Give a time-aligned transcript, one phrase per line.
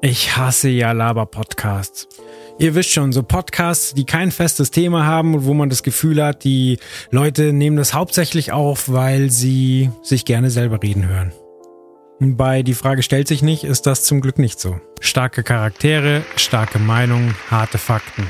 [0.00, 2.06] Ich hasse ja Laber-Podcasts.
[2.60, 6.24] Ihr wisst schon, so Podcasts, die kein festes Thema haben und wo man das Gefühl
[6.24, 6.78] hat, die
[7.10, 11.32] Leute nehmen das hauptsächlich auf, weil sie sich gerne selber reden hören.
[12.20, 14.80] Bei Die Frage stellt sich nicht, ist das zum Glück nicht so.
[15.00, 18.28] Starke Charaktere, starke Meinungen, harte Fakten.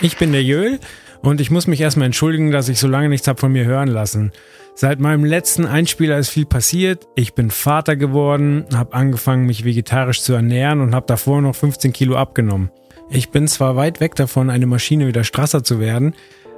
[0.00, 0.80] Ich bin der Jöl
[1.22, 3.88] und ich muss mich erstmal entschuldigen, dass ich so lange nichts habe von mir hören
[3.88, 4.32] lassen.
[4.76, 7.06] Seit meinem letzten Einspieler ist viel passiert.
[7.14, 11.92] Ich bin Vater geworden, habe angefangen, mich vegetarisch zu ernähren und habe davor noch 15
[11.92, 12.72] Kilo abgenommen.
[13.08, 16.14] Ich bin zwar weit weg davon, eine Maschine wie der Strasser zu werden,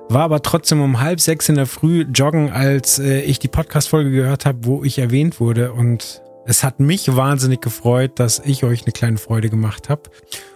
[0.08, 4.10] war aber trotzdem um halb sechs in der Früh joggen, als äh, ich die Podcast-Folge
[4.10, 8.84] gehört habe, wo ich erwähnt wurde und es hat mich wahnsinnig gefreut, dass ich euch
[8.84, 10.02] eine kleine Freude gemacht habe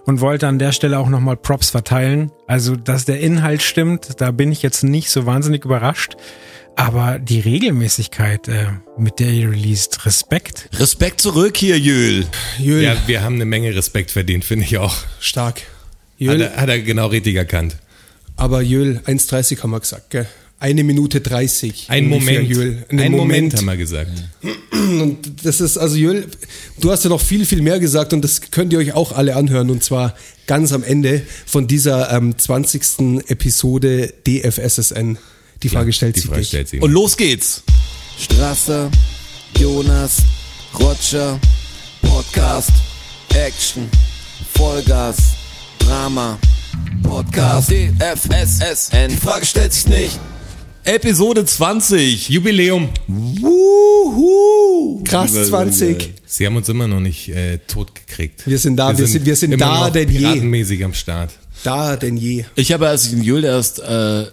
[0.06, 2.30] und wollte an der Stelle auch nochmal Props verteilen.
[2.46, 6.16] Also, dass der Inhalt stimmt, da bin ich jetzt nicht so wahnsinnig überrascht.
[6.80, 10.70] Aber die Regelmäßigkeit, äh, mit der ihr released, Respekt.
[10.72, 12.24] Respekt zurück hier, Jöl.
[12.58, 14.96] Jöl, Ja, wir haben eine Menge Respekt verdient, finde ich auch.
[15.20, 15.58] stark.
[15.58, 15.64] Hat
[16.16, 17.76] Jöl, er, hat er genau richtig erkannt.
[18.38, 20.26] aber Jöl, 1,30 haben wir gesagt, gell?
[20.59, 21.87] Eine Minute 30.
[21.88, 22.48] Ein Moment.
[22.48, 22.82] Jöl.
[22.88, 24.10] Ein Einen Moment, haben wir gesagt.
[24.72, 26.28] Und das ist, also Jöl,
[26.80, 29.37] du hast ja noch viel, viel mehr gesagt und das könnt ihr euch auch alle
[29.37, 30.15] anhören und zwar
[30.46, 33.20] ganz am Ende von dieser ähm, 20.
[33.28, 35.18] Episode DFSSN.
[35.62, 36.48] Die Frage stellt Die sich Frage nicht.
[36.48, 36.82] stellt sich.
[36.82, 37.62] Und los geht's.
[38.18, 38.90] Strasser,
[39.58, 40.18] Jonas,
[40.78, 41.38] Roger,
[42.02, 42.70] Podcast,
[43.34, 43.88] Action,
[44.54, 45.16] Vollgas,
[45.78, 46.38] Drama,
[47.02, 50.18] Podcast, DFSSN, die Frage stellt sich nicht.
[50.84, 52.28] Episode 20.
[52.30, 52.88] Jubiläum.
[53.06, 55.02] Wuhu.
[55.04, 56.14] Krass 20.
[56.24, 58.46] Sie haben uns immer noch nicht äh, tot gekriegt.
[58.46, 60.18] Wir sind da, wir sind- wir sind immer da noch denn je.
[60.18, 61.32] piratenmäßig am Start.
[61.64, 62.44] Da denn je.
[62.54, 64.26] Ich habe, als ich den Jöl erst äh,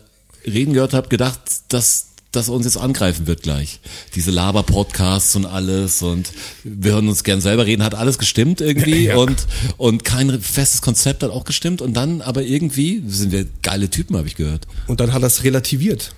[0.48, 3.80] reden gehört habe, gedacht, dass dass er uns jetzt angreifen wird gleich.
[4.14, 6.30] Diese Laber-Podcasts und alles und
[6.64, 9.16] wir hören uns gern selber reden, hat alles gestimmt irgendwie Ja.
[9.16, 13.90] und, und kein festes Konzept hat auch gestimmt und dann aber irgendwie sind wir geile
[13.90, 14.68] Typen, habe ich gehört.
[14.88, 16.14] Und dann hat er es relativiert.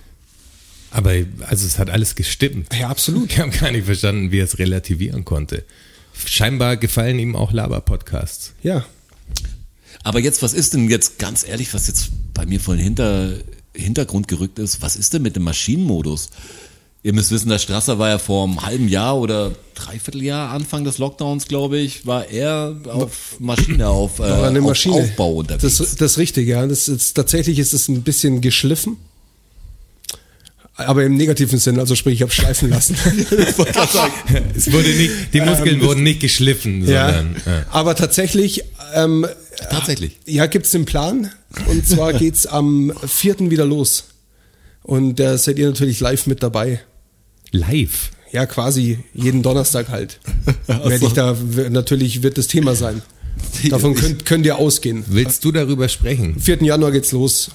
[0.90, 1.12] Aber
[1.46, 2.74] also es hat alles gestimmt.
[2.78, 3.30] Ja, absolut.
[3.32, 5.64] Ich habe gar nicht verstanden, wie er es relativieren konnte.
[6.26, 8.52] Scheinbar gefallen ihm auch Laber-Podcasts.
[8.62, 8.84] Ja.
[10.02, 13.34] Aber jetzt, was ist denn jetzt ganz ehrlich, was jetzt bei mir vor den Hinter,
[13.74, 16.30] Hintergrund gerückt ist, was ist denn mit dem Maschinenmodus?
[17.02, 20.98] Ihr müsst wissen, der Strasser war ja vor einem halben Jahr oder Dreivierteljahr, Anfang des
[20.98, 24.96] Lockdowns, glaube ich, war er auf Maschine, auf, äh, auf Maschine.
[24.96, 25.78] Aufbau unterwegs.
[25.78, 26.66] Das, das ist richtig, ja.
[26.66, 28.98] Das ist, tatsächlich ist es ein bisschen geschliffen.
[30.74, 32.96] Aber im negativen Sinn, also sprich, ich habe schleifen lassen.
[34.54, 37.12] Es wurde nicht, die Muskeln wurden nicht geschliffen, ja.
[37.12, 38.64] sondern äh, Aber tatsächlich,
[38.94, 39.26] ähm,
[39.70, 40.18] Tatsächlich.
[40.26, 41.30] ja, gibt's den Plan.
[41.68, 43.50] Und zwar geht's am 4.
[43.50, 44.04] wieder los.
[44.82, 46.80] Und da seid ihr natürlich live mit dabei.
[47.52, 48.10] live.
[48.32, 50.20] Ja, quasi jeden Donnerstag halt.
[50.68, 53.02] Werde ich da, w- natürlich wird das Thema sein.
[53.68, 55.02] Davon könnt, könnt ihr ausgehen.
[55.08, 56.38] Willst du darüber sprechen?
[56.38, 56.62] 4.
[56.62, 57.50] Januar geht's los.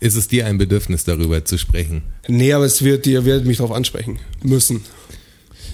[0.00, 2.02] Ist es dir ein Bedürfnis, darüber zu sprechen?
[2.26, 4.80] Nee, aber es wird, ihr werdet mich darauf ansprechen müssen.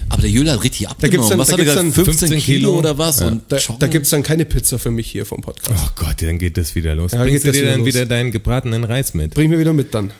[0.09, 1.11] Aber der Jöl hat richtig abgenommen.
[1.11, 1.97] gibt's dann- was da hat er gibt's gesagt?
[1.97, 3.21] dann 15, 15 Kilo, Kilo oder was?
[3.21, 5.71] Und Da, da gibt's dann keine Pizza für mich hier vom Podcast.
[5.83, 7.11] Oh Gott, dann geht das wieder los.
[7.11, 7.87] Ja, Bringst geht du dir wieder dann los.
[7.87, 9.33] wieder deinen gebratenen Reis mit?
[9.33, 10.11] Bring mir wieder mit dann.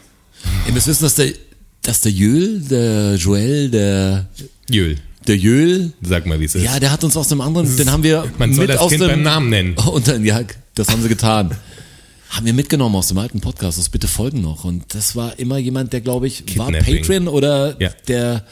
[0.68, 1.32] Ihr müsst wissen, dass der,
[1.84, 4.28] dass der Jöl, der Joel, der,
[4.70, 4.98] Jöl,
[5.28, 6.64] der Jöl, sag mal, wie es ist.
[6.64, 8.90] Ja, der hat uns aus dem anderen, den haben wir Man soll mit das aus
[8.90, 9.76] Kind dem, beim Namen nennen.
[9.86, 10.42] Und dann, ja,
[10.76, 11.52] das haben sie getan.
[12.30, 14.64] haben wir mitgenommen aus dem alten Podcast, das bitte folgen noch.
[14.66, 16.72] Und das war immer jemand, der, glaube ich, war.
[16.72, 17.90] Patreon oder Ja.
[18.08, 18.46] der,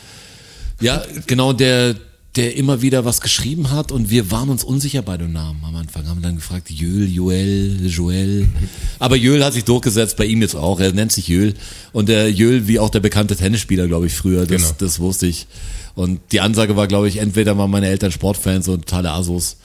[0.84, 1.96] ja, genau, der,
[2.36, 5.76] der immer wieder was geschrieben hat und wir waren uns unsicher bei den Namen am
[5.76, 8.48] Anfang, haben dann gefragt, Jöl, Joel, Joel.
[9.00, 11.54] Aber Jöl hat sich durchgesetzt, bei ihm jetzt auch, er nennt sich Jöl.
[11.92, 14.76] Und der Jöl, wie auch der bekannte Tennisspieler, glaube ich, früher, das, Genau.
[14.80, 15.48] das wusste ich.
[15.96, 19.58] Und die Ansage war, glaube ich, entweder waren meine Eltern Sportfans und totale Asos.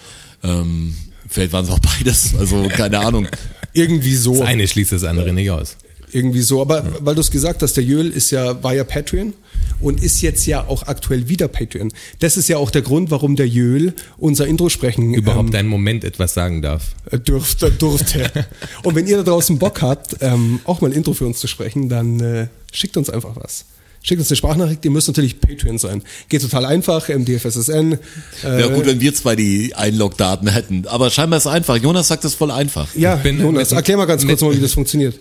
[0.42, 0.94] Ähm,
[1.26, 3.28] vielleicht waren es auch beides, also keine Ahnung.
[3.72, 4.32] Irgendwie so.
[4.34, 5.76] Das eine schließt das andere nicht aus.
[6.12, 6.60] Irgendwie so.
[6.60, 9.34] Aber weil du es gesagt hast, der Jöl ist ja, war ja Patreon
[9.80, 11.92] und ist jetzt ja auch aktuell wieder Patreon.
[12.20, 16.04] Das ist ja auch der Grund, warum der Jöl unser Intro sprechen Überhaupt einen Moment
[16.04, 16.94] etwas sagen darf.
[17.12, 18.30] ähm, dürfte, durfte.
[18.82, 21.46] und wenn ihr da draußen Bock habt, ähm, auch mal ein Intro für uns zu
[21.46, 23.66] sprechen, dann äh, schickt uns einfach was.
[24.02, 26.02] Schickt uns eine Sprachnachricht, ihr müsst natürlich Patreon sein.
[26.28, 27.98] Geht total einfach, MDFSSN.
[28.44, 30.86] Äh, Ja gut, wenn wir zwei die Einlogdaten hätten.
[30.86, 31.76] Aber scheinbar ist es einfach.
[31.76, 32.88] Jonas sagt es voll einfach.
[32.94, 35.18] ja, Ich bin Jonas, erklär mal ganz kurz mal, wie das funktioniert.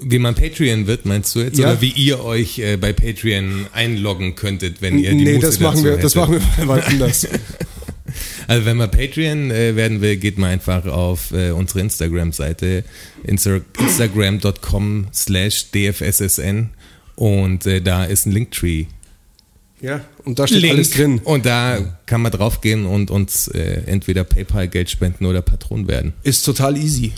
[0.00, 1.58] Wie man Patreon wird, meinst du jetzt?
[1.58, 1.72] Ja.
[1.72, 5.60] Oder wie ihr euch äh, bei Patreon einloggen könntet, wenn ihr die Nee, Muße das
[5.60, 7.26] machen wir, das machen wir mal anders.
[8.46, 12.84] Also wenn man Patreon äh, werden will, geht man einfach auf äh, unsere Instagram-Seite
[13.24, 16.70] insta instagram.com slash dfssn
[17.16, 18.86] und äh, da ist ein Linktree
[19.80, 20.74] Ja, und da steht Link.
[20.74, 21.20] alles drin.
[21.24, 26.12] Und da kann man draufgehen und uns äh, entweder PayPal Geld spenden oder Patron werden.
[26.22, 27.12] Ist total easy.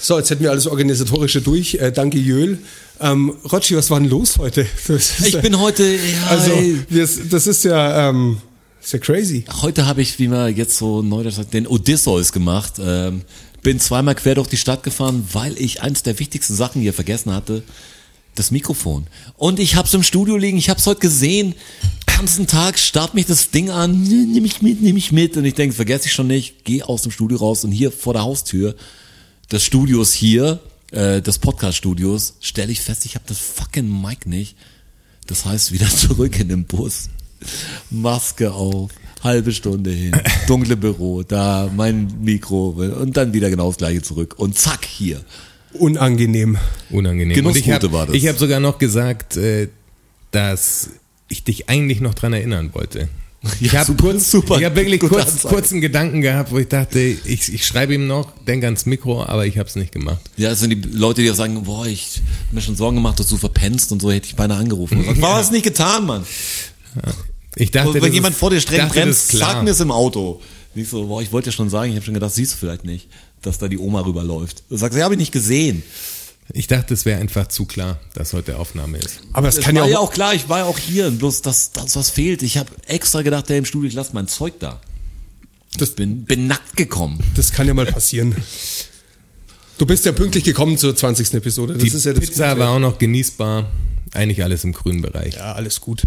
[0.00, 1.74] So, jetzt hätten wir alles Organisatorische durch.
[1.74, 2.58] Äh, danke, Jöl.
[3.00, 4.64] Ähm, Rotschi, was war denn los heute?
[4.86, 6.52] Das ist, Ich bin heute, ja, Also,
[6.88, 8.38] wir, das ist ja, ähm,
[8.80, 9.44] ist ja crazy.
[9.60, 12.74] Heute habe ich, wie man jetzt so neudeutsch sagt, den Odysseus gemacht.
[12.78, 13.22] Ähm,
[13.62, 17.34] bin zweimal quer durch die Stadt gefahren, weil ich eins der wichtigsten Sachen hier vergessen
[17.34, 17.64] hatte.
[18.36, 19.08] Das Mikrofon.
[19.36, 21.56] Und ich hab's im Studio liegen, ich hab's heute gesehen.
[22.06, 25.36] Ganzen Tag starrt mich das Ding an, nimm ich mit, nimm ich mit.
[25.36, 28.12] Und ich denke, vergesse ich schon nicht, geh aus dem Studio raus und hier vor
[28.12, 28.76] der Haustür
[29.50, 30.60] des Studios hier,
[30.90, 34.56] äh, des Podcast-Studios, stelle ich fest, ich habe das fucking Mic nicht.
[35.26, 37.08] Das heißt, wieder zurück in den Bus.
[37.90, 38.90] Maske auf,
[39.22, 40.12] halbe Stunde hin,
[40.48, 44.34] dunkle Büro, da mein Mikro und dann wieder genau das gleiche zurück.
[44.38, 45.20] Und zack, hier.
[45.74, 46.58] Unangenehm.
[46.90, 47.34] Unangenehm.
[47.34, 48.16] Genussroute habe war das.
[48.16, 49.68] ich hab sogar noch gesagt, äh,
[50.30, 50.90] dass
[51.28, 53.08] ich dich eigentlich noch dran erinnern wollte.
[53.60, 54.58] Ich Ja, habe kurz, super.
[54.58, 55.54] ich habe wirklich kurz, Ansage.
[55.54, 59.22] kurz einen Gedanken gehabt, wo ich dachte, ich, ich schreibe ihm noch, denk ans Mikro,
[59.24, 60.18] aber ich habe es nicht gemacht.
[60.36, 63.20] Ja, das sind die Leute, die auch sagen, boah, ich hab mir schon Sorgen gemacht,
[63.20, 65.04] dass du verpennst und so, hätte ich beinahe angerufen.
[65.20, 66.24] Warum hast du nicht getan, Mann?
[67.56, 70.40] Ich dachte, Wenn jemand ist- vor dir streng bremst, sag mir es im Auto.
[70.74, 72.84] Ich so, boah, ich wollte ja schon sagen, ich habe schon gedacht, siehst du vielleicht
[72.84, 73.08] nicht,
[73.42, 74.62] dass da die Oma rüberläuft.
[74.68, 75.82] Du sagst, ja, habe ich nicht gesehen.
[76.54, 79.20] Ich dachte, es wäre einfach zu klar, dass heute Aufnahme ist.
[79.34, 81.10] Aber das Es kann war ja ja auch, auch klar, ich war ja auch hier,
[81.10, 82.42] bloß das, das was fehlt.
[82.42, 84.80] Ich habe extra gedacht, der im Studio, ich lasse mein Zeug da.
[85.76, 87.22] Das- bin, bin nackt gekommen.
[87.34, 88.34] das kann ja mal passieren.
[89.76, 91.34] Du bist ja pünktlich gekommen zur 20.
[91.34, 91.74] Episode.
[91.74, 92.60] Das Die ist ja das Pizza Gute.
[92.60, 93.70] war auch noch genießbar.
[94.12, 95.34] Eigentlich alles im grünen Bereich.
[95.34, 96.02] Ja, alles gut.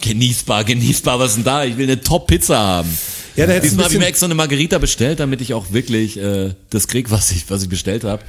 [0.00, 1.64] Genießbar, genießbar, was ist denn da?
[1.64, 2.88] Ich will eine Top-Pizza haben.
[3.36, 5.72] Ja, da hättest du Diesmal habe ich mir extra eine Margarita bestellt, damit ich auch
[5.72, 8.22] wirklich äh, das krieg, was ich, was ich bestellt habe.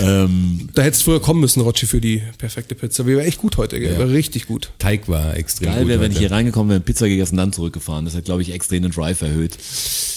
[0.00, 3.06] Ähm, Da hättest du früher kommen müssen, Rotschi, für die perfekte Pizza.
[3.06, 3.96] Wir war echt gut heute, gell?
[3.98, 4.72] War richtig gut.
[4.78, 5.88] Teig war extrem geil gut.
[5.88, 8.04] wäre, wenn ich hier reingekommen wäre, Pizza gegessen, dann zurückgefahren.
[8.06, 9.56] Das hat, glaube ich, extrem den Drive erhöht.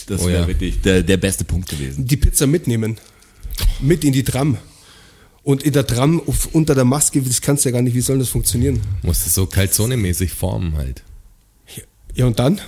[0.07, 0.47] Das Oh wäre ja.
[0.47, 2.07] wirklich der, der beste Punkt gewesen.
[2.07, 2.97] Die Pizza mitnehmen.
[3.79, 4.57] Mit in die Tram.
[5.47, 8.01] Und in der Tram auf, unter der Maske, das kannst du ja gar nicht, wie
[8.01, 8.81] soll das funktionieren?
[9.01, 11.03] Musste so Calzone-mäßig formen halt.
[12.15, 12.59] Ja, und dann?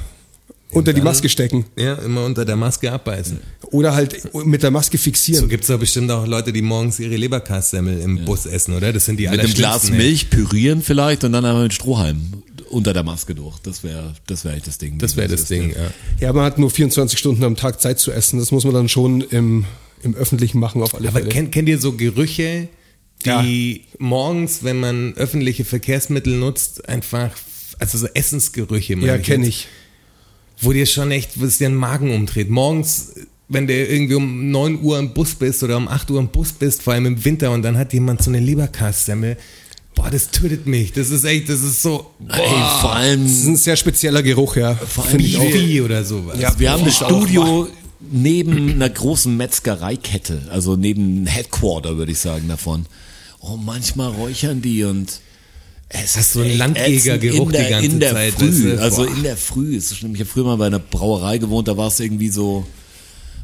[0.72, 1.66] Unter die dann- Maske stecken.
[1.78, 3.40] Ja, immer unter der Maske abbeißen.
[3.72, 5.50] Oder halt mit der Maske So fixieren.
[5.50, 8.94] gibt's doch bestimmt auch Leute, die morgens ihre Leberkassemmel im Bus essen, oder?
[8.94, 10.06] Das sind die Mit einem Glas allerschlimmsten, ey.
[10.08, 13.60] Milch pürieren vielleicht und dann einmal mit Strohhalm unter der Maske durch.
[13.60, 15.00] Das wäre das wäre echt das Ding.
[15.00, 15.92] Das wäre das Ding, ja.
[16.28, 18.40] Ja, man hat nur 24 Stunden am Tag Zeit zu essen.
[18.40, 19.66] Das muss man dann schon im,
[20.04, 21.32] im Öffentlichen machen, auf alle Aber Fälle.
[21.32, 22.68] kennt, kennt ihr so Gerüche,
[23.26, 23.42] Ja.
[23.42, 27.32] die morgens, wenn man öffentliche Verkehrsmittel nutzt, einfach,
[27.80, 29.68] also so Essensgerüche, meine ja, kenne ich.
[30.62, 32.50] Wo dir schon echt, wo es dir den Magen umdreht.
[32.50, 33.14] Morgens,
[33.48, 36.52] wenn du irgendwie um 9 Uhr im Bus bist oder um 8 Uhr im Bus
[36.54, 39.38] bist, vor allem im Winter, und dann hat jemand so eine Leberkassemmel.
[39.96, 40.94] Boah, das tötet mich.
[40.94, 42.38] Das ist echt, das ist so, Ey,
[42.82, 44.76] vor allem, Das ist ein sehr spezieller Geruch, ja.
[45.08, 45.42] allem ich auch.
[45.52, 46.38] Bibi oder sowas.
[46.40, 47.68] Ja, wir haben das Boah, Studio
[48.00, 52.86] neben einer großen Metzgereikette, also neben Headquarter, würde ich sagen, davon.
[53.42, 55.20] Oh, manchmal räuchern die und
[55.90, 58.82] es Hast so echt Landjägergeruch die ganze in der Zeit, Früh, du?
[58.82, 59.76] also in der Früh.
[59.76, 60.14] Es ist schlimm.
[60.14, 62.66] Ich habe früher mal bei einer Brauerei gewohnt, da war es irgendwie so,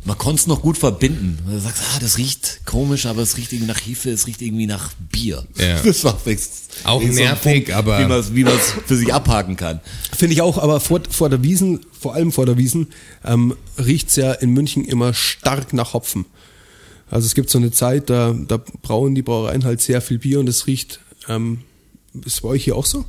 [0.05, 1.39] man konnte es noch gut verbinden.
[1.49, 4.67] Du sagst, ah, das riecht komisch, aber es riecht irgendwie nach Hefe, es riecht irgendwie
[4.67, 5.45] nach Bier.
[5.57, 5.81] Ja.
[5.83, 6.49] Das war fix.
[6.83, 9.79] Auch so nervig, aber- Wie man es wie man's für sich abhaken kann.
[10.15, 12.87] Finde ich auch, aber vor, vor der Wiesen, vor allem vor der Wiesen,
[13.23, 16.25] ähm, riecht's ja in München immer stark nach Hopfen.
[17.09, 20.39] Also es gibt so eine Zeit, da, da brauen die Brauereien halt sehr viel Bier
[20.39, 21.61] und es riecht, ähm,
[22.25, 23.05] ist bei euch hier auch so?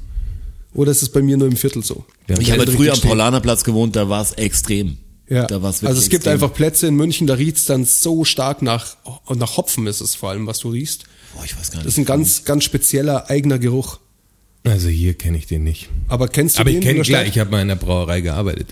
[0.74, 2.04] Oder ist es bei mir nur im Viertel so?
[2.28, 2.38] Ja.
[2.38, 3.00] Ich habe halt früher am.
[3.00, 4.98] Paulanerplatz gewohnt, da war es extrem.
[5.28, 5.46] Ja.
[5.46, 6.34] Da war's wirklich also es gibt extrem.
[6.34, 10.14] einfach Plätze in München, da riecht's dann so stark nach, und nach Hopfen ist es
[10.14, 11.04] vor allem, was du riechst.
[11.34, 11.86] Boah, ich weiß gar nicht.
[11.86, 13.98] Das ist ein ganz, ganz spezieller eigener Geruch.
[14.64, 15.88] Also hier kenne ich den nicht.
[16.08, 16.78] Aber kennst du Aber den?
[16.78, 18.68] ich kenne klar, ich habe mal in der Brauerei gearbeitet.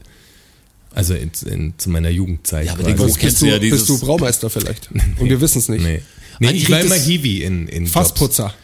[0.92, 2.66] Also in, in, zu meiner Jugendzeit.
[2.66, 2.92] Ja, aber quasi.
[2.92, 4.90] den Geruch bist, kennst du, ja, bist du Braumeister vielleicht?
[5.18, 5.82] Und wir wissen es nicht.
[5.82, 6.02] Nee.
[6.40, 8.44] Nee, ich war immer Hiwi in, in Fassputzer.
[8.44, 8.54] Jobs.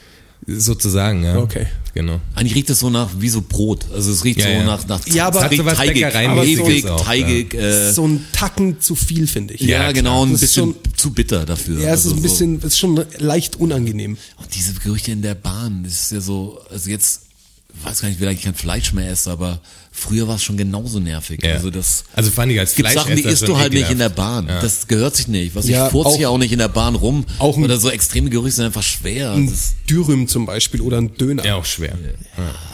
[0.47, 1.39] Sozusagen, ja.
[1.39, 1.67] Okay.
[1.93, 2.21] Genau.
[2.35, 3.85] Eigentlich riecht es so nach wie so Brot.
[3.93, 4.65] Also es riecht Ja, so ja.
[4.65, 7.55] nach nach Ja, aber- es Hat riecht so teigig, teigig.
[7.55, 9.61] Äh, so ein Tacken zu viel, finde ich.
[9.63, 11.81] ja, Ja, genau, ein ist bisschen zu bitter dafür.
[11.81, 14.17] Ja, es ist Also ein so- bisschen, es ist schon leicht unangenehm.
[14.37, 17.23] Und diese Gerüche in der Bahn, das ist ja so, also jetzt,
[17.79, 19.61] ich weiß gar nicht, vielleicht kein Fleisch mehr esse, aber
[19.93, 21.43] früher war es schon genauso nervig.
[21.43, 21.53] Ja.
[21.55, 23.99] Also das Also fand ich als es gibt Sachen, die isst du halt nicht in
[23.99, 24.09] der.
[24.09, 24.47] Bahn.
[24.49, 24.61] Ja.
[24.61, 25.55] Das gehört sich nicht.
[25.55, 27.25] Was Ja, ich furze auch- ja auch nicht in der Bahn rum.
[27.39, 29.33] auch ein- Oder so extreme Gerüche sind einfach schwer.
[29.33, 29.53] Ein
[29.89, 31.45] Dürüm zum Beispiel oder ein Döner.
[31.45, 31.97] Ja, auch schwer.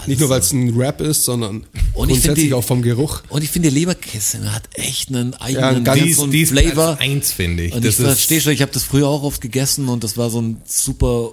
[0.06, 3.22] Nicht nur, weil es ein Rap ist, sondern Und grundsätzlich die- auch vom Geruch.
[3.28, 6.32] und ich finde, die Leberkäse hat echt einen eigenen Ja, ganz- Die so ist, einen
[6.32, 6.96] die ist Flavor.
[6.96, 7.72] Platz eins, finde ich.
[7.72, 10.30] Und Das ich verstehe schon, ich habe das früher auch oft gegessen und das war
[10.30, 11.32] so ein super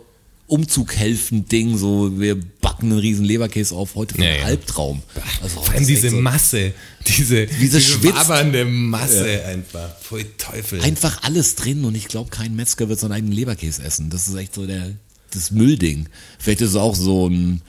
[0.53, 4.43] Umzug helfen Ding, so wir backen einen riesen Leberkäse auf, heute für Ja, ja.
[4.45, 5.01] Albtraum.
[5.41, 6.74] Also Vor allem diese so- Masse,
[7.07, 8.15] diese, Diese schwitzt.
[8.15, 9.98] wabernde Masse einfach.
[10.00, 10.81] Pfui Teufel.
[10.81, 14.10] Einfach alles drin und ich glaube, kein Metzger wird seinen eigenen Leberkäse essen.
[14.10, 14.91] Das ist echt so der,
[15.31, 16.07] das Müllding.
[16.39, 17.62] Vielleicht ist es auch so ein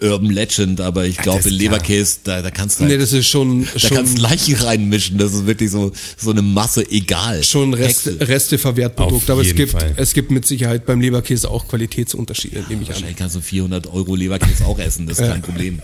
[0.00, 3.28] Urban Legend, aber ich glaube, in Leberkäse, da, da kannst du Nee, halt, das ist
[3.28, 5.18] schon, da kannst du schon, Leichen reinmischen.
[5.18, 7.44] Das ist wirklich so, so eine Masse egal.
[7.44, 8.26] schon Reste, Häcksel.
[8.26, 9.22] Reste Verwertprodukt.
[9.24, 9.94] Auf Aber es gibt, Fall.
[9.96, 12.94] es gibt mit Sicherheit beim Leberkäse auch Qualitätsunterschiede, nehme ich an.
[12.94, 15.80] Wahrscheinlich kannst du 400 Euro Leberkäse auch essen, das ist kein Problem.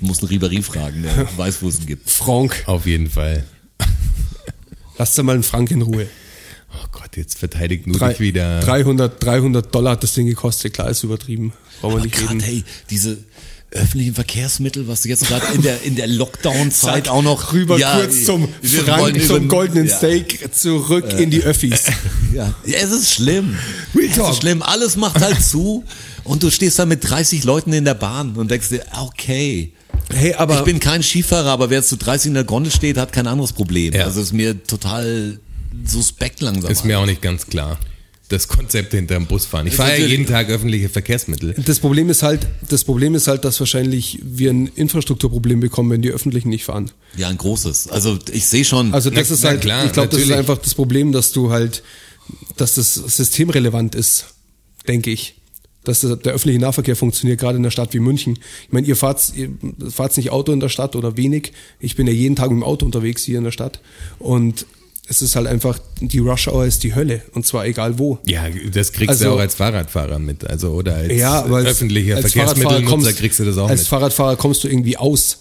[0.00, 2.10] Du musst einen Ribery fragen, der weiß, wo es ihn gibt.
[2.10, 3.44] Frank, Auf jeden Fall.
[4.98, 6.06] lasst da mal einen Frank in Ruhe.
[6.74, 8.60] Oh Gott, jetzt verteidigt nur Drei, dich wieder.
[8.60, 11.52] 300, 300 Dollar hat das Ding gekostet, klar, ist übertrieben.
[11.80, 12.40] Brauchen wir Aber nicht gerade, reden.
[12.40, 13.18] hey, diese
[13.70, 17.98] öffentlichen Verkehrsmittel, was du jetzt gerade in der, in der Lockdown-Zeit auch noch Rüber Ja,
[17.98, 19.96] kurz zum Frank, zum goldenen ja.
[19.96, 21.84] Steak, zurück in die Öffis.
[22.34, 22.54] Ja.
[22.66, 23.56] ja, es ist schlimm.
[23.94, 24.32] Real es talk.
[24.32, 24.62] ist schlimm.
[24.62, 25.82] Alles macht halt zu
[26.24, 29.72] und du stehst da mit 30 Leuten in der Bahn und denkst dir, okay.
[30.12, 33.12] Hey, aber ich bin kein Skifahrer, aber wer zu 30 in der Gondel steht, hat
[33.12, 33.94] kein anderes Problem.
[33.94, 35.40] Also ist mir total
[35.86, 36.70] suspekt langsam.
[36.70, 37.78] Ist mir auch nicht ganz klar.
[38.28, 39.66] Das Konzept hinterm Busfahren.
[39.66, 41.54] Ich Ist fahre ja jeden Tag öffentliche Verkehrsmittel.
[41.64, 46.02] das Problem ist halt, das Problem ist halt, dass wahrscheinlich wir ein Infrastrukturproblem bekommen, wenn
[46.02, 46.90] die Öffentlichen nicht fahren.
[47.16, 47.88] ja, ein großes.
[47.88, 48.92] Also ich sehe schon.
[48.92, 51.50] Also das Na- ist halt, klar, ich glaube, das ist einfach das Problem, dass du
[51.50, 51.82] halt,
[52.58, 54.26] dass das systemrelevant ist,
[54.86, 55.34] denke ich.
[55.84, 58.38] Dass der der öffentliche Nahverkehr funktioniert, gerade in einer Stadt wie München.
[58.66, 59.48] Ich meine, ihr fahrt, ihr
[59.90, 61.52] fahrt nicht Auto in der Stadt oder wenig.
[61.80, 63.80] Ich bin ja jeden Tag mit dem Auto unterwegs hier in der Stadt.
[64.18, 64.66] Und
[65.08, 67.22] es ist halt einfach, die Rush Hour ist die Hölle.
[67.32, 68.18] Und zwar egal wo.
[68.26, 70.46] Ja, das kriegst Also- du auch als Fahrradfahrer mit.
[70.48, 73.80] Also, oder als Ja, aber als, öffentlicher als Verkehrsmittelnutzer kommst, kriegst du das auch Als
[73.80, 73.88] mit.
[73.88, 75.38] Fahrradfahrer kommst du irgendwie aus.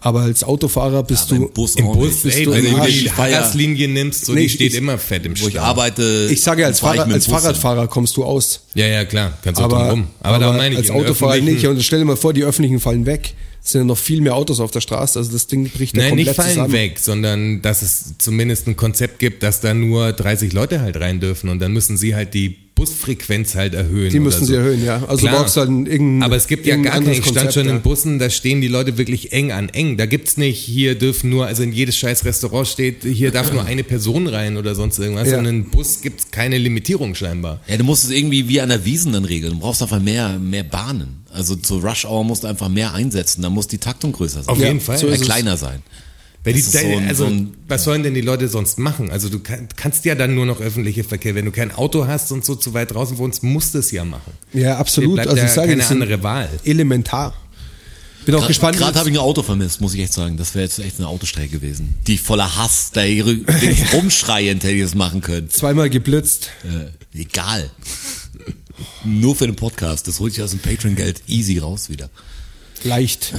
[0.00, 2.80] Aber als Autofahrer bist Aber du, im Bus Im Bus, bist ey, du wenn du
[2.86, 5.62] die ja- Fahrgastlinie nimmst, so, Nee, die steht ich- immer fett im wo ich Stau.
[5.62, 6.28] arbeite.
[6.30, 7.34] ich sage ja, als, Fahrrad, als hin.
[7.34, 8.60] Fahrradfahrer kommst du aus.
[8.74, 9.32] Ja, ja, klar.
[9.42, 10.06] Kannst du aber, drum rum.
[10.20, 11.66] Aber, aber da meine ich, als Autofahrer nicht.
[11.66, 13.34] Und stell dir mal vor, die öffentlichen fallen weg.
[13.68, 15.18] Es sind ja noch viel mehr Autos auf der Straße.
[15.18, 16.72] Also das Ding bricht ja Nein, komplett nicht fallen zusammen.
[16.72, 21.20] weg, sondern dass es zumindest ein Konzept gibt, dass da nur 30 Leute halt rein
[21.20, 24.08] dürfen und dann müssen sie halt die Busfrequenz halt erhöhen.
[24.08, 24.46] Die oder müssen so.
[24.46, 25.02] sie erhöhen, ja.
[25.06, 25.34] Also Klar.
[25.34, 27.74] du brauchst halt irgendein Aber es gibt ja gar keinen, stand Konzept, schon ja.
[27.74, 29.98] in Bussen, da stehen die Leute wirklich eng an eng.
[29.98, 33.66] Da gibt's nicht, hier dürfen nur, also in jedes scheiß Restaurant steht, hier darf nur
[33.66, 35.28] eine Person rein oder sonst irgendwas.
[35.28, 35.38] Ja.
[35.40, 37.60] Und in Bus gibt's keine Limitierung scheinbar.
[37.68, 39.52] Ja, du musst es irgendwie wie an der Wiesen dann regeln.
[39.54, 41.18] Du brauchst einfach mehr, mehr Bahnen.
[41.38, 43.42] Also zur Rush Hour musst du einfach mehr einsetzen.
[43.42, 44.48] Da muss die Taktung größer sein.
[44.48, 44.98] Auf jeden Fall.
[44.98, 45.26] So ist äh, es.
[45.26, 45.82] kleiner sein.
[46.46, 49.10] Die, so ein- also, so ein- was sollen denn die Leute sonst machen?
[49.10, 51.34] Also du kann, kannst ja dann nur noch öffentliche Verkehr.
[51.34, 54.04] Wenn du kein Auto hast und so zu weit draußen wohnst, musst du es ja
[54.04, 54.32] machen.
[54.52, 55.18] Ja, absolut.
[55.18, 56.48] Also ja ich sage, keine das andere Wahl.
[56.64, 57.34] elementar.
[58.24, 58.76] Bin auch gespannt.
[58.78, 60.36] Gerade habe ich ein Auto vermisst, muss ich echt sagen.
[60.36, 61.94] Das wäre jetzt echt eine Autostrecke gewesen.
[62.06, 63.36] Die voller Hass, da ihre
[63.92, 65.48] rumschreiend hätte ich das machen können.
[65.50, 66.50] zweimal geblitzt.
[66.64, 67.70] Äh, egal.
[69.04, 70.06] Nur für den Podcast.
[70.08, 72.10] Das hol ich aus dem Patreon-Geld easy raus wieder.
[72.84, 73.34] Leicht.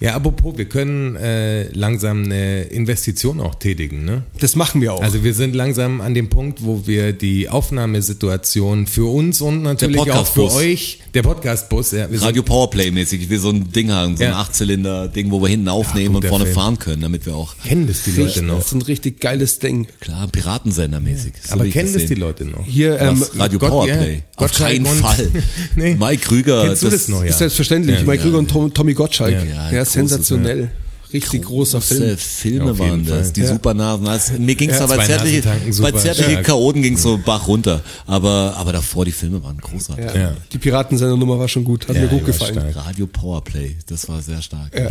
[0.00, 4.22] Ja, apropos, wir können äh, langsam eine Investition auch tätigen, ne?
[4.40, 5.02] Das machen wir auch.
[5.02, 9.98] Also wir sind langsam an dem Punkt, wo wir die Aufnahmesituation für uns und natürlich
[10.10, 13.28] auch für euch, der Podcastbus, ja, wir Radio Powerplay mäßig.
[13.30, 14.38] Will so ein Ding haben, so ein Ja.
[14.40, 16.54] Achtzylinder-Ding, wo wir hinten aufnehmen guter und vorne Film.
[16.54, 18.56] fahren können, damit wir auch, kennen das die Leute noch.
[18.58, 19.86] Das ist ein richtig geiles Ding.
[20.00, 21.32] klar, Piratensender mäßig.
[21.46, 22.08] So Aber kennen das sehen.
[22.08, 22.64] die Leute noch?
[22.66, 23.38] Hier ähm, Was?
[23.38, 24.14] Radio Gott, Powerplay.
[24.16, 24.20] ja.
[24.36, 25.30] Auf keinen Fall.
[25.76, 25.94] Nee.
[25.94, 26.64] Mike Krüger.
[26.66, 27.30] Kennst du das noch, ja?
[27.30, 27.96] ist selbstverständlich.
[27.98, 28.22] Ja, Mike ja.
[28.22, 29.32] Krüger und Tom, Tommy Gottschalk.
[29.32, 30.70] Ja, Ja, großes, sensationell.
[31.12, 32.18] Richtig großer Große Film.
[32.18, 33.32] Filme Ja, waren das, Fall.
[33.34, 33.48] die Ja.
[33.52, 34.08] Supernasen.
[34.08, 35.42] Also, mir ging's Ja, da bei zärtliche,
[35.80, 36.42] bei zärtliche.
[36.42, 37.82] Chaoten ging's so Bach runter.
[38.06, 40.06] Aber, aber davor, die Filme waren großartig.
[40.06, 40.16] Ja.
[40.16, 40.36] Ja.
[40.52, 41.86] Die Piratensender-Nummer war schon gut.
[41.86, 42.54] Hat mir gut gefallen.
[42.54, 42.74] stark.
[42.86, 44.74] Radio Powerplay, das war sehr stark.
[44.76, 44.90] Ja.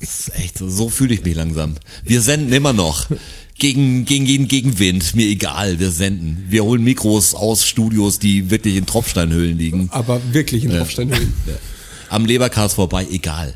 [0.00, 1.76] Das ist echt so, so fühle ich mich langsam.
[2.04, 3.06] Wir senden immer noch.
[3.58, 6.44] Gegen, gegen jeden Gegenwind, mir egal, wir senden.
[6.48, 9.88] Wir holen Mikros aus Studios, die wirklich in Tropfsteinhöhlen liegen.
[9.92, 10.70] Aber wirklich in.
[10.70, 11.32] Tropfsteinhöhlen.
[12.08, 12.16] Ja.
[12.16, 13.54] Am Leberkas vorbei, egal.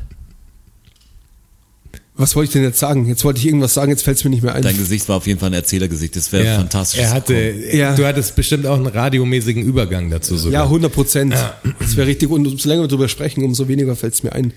[2.15, 3.07] Was wollte ich denn jetzt sagen?
[3.07, 4.61] Jetzt wollte ich irgendwas sagen, jetzt fällt es mir nicht mehr ein.
[4.61, 6.99] Dein Gesicht war auf jeden Fall ein Erzählergesicht, das wäre Ja, fantastisch.
[6.99, 7.33] Er hatte,
[7.73, 7.95] Ja.
[7.95, 10.61] du hattest bestimmt auch einen radiomäßigen Übergang dazu sogar.
[10.65, 11.33] Ja, 100 Prozent.
[11.79, 12.29] Das wäre richtig.
[12.29, 14.53] Und umso länger wir drüber sprechen, umso weniger fällt es mir ein,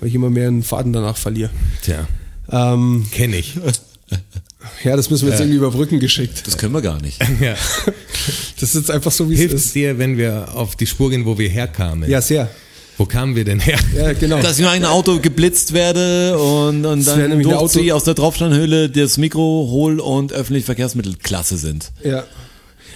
[0.00, 1.48] weil ich immer mehr einen Faden danach verliere.
[1.82, 2.06] Tja,
[2.52, 3.54] Ähm, kenne ich.
[4.84, 6.46] ja, das müssen wir jetzt irgendwie überbrücken geschickt.
[6.46, 7.18] Das können wir gar nicht.
[7.40, 7.54] ja.
[8.60, 9.74] Das ist jetzt einfach so, wie es Hilft es ist.
[9.74, 12.08] dir, wenn wir auf die Spur gehen, wo wir herkamen?
[12.10, 12.50] Ja, sehr.
[12.98, 13.78] Wo kamen wir denn her?
[13.96, 14.42] Ja, genau.
[14.42, 18.90] Dass ich in ein Auto geblitzt werde und, und dann durchziehe Auto- aus der Tropfsteinhöhle,
[18.90, 21.92] das Mikro hol und öffentliche Verkehrsmittel klasse sind.
[22.04, 22.24] Ja.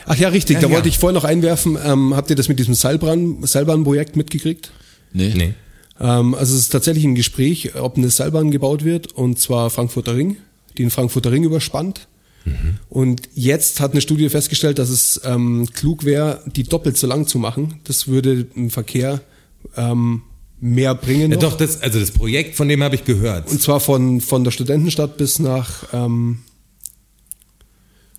[0.05, 0.57] Ach ja, richtig.
[0.57, 0.75] Ja, da ja.
[0.75, 1.79] wollte ich vorher noch einwerfen.
[1.83, 4.73] Ähm, habt ihr das mit diesem Seilbahn, Seilbahnprojekt mitgekriegt?
[5.13, 5.33] Nee?
[5.37, 5.55] Nee.
[6.01, 10.17] Ähm, also es ist tatsächlich ein Gespräch, ob eine Seilbahn gebaut wird, und zwar Frankfurter
[10.17, 10.37] Ring,
[10.77, 12.09] die den Frankfurter Ring überspannt.
[12.89, 17.29] Und jetzt hat eine Studie festgestellt, dass es ähm, klug wäre, die doppelt so lang
[17.29, 17.81] zu machen.
[17.85, 19.21] Das würde im Verkehr
[19.77, 20.23] ähm,
[20.61, 21.33] mehr bringen.
[21.33, 23.51] Ja, doch, das, also das Projekt, von dem habe ich gehört.
[23.51, 26.39] Und zwar von, von der Studentenstadt bis nach ähm,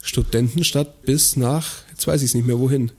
[0.02, 2.92] Studentenstadt bis nach, jetzt weiß ich es nicht mehr wohin.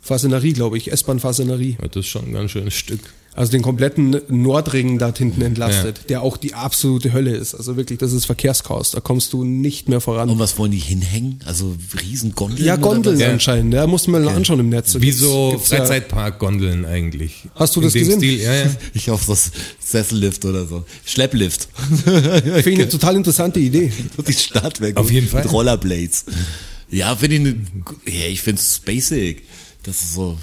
[0.00, 1.76] Fasenerie, glaube ich, S-Bahn Fasenerie.
[1.80, 3.00] Ja, das ist schon ein ganz schönes Stück.
[3.34, 7.54] Also den kompletten Nordring da hinten entlastet, der auch die absolute Hölle ist.
[7.54, 8.90] Also wirklich, das ist Verkehrschaos.
[8.90, 10.28] Da kommst du nicht mehr voran.
[10.28, 11.40] Und was wollen die hinhängen?
[11.46, 12.62] Also riesen Gondeln?
[12.62, 13.18] ja, oder Gondeln?
[13.18, 13.30] Ja.
[13.30, 13.72] anscheinend.
[13.72, 14.94] Ja, musst du mal anschauen im Netz.
[15.00, 17.44] Wie so ja- Freizeitpark-Gondeln eigentlich.
[17.54, 18.18] Hast du In das gesehen?
[18.18, 18.70] Stil, ja, ja.
[18.92, 20.84] Ich hoffe, das Sessellift oder so.
[21.06, 21.68] Schlepplift.
[22.04, 23.90] Finde ich eine total interessante Idee.
[24.26, 24.98] Die Stadt weg.
[24.98, 25.42] Auf jeden Fall.
[25.44, 26.26] Mit Rollerblades.
[26.90, 27.54] Ja, finde ich, eine,
[28.06, 29.44] ja, ich finde es basic.
[29.84, 30.36] Das ist so.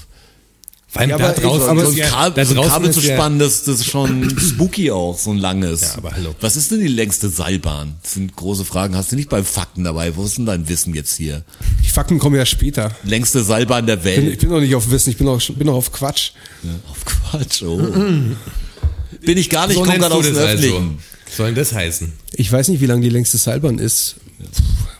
[0.91, 3.01] Vor allem Ja, da draußen, aber so ein, Kabel, da so ein draußen Kabel zu
[3.01, 5.81] spannen, das, das ist schon spooky auch, so ein langes.
[5.81, 6.33] Ja, aber hallo.
[6.41, 7.95] Was ist denn die längste Seilbahn?
[8.01, 8.95] Das sind große Fragen.
[8.95, 10.15] Hast du nicht bei Fakten dabei?
[10.15, 11.43] Wo ist denn dein Wissen jetzt hier?
[11.85, 12.95] Die Fakten kommen ja später.
[13.03, 14.33] Längste Seilbahn der Ich bin, Welt.
[14.33, 16.31] ich bin noch nicht auf Wissen, ich bin noch, bin noch auf Quatsch.
[16.63, 17.77] Ja, auf Quatsch, oh.
[17.77, 20.53] Bin ich gar nicht, So komm nennst gerade aus dem das also.
[20.67, 20.99] Öffentlichen.
[21.35, 22.11] Soll denn das heißen?
[22.33, 24.15] Ich weiß nicht, wie lang die längste Seilbahn ist.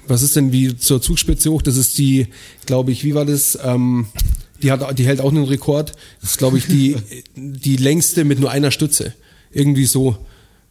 [0.08, 1.62] Was ist denn wie zur Zugspitze hoch?
[1.63, 2.27] Das ist die,
[2.67, 3.58] glaube ich, wie war das?
[3.63, 4.08] Ähm,
[4.62, 5.94] die hat, die hält auch einen Rekord.
[6.22, 6.96] Das ist, glaube ich, die,
[7.36, 9.13] die längste mit nur einer Stütze.
[9.51, 10.18] Irgendwie so.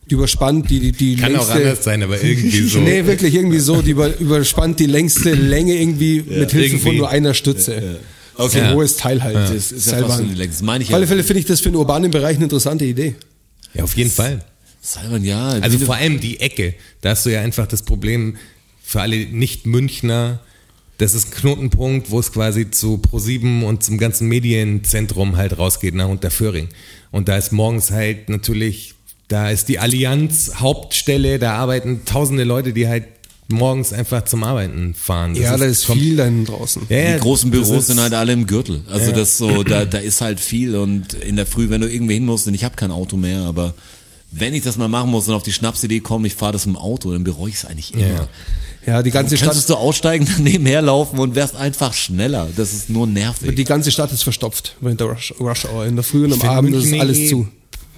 [0.09, 1.53] Die überspannt die, die, die Kann längste.
[1.53, 2.81] auch anders sein, aber irgendwie so.
[2.81, 3.83] Nee, wirklich irgendwie so.
[3.83, 7.99] Die über, überspannt die längste Länge irgendwie mit Hilfe von nur einer Stütze.
[8.35, 8.49] Okay.
[8.51, 8.69] So Ja.
[8.69, 9.35] ein hohes Teil halt.
[9.35, 10.65] Das ist ja fast schon die längste.
[10.65, 11.09] Meine ich Auf alle ja.
[11.09, 13.17] Fälle finde ich das für den urbanen Bereich eine interessante Idee.
[13.75, 14.45] Ja, auf jeden Fall.
[14.81, 15.49] Seilbahn, ja.
[15.49, 16.75] Also vor allem die Ecke.
[17.01, 18.37] Da hast du ja einfach das Problem
[18.83, 20.41] für alle Nicht-Münchner.
[20.99, 25.95] Das ist ein Knotenpunkt, wo es quasi zu ProSieben und zum ganzen Medienzentrum halt rausgeht
[25.95, 26.69] nach Unterföhring.
[27.11, 28.95] Und da ist morgens halt natürlich,
[29.29, 33.05] da ist die Allianz Hauptstelle, da arbeiten tausende Leute, die halt
[33.51, 35.35] morgens einfach zum Arbeiten fahren.
[35.35, 36.83] Das ja, da ist viel dann draußen.
[36.91, 38.83] Ja, ja, die großen Büros ist- sind halt alle im Gürtel.
[38.91, 42.15] Also das so, da, da ist halt viel und in der Früh, wenn du irgendwie
[42.15, 43.73] hin musst, und ich habe kein Auto mehr, aber
[44.33, 46.77] wenn ich das mal machen muss und auf die Schnapsidee komme, ich fahre das im
[46.77, 48.07] Auto, dann bereue ich es eigentlich immer.
[48.07, 48.29] Ja.
[48.87, 52.49] Ja, die ganze Stadt, Könntest du aussteigen, dann nebenher laufen und wärst einfach schneller.
[52.57, 53.55] Das ist nur nervig.
[53.55, 55.87] die ganze Stadt ist verstopft während der Rush, Rush Hour.
[55.87, 57.49] In der Früh und am Abend ist alles zu.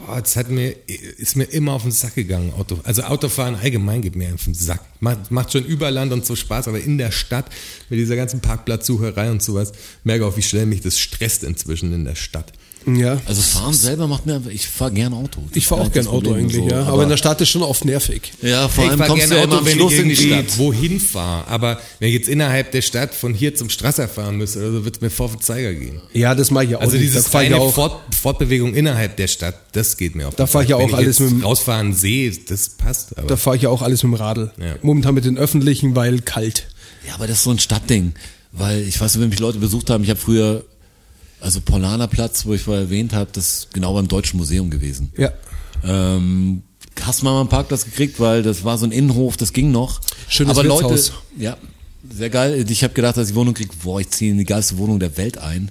[0.07, 0.74] Boah, das hat mir,
[1.18, 2.81] ist mir immer auf den Sack gegangen, Auto.
[2.85, 4.81] Also Autofahren allgemein geht mir auf den Sack.
[4.98, 7.46] Macht, macht schon über Land und so Spaß, aber in der Stadt
[7.90, 12.05] mit dieser ganzen Parkplatzsucherei und sowas, merke auch, wie schnell mich das stresst inzwischen in
[12.05, 12.52] der Stadt.
[12.87, 13.21] Ja.
[13.27, 15.43] Also fahren selber macht mir, ich fahre gern Auto.
[15.55, 16.85] Ich fahre auch gern Auto eigentlich, ja.
[16.85, 18.33] Aber, in der Stadt ist schon oft nervig.
[18.43, 20.09] ja, vor ich allem kommst gerne du ja immer Auto, am wenn Schluss ich in
[20.09, 20.59] die Stadt.
[20.59, 21.47] wohin fahre.
[21.49, 24.85] Aber wenn ich jetzt innerhalb der Stadt von hier zum Strasser fahren müsste, oder so,
[24.85, 26.01] wird es mir vor den Zeiger gehen.
[26.14, 27.05] Ja, das mache ich auch Also nicht.
[27.07, 30.51] dieses fahre ich auch, Fort, Fortbewegung innerhalb der Stadt, das geht mir auf Da den
[30.51, 33.16] fahr ich ja Wenn auch alles jetzt mit dem- rausfahren sehe, das passt.
[33.19, 34.51] Aber da fahre ich ja auch alles mit dem Radl.
[34.59, 34.77] Ja.
[34.83, 36.66] Momentan mit den öffentlichen, weil kalt.
[37.07, 38.14] Ja, aber das ist so ein Stadtding.
[38.53, 40.64] Weil ich weiß nicht, wenn mich Leute besucht haben, ich habe früher,
[41.40, 45.12] also Paulanerplatz, wo ich vorher erwähnt habe, das ist genau beim Deutschen Museum gewesen.
[45.16, 45.31] Ja.
[45.85, 46.62] Ähm,
[47.03, 50.00] hast du mal einen Parkplatz gekriegt, weil das war so ein Innenhof, das ging noch.
[50.29, 51.00] Schönes Aber Leute,
[51.38, 51.57] ja,
[52.12, 52.64] sehr geil.
[52.68, 54.98] Ich habe gedacht, dass ich die Wohnung kriege, boah, ich ziehe in die geilste Wohnung
[55.00, 55.70] der Welt ein.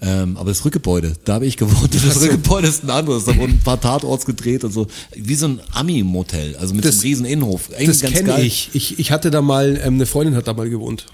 [0.00, 1.92] Ähm, aber das Rückgebäude, da habe ich gewohnt.
[1.92, 3.24] Das Rückgebäude ist ein anderes.
[3.24, 4.86] Da wurden ein paar Tatorts gedreht und so.
[5.16, 7.70] Wie so ein Ami-Motel, also mit Das- so einem riesen Innenhof.
[7.76, 8.70] Eigentlich Das kenne ich.
[8.74, 8.98] ich.
[9.00, 11.06] Ich hatte da mal, ähm, eine Freundin hat da mal gewohnt.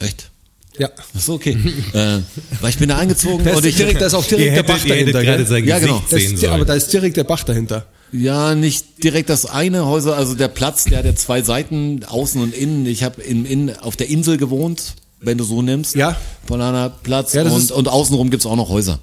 [0.00, 0.32] Echt?
[0.78, 0.88] Ja.
[0.96, 1.56] Ach so, okay.
[1.92, 2.18] äh,
[2.60, 4.50] weil ich bin da eingezogen Da ist, und ich direkt, da ist auch direkt Ihr
[4.52, 5.22] der hättet- Bach ihr hättet dahinter.
[5.24, 6.34] gerade sein Ja, Gesicht genau.
[6.34, 7.86] Ist, aber da ist direkt der Bach dahinter.
[8.12, 12.40] Ja, nicht direkt das eine Häuser, also der Platz, der hat ja zwei Seiten, außen
[12.40, 12.86] und innen.
[12.86, 15.94] Ich habe in, in, auf der Insel gewohnt, wenn du so nimmst.
[15.96, 16.16] Ja.
[16.46, 19.00] Polaner Platz Ja, und, und außenrum gibt's auch noch Häuser.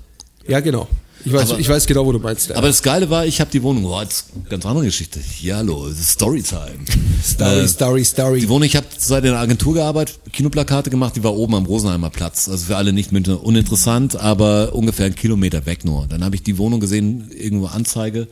[0.48, 0.88] Ja, genau.
[1.26, 2.50] Ich weiß, Aber- ich weiß genau, wo du meinst.
[2.50, 2.56] Ja.
[2.56, 5.20] Aber das Geile war, ich habe die Wohnung, ist eine ganz andere Geschichte.
[5.42, 6.80] Ja, hallo, Storytime.
[7.24, 8.40] Story, Äh, Story, Story.
[8.42, 11.66] Die Wohnung, ich habe seit in der Agentur gearbeitet, Kinoplakate gemacht, die war oben am
[11.66, 12.50] Rosenheimer Platz.
[12.50, 16.08] Also für alle nicht Münchner uninteressant, aber ungefähr einen Kilometer weg nur.
[16.08, 18.28] Dann habe ich die Wohnung gesehen, irgendwo Anzeige,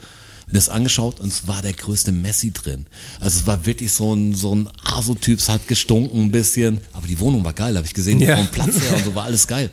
[0.52, 2.88] das angeschaut und es war der größte Messi drin.
[3.20, 7.06] Also es war wirklich so ein, so ein Aso-Typ, es hat gestunken ein bisschen, aber
[7.06, 8.36] die Wohnung war geil, habe ich gesehen, Ja.
[8.36, 9.70] vom Platz her und so war alles geil.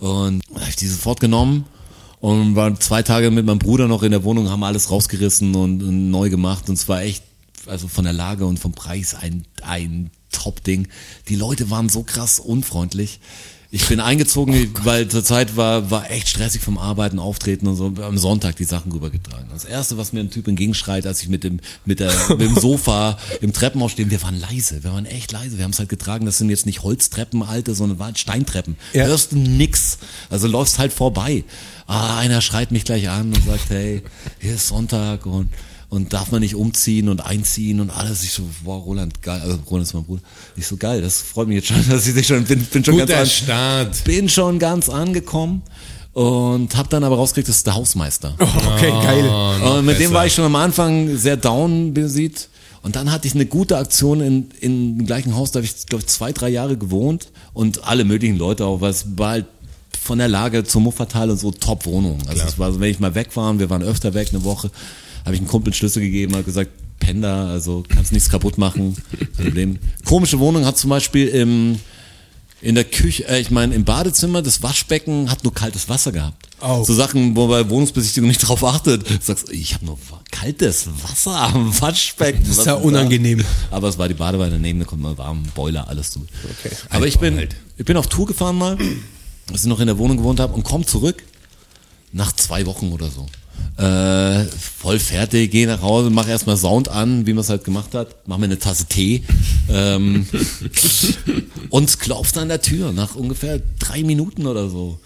[0.00, 1.66] Und dann habe ich die sofort genommen
[2.24, 5.82] und waren zwei Tage mit meinem Bruder noch in der Wohnung, haben alles rausgerissen und,
[5.82, 7.22] und neu gemacht und es war echt,
[7.66, 10.88] also von der Lage und vom Preis ein, ein Top-Ding.
[11.28, 13.20] Die Leute waren so krass unfreundlich.
[13.70, 17.92] Ich bin eingezogen, weil zur Zeit war, war echt stressig vom Arbeiten, Auftreten und so,
[18.00, 19.48] am Sonntag die Sachen rübergetragen.
[19.52, 22.54] Das erste, was mir ein Typ entgegenschreit, als ich mit dem, mit der, mit dem
[22.54, 25.88] Sofa im Treppenhaus stehe, wir waren leise, wir waren echt leise, wir haben es halt
[25.90, 28.76] getragen, das sind jetzt nicht Holztreppen, alte, sondern waren Steintreppen.
[28.94, 29.04] Ja.
[29.04, 29.98] Hörst du nix.
[30.30, 31.44] Also läufst halt vorbei.
[31.86, 34.02] Ah, einer schreit mich gleich an und sagt, hey,
[34.40, 35.48] hier ist Sonntag und,
[35.90, 38.22] und darf man nicht umziehen und einziehen und alles.
[38.24, 39.40] Ich so, wow, Roland, geil.
[39.42, 40.22] Also Roland ist mein Bruder.
[40.56, 42.94] Ich so, geil, das freut mich jetzt schon, dass ich dich schon, bin, bin schon
[42.94, 44.04] Guter ganz an, Start.
[44.04, 45.62] bin schon ganz angekommen
[46.14, 48.34] und habe dann aber rausgekriegt, das ist der Hausmeister.
[48.38, 49.24] Okay, geil.
[49.24, 50.14] noch Und mit dem besser.
[50.14, 52.48] war ich schon am Anfang sehr down besieht.
[52.82, 55.86] Und dann hatte ich eine gute Aktion in, in dem gleichen Haus, da habe ich,
[55.86, 59.46] glaube ich, zwei, drei Jahre gewohnt und alle möglichen Leute auch, weil es war halt
[59.96, 62.18] von der Lage zum Muffertal und so Top-Wohnung.
[62.26, 64.70] Also es war wenn ich mal weg war, und wir waren öfter weg, eine Woche,
[65.24, 68.96] habe ich einen Kumpel Schlüssel gegeben, habe gesagt, Pender, also kannst nichts kaputt machen.
[69.36, 69.78] Problem.
[70.04, 71.78] Komische Wohnung hat zum Beispiel im,
[72.60, 76.48] in der Küche, äh, ich meine im Badezimmer, das Waschbecken hat nur kaltes Wasser gehabt.
[76.60, 76.82] Oh.
[76.82, 79.08] So Sachen, wo bei Wohnungsbesichtigung nicht drauf achtet.
[79.08, 79.98] Du sagst, ich habe nur
[80.30, 82.40] kaltes Wasser am Waschbecken.
[82.40, 82.80] Das ist ja da?
[82.80, 83.44] unangenehm.
[83.70, 86.20] Aber es war die Badewanne daneben, da kommt mal warm, Boiler, alles zu.
[86.20, 86.74] Okay.
[86.90, 87.56] Aber ich bin, Alt.
[87.76, 88.78] ich bin auf Tour gefahren mal,
[89.52, 91.22] als ich noch in der Wohnung gewohnt habe und komm zurück
[92.12, 93.26] nach zwei Wochen oder so.
[93.76, 97.94] Äh, voll fertig, geh nach Hause, mach erstmal Sound an, wie man es halt gemacht
[97.94, 99.24] hat, mach mir eine Tasse Tee
[99.68, 100.26] ähm,
[101.70, 104.98] und klopft an der Tür nach ungefähr drei Minuten oder so.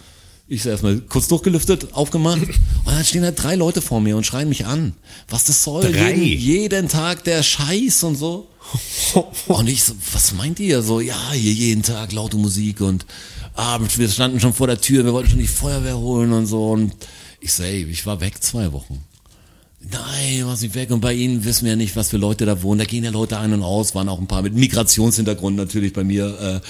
[0.51, 2.41] Ich so erstmal kurz durchgelüftet, aufgemacht
[2.85, 4.95] und dann stehen da drei Leute vor mir und schreien mich an.
[5.29, 6.15] Was das soll, Drei?
[6.15, 8.49] jeden, jeden Tag der Scheiß und so.
[9.47, 10.83] Und ich so, was meint ihr?
[10.83, 13.07] So, ja, hier jeden Tag laute Musik und
[13.55, 16.73] abends, wir standen schon vor der Tür, wir wollten schon die Feuerwehr holen und so.
[16.73, 16.93] Und
[17.41, 19.03] ich so, ey, ich war weg zwei Wochen.
[19.81, 20.91] Nein, warst nicht weg.
[20.91, 22.79] Und bei Ihnen wissen wir ja nicht, was für Leute da wohnen.
[22.79, 26.05] Da gehen ja Leute ein und aus, waren auch ein paar mit Migrationshintergrund natürlich bei
[26.05, 26.63] mir,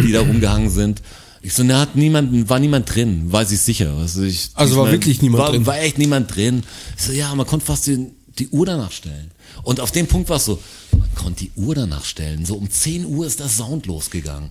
[0.00, 1.02] äh, die da rumgehangen sind.
[1.44, 3.92] Ich so, na, hat niemand, war niemand drin, weiß ich sicher.
[3.98, 5.66] Also, ich, Also ich war wirklich niemand war, drin?
[5.66, 6.62] War echt niemand drin.
[6.96, 8.06] Ich so, ja, man konnte fast die,
[8.38, 9.32] die Uhr danach stellen.
[9.64, 10.60] Und auf dem Punkt war es so,
[10.92, 12.44] man konnte die Uhr danach stellen.
[12.46, 14.50] So um 10 Uhr ist der Sound losgegangen.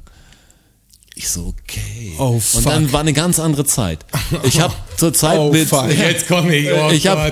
[1.16, 2.14] Ich so, okay.
[2.18, 2.64] Oh, Und fuck.
[2.66, 4.00] dann war eine ganz andere Zeit.
[4.44, 5.90] Ich habe zur Zeit Oh, mit, fuck.
[5.90, 6.70] Jetzt komme ich.
[6.72, 7.32] Oh Ich hab-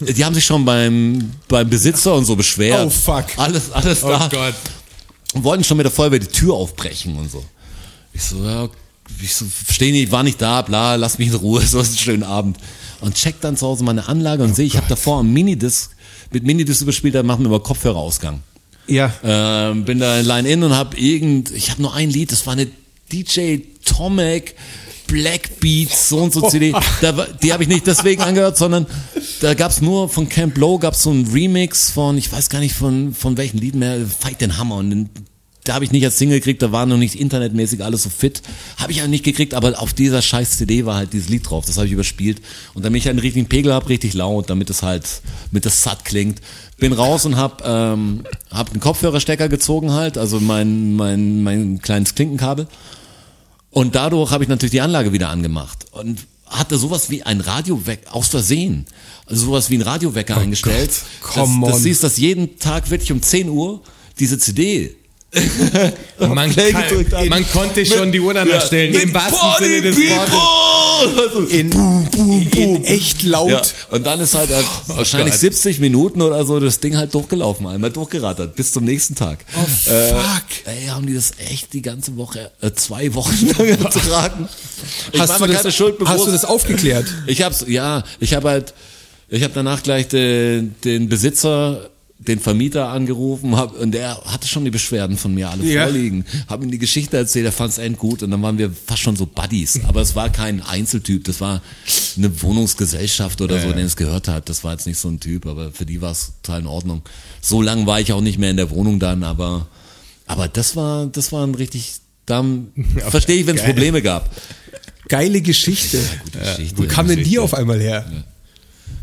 [0.00, 0.16] Gott.
[0.16, 2.86] die haben sich schon beim, beim Besitzer und so beschwert.
[2.86, 3.26] Oh, fuck.
[3.36, 4.28] Alles, alles Oh da.
[4.30, 4.54] Gott.
[5.34, 7.44] Und wollten schon mit der Feuerwehr die Tür aufbrechen und so.
[8.12, 8.68] Ich so, ja,
[9.22, 11.98] ich so, verstehe nicht, war nicht da, bla, lass mich in Ruhe, so ist ein
[11.98, 12.58] schöner Abend.
[13.00, 15.90] Und check dann zu Hause meine Anlage und sehe, ich habe davor am Minidisc,
[16.32, 18.42] mit Minidisc überspielt, da machen wir über Kopfhörerausgang.
[18.86, 19.12] Ja.
[19.22, 22.54] Ähm, bin da in Line-In und hab irgend, ich habe nur ein Lied, das war
[22.54, 22.66] eine
[23.10, 24.56] DJ Tomek
[25.10, 26.72] Black Beats, so und so CD.
[27.00, 28.86] Da, die habe ich nicht deswegen angehört, sondern
[29.40, 32.74] da gab's nur von Camp Low gab's so ein Remix von, ich weiß gar nicht
[32.74, 34.76] von, von welchen Lied mehr, Fight den Hammer.
[34.76, 35.10] Und den,
[35.64, 38.42] da habe ich nicht als Single gekriegt, da war noch nicht internetmäßig alles so fit.
[38.78, 41.66] Habe ich auch nicht gekriegt, aber auf dieser scheiß CD war halt dieses Lied drauf,
[41.66, 42.40] das habe ich überspielt.
[42.72, 45.06] Und damit ich einen richtigen Pegel hab, richtig laut, damit es halt,
[45.50, 46.40] mit das satt klingt.
[46.78, 52.14] Bin raus und hab, ähm, hab einen Kopfhörerstecker gezogen halt, also mein, mein, mein kleines
[52.14, 52.66] Klinkenkabel.
[53.70, 58.14] Und dadurch habe ich natürlich die Anlage wieder angemacht und hatte sowas wie ein Radiowecker,
[58.14, 58.86] aus Versehen,
[59.26, 60.90] also sowas wie ein Radiowecker eingestellt.
[61.20, 63.82] come das, das siehst, dass jeden Tag wirklich um 10 Uhr
[64.18, 64.96] diese CD
[66.18, 68.92] Man, kann, man konnte schon die Uhr danach stellen.
[68.94, 71.52] Im wahrsten Sinne des Wortes.
[71.52, 71.72] In,
[72.50, 73.50] in echt laut.
[73.50, 75.40] Ja, und dann ist halt, äh, wahrscheinlich Gott.
[75.40, 79.44] 70 Minuten oder so das Ding halt durchgelaufen, einmal durchgerattert, bis zum nächsten Tag.
[79.56, 80.66] Oh, fuck.
[80.66, 84.48] Ey, haben die das echt die ganze Woche, äh, zwei Wochen lang ertragen.
[85.12, 87.06] Ich hast, mir du das, Schuld hast du das aufgeklärt?
[87.26, 88.74] Ich hab's, ja, ich habe halt,
[89.28, 91.88] ich habe danach gleich den, den Besitzer,
[92.26, 95.84] den Vermieter angerufen hab, und der hatte schon die Beschwerden von mir alle Ja.
[95.84, 96.26] vorliegen.
[96.48, 99.24] Hab ihm die Geschichte erzählt, er fand's endgut und dann waren wir fast schon so
[99.24, 99.80] Buddies.
[99.88, 101.62] Aber es war kein Einzeltyp, das war
[102.18, 104.48] eine Wohnungsgesellschaft oder so, den es gehört hat.
[104.50, 107.02] Das war jetzt nicht so ein Typ, aber für die war es total in Ordnung.
[107.40, 109.66] So lange war ich auch nicht mehr in der Wohnung dann, aber,
[110.26, 111.94] aber das war, das war ein richtig,
[112.26, 112.44] da
[113.08, 113.62] verstehe ich, wenn es.
[113.64, 114.28] Probleme gab.
[115.08, 115.98] Geile Geschichte.
[116.32, 116.76] Geschichte.
[116.78, 118.04] Wo kam denn die auf einmal her?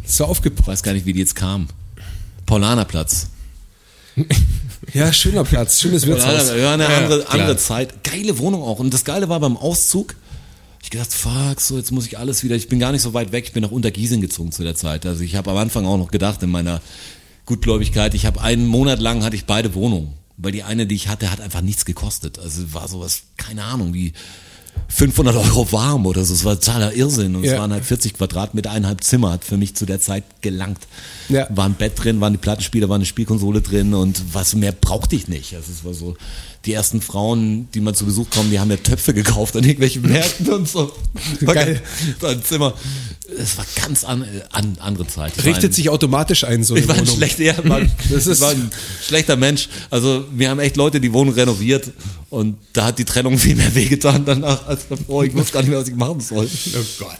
[0.06, 0.68] So Ich aufgepasst.
[0.68, 1.68] weiß gar nicht, wie die jetzt kam.
[2.48, 3.28] Paulanerplatz.
[4.94, 6.50] Ja, schöner Platz, schönes Wirtshaus.
[6.58, 7.34] Ja, eine Ja, andere, klar.
[7.34, 8.04] andere Zeit.
[8.04, 8.80] Geile Wohnung auch.
[8.80, 10.16] Und das Geile war beim Auszug,
[10.82, 12.56] ich gedacht, fuck, so jetzt muss ich alles wieder.
[12.56, 13.44] Ich bin gar nicht so weit weg.
[13.46, 15.06] Ich bin nach Untergiesing gezogen zu der Zeit.
[15.06, 16.82] Also ich habe am Anfang auch noch gedacht in meiner
[17.46, 20.14] Gutgläubigkeit, ich habe einen Monat lang hatte ich beide Wohnungen.
[20.38, 22.40] Weil die eine, die ich hatte, hat einfach nichts gekostet.
[22.40, 24.14] Also war sowas, keine Ahnung, wie
[24.90, 26.34] 500 Euro warm oder so.
[26.34, 27.36] Es war totaler Irrsinn.
[27.36, 27.60] Und es Ja.
[27.60, 30.80] waren halt 40 Quadratmeter, eineinhalb Zimmer, hat für mich zu der Zeit gelangt.
[31.30, 31.48] Ja.
[31.50, 35.16] War ein Bett drin, waren die Plattenspieler, war eine Spielkonsole drin und was mehr brauchte
[35.16, 35.56] ich nicht.
[35.56, 36.16] Also es war so,
[36.66, 40.02] die ersten Frauen, die mal zu Besuch kommen, die haben ja Töpfe gekauft an irgendwelchen
[40.02, 40.92] Märkten und so.
[41.42, 41.82] War Geil.
[42.24, 42.74] Ein Zimmer.
[43.40, 45.34] Es war ganz an, an, andere Zeit.
[45.38, 47.16] Ich Richtet ein, sich automatisch ein, so eine ich war ein Wohnung.
[47.18, 47.92] schlechter, ja, Mann.
[48.10, 48.70] Das ist- war ein
[49.06, 49.70] schlechter Mensch.
[49.90, 51.92] Also wir haben echt Leute die Wohnung renoviert
[52.30, 55.24] und da hat die Trennung viel mehr wehgetan danach als davor.
[55.26, 56.48] Ich wusste gar nicht mehr, was ich machen soll.
[56.48, 57.20] Oh Gott.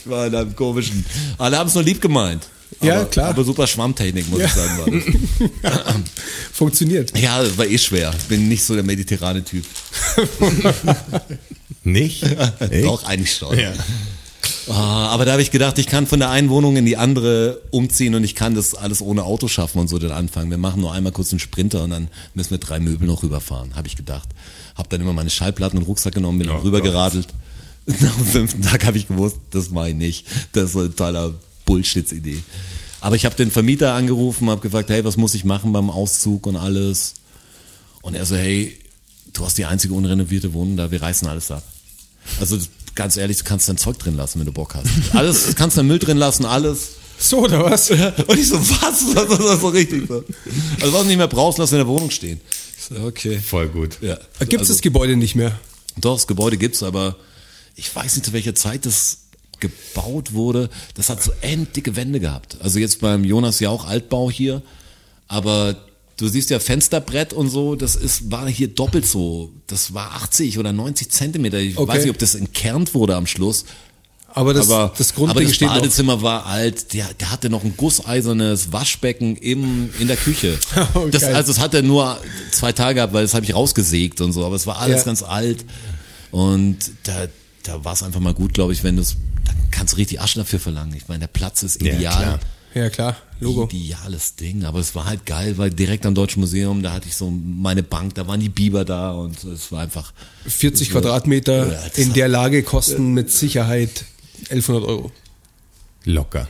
[0.00, 1.04] Ich war in einem komischen.
[1.38, 2.46] Alle haben es nur lieb gemeint.
[2.82, 3.28] Ja, aber, klar.
[3.28, 4.78] Aber super Schwammtechnik, muss ich sagen.
[4.78, 5.92] War das.
[6.52, 7.16] Funktioniert.
[7.18, 8.12] Ja, das war eh schwer.
[8.18, 9.64] Ich bin nicht so der mediterrane Typ.
[11.84, 12.22] Nicht?
[12.60, 12.84] Echt?
[12.84, 13.56] Doch, eigentlich schon.
[14.68, 17.60] Ah, aber da habe ich gedacht, ich kann von der einen Wohnung in die andere
[17.70, 20.50] umziehen und ich kann das alles ohne Auto schaffen und so den Anfang.
[20.50, 23.74] Wir machen nur einmal kurz einen Sprinter und dann müssen wir drei Möbel noch rüberfahren,
[23.74, 24.28] habe ich gedacht.
[24.76, 27.28] Habe dann immer meine Schallplatten und Rucksack genommen, bin dann rübergeradelt.
[27.86, 30.26] Nach dem fünften Tag habe ich gewusst, das mache ich nicht.
[30.52, 32.42] Das ist so eine totaler Bullshit-Idee.
[33.02, 36.46] Aber ich habe den Vermieter angerufen, habe gefragt, hey, was muss ich machen beim Auszug
[36.46, 37.14] und alles.
[38.00, 38.78] Und er so, hey,
[39.32, 41.64] du hast die einzige unrenovierte Wohnung da, wir reißen alles ab.
[42.38, 42.58] Also
[42.94, 44.86] ganz ehrlich, du kannst dein Zeug drin lassen, wenn du Bock hast.
[45.16, 46.90] Alles, du kannst dein Müll drin lassen, alles.
[47.18, 47.90] So, oder was?
[47.90, 49.14] Und ich so, was?
[49.14, 50.22] Das ist so richtig so.
[50.80, 52.40] Also was du nicht mehr brauchst, lass in der Wohnung stehen.
[52.78, 53.40] Ich so, okay.
[53.40, 53.98] Voll gut.
[54.00, 54.16] Ja.
[54.38, 55.58] Gibt es Also, das Gebäude nicht mehr?
[55.96, 57.16] Doch, das Gebäude gibt's, aber
[57.74, 59.21] ich weiß nicht, zu welcher Zeit das
[59.62, 60.68] gebaut wurde.
[60.94, 62.58] Das hat so enddicke Wände gehabt.
[62.60, 64.60] Also jetzt beim Jonas ja auch Altbau hier,
[65.28, 65.76] aber
[66.18, 69.50] du siehst ja Fensterbrett und so, das ist, war hier doppelt so.
[69.66, 71.58] Das war 80 oder 90 Zentimeter.
[71.58, 71.88] Ich Okay.
[71.92, 73.64] weiß nicht, ob das entkernt wurde am Schluss.
[74.34, 75.74] Aber das, aber das aber Grundding das steht noch.
[75.74, 80.58] Badezimmer war alt, der, der hatte noch ein gusseisernes Waschbecken im, in der Küche.
[80.94, 82.18] Oh, das, also das hat er nur
[82.50, 85.04] zwei Tage gehabt, weil das habe ich rausgesägt und so, aber es war alles Ja.
[85.04, 85.64] ganz alt.
[86.30, 87.26] Und da,
[87.64, 90.20] da war es einfach mal gut, glaube ich, wenn du es, dann kannst du richtig
[90.20, 90.94] Asche dafür verlangen.
[90.96, 92.22] Ich meine, der Platz ist Ja, ideal.
[92.22, 92.40] klar.
[92.74, 93.68] Ja, klar, Logo.
[93.70, 97.14] Ideales Ding, aber es war halt geil, weil direkt am Deutschen Museum, da hatte ich
[97.16, 100.14] so meine Bank, da waren die Biber da und es war einfach
[100.46, 104.06] 40 so- Quadratmeter Ja, in hat- der Lage kosten mit Sicherheit
[104.48, 105.12] 1100 Euro.
[106.04, 106.48] Locker.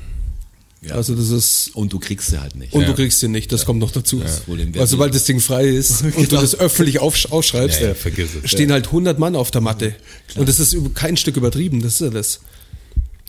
[0.80, 0.94] Ja.
[0.94, 2.72] Also das ist und du kriegst sie halt nicht.
[2.72, 4.20] und du kriegst den nicht, das kommt noch dazu.
[4.46, 8.30] Weil sobald das Ding frei ist und du das öffentlich aufsch- ausschreibst, Ja, ja, vergiss
[8.42, 8.50] es.
[8.50, 9.94] stehen halt 100 Mann auf der Matte.
[10.36, 12.40] Und das ist kein Stück übertrieben, das ist ja das.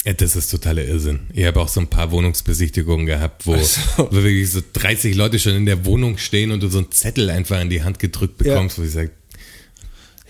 [0.06, 1.22] Ja, das ist totaler Irrsinn.
[1.32, 3.80] Ich habe auch so ein paar Wohnungsbesichtigungen gehabt, wo, so.
[3.98, 7.30] wo wirklich so 30 Leute schon in der Wohnung stehen und du so einen Zettel
[7.30, 9.12] einfach in die Hand gedrückt bekommst, wo ich sage,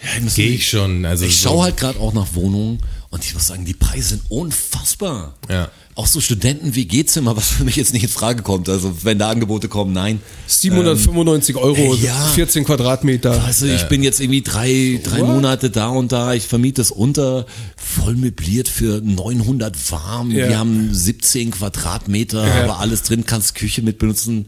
[0.03, 1.05] Ja, gehe ich schon.
[1.05, 4.09] Also Ich so, schaue halt gerade auch nach Wohnungen und ich muss sagen, die Preise
[4.09, 5.37] sind unfassbar.
[5.49, 5.71] Ja.
[5.95, 8.67] Auch so Studenten-WG-Zimmer, was für mich jetzt nicht in Frage kommt.
[8.67, 10.19] Also wenn da Angebote kommen, nein.
[10.47, 12.15] 795 Euro, äh, ja.
[12.33, 13.43] 14 Quadratmeter.
[13.43, 16.33] Also ich bin jetzt irgendwie drei, drei Monate da und da.
[16.33, 17.45] Ich vermiete es unter,
[17.77, 20.31] voll möbliert für 900 warm.
[20.31, 20.47] Ja.
[20.49, 22.63] Wir haben 17 Quadratmeter, Ja.
[22.63, 24.47] aber alles drin, kannst Küche mit benutzen.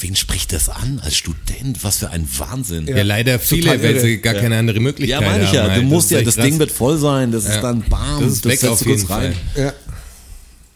[0.00, 1.82] Wen spricht das an als Student?
[1.82, 2.86] Was für ein Wahnsinn.
[2.88, 5.32] ja, leider viele, weil sie gar keine andere Möglichkeit Ja, haben.
[5.32, 5.62] meine ich ja.
[5.68, 5.82] halt.
[5.82, 6.44] Du musst ist ja, das krass.
[6.44, 7.30] Ding wird voll sein.
[7.32, 7.54] Das Ja.
[7.54, 8.22] ist dann bam.
[8.22, 9.34] Das ist weg setzt auf du kurz Fall.
[9.56, 9.72] Ja.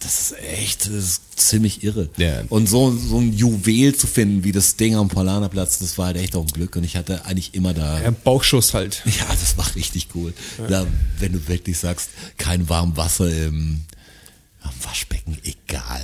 [0.07, 2.09] Das ist echt, das ist ziemlich irre.
[2.17, 2.43] Ja.
[2.49, 6.17] Und so, so ein Juwel zu finden, wie das Ding am Polanerplatz, das war halt
[6.19, 6.77] echt auch ein Glück.
[6.77, 8.01] Und ich hatte eigentlich immer da.
[8.01, 9.03] Ja, Bauchschuss halt.
[9.07, 10.33] Ja, das war richtig cool.
[10.69, 10.87] Da,
[11.19, 13.81] wenn du wirklich sagst, kein warm Wasser im,
[14.63, 16.03] am Waschbecken, egal.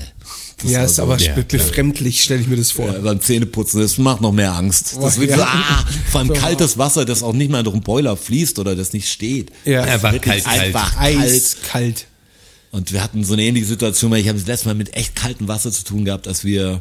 [0.60, 2.86] Das Ja, ist so- aber ja, wirklich fremdlich, stelle ich mir das vor.
[2.92, 4.96] ja, beim Zähneputzen, das macht noch mehr Angst.
[5.00, 5.36] Das Oh, wird ja.
[5.36, 8.74] so, ah, vor allem kaltes Wasser, das auch nicht mal durch den Boiler fließt oder
[8.74, 9.52] das nicht steht.
[9.64, 9.82] Ja.
[9.84, 10.60] Einfach Wirklich kalt, kalt.
[10.76, 11.18] einfach kalt.
[11.18, 12.06] Eiskalt.
[12.72, 15.14] Und wir hatten so eine ähnliche Situation, weil ich habe das letzte Mal mit echt
[15.14, 16.80] kaltem Wasser zu tun gehabt, als wir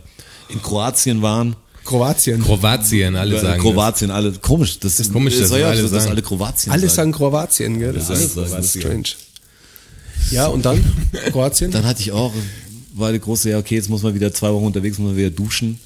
[0.50, 1.56] in Kroatien waren.
[1.84, 2.42] Kroatien.
[2.42, 4.80] Kroatien, alle sagen Kroatien, alle komisch.
[4.80, 6.14] Das ist komisch, dass soll ja, alle dass das sagen.
[6.14, 6.96] alle Kroatien Alle sagen.
[6.96, 7.94] sagen Kroatien, gell?
[7.94, 9.04] Das, Ja, ist, alle das ist strange.
[10.32, 10.82] Ja, und dann?
[11.32, 11.72] Kroatien?
[11.72, 12.34] Dann hatte ich auch,
[12.94, 15.32] war eine große, ja okay, jetzt muss man wieder zwei Wochen unterwegs, muss man wieder
[15.32, 15.80] duschen.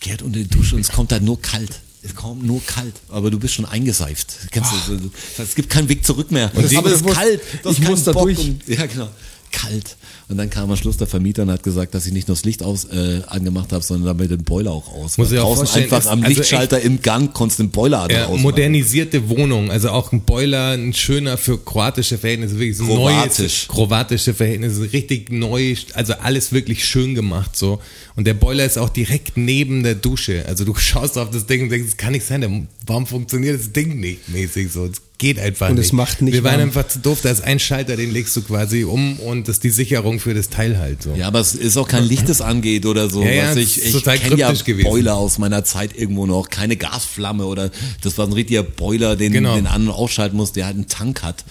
[0.00, 1.80] Geht unter die Dusche und es kommt da nur kalt.
[2.02, 4.32] Es kommt nur kalt, aber du bist schon eingeseift.
[4.52, 6.50] Kennst du, das heißt, es gibt keinen Weg zurück mehr.
[6.54, 7.40] Und aber es ist kalt.
[7.62, 8.38] Du hast ich muss da durch.
[8.38, 9.08] Und, ja, genau.
[9.50, 9.96] Kalt.
[10.30, 12.44] Und dann kam am Schluss der Vermieter und hat gesagt, dass ich nicht nur das
[12.44, 15.16] Licht aus, äh, angemacht habe, sondern damit den Boiler auch aus.
[15.16, 18.42] Muss ich auch draußen einfach am also Lichtschalter im Gang konntest den Boiler Ja, ausmachen.
[18.42, 23.38] modernisierte Wohnung, also auch ein Boiler, ein schöner für kroatische Verhältnisse, wirklich so Kroatisch.
[23.38, 27.80] neues, kroatische Verhältnisse, richtig neu, also alles wirklich schön gemacht so.
[28.14, 30.44] Und der Boiler ist auch direkt neben der Dusche.
[30.46, 32.50] Also du schaust auf das Ding und denkst, das kann nicht sein, der-
[32.86, 34.84] warum funktioniert das Ding nicht mäßig so?
[34.84, 35.86] Es geht einfach Und nicht.
[35.86, 36.68] es macht nicht Wir waren warm.
[36.68, 39.64] einfach zu doof, da ist ein Schalter, den legst du quasi um und das ist
[39.64, 41.14] die Sicherung für das Teil halt so.
[41.14, 43.22] Ja, aber es ist auch kein Licht, das angeht oder so.
[43.22, 44.88] Ja, ja, ich ist ich kenne ja gewesen.
[44.88, 46.48] Boiler aus meiner Zeit irgendwo noch.
[46.50, 47.70] Keine Gasflamme oder
[48.02, 49.56] das war ein richtiger Boiler, den Genau.
[49.56, 51.44] den an- und ausschalten muss, der halt einen Tank hat.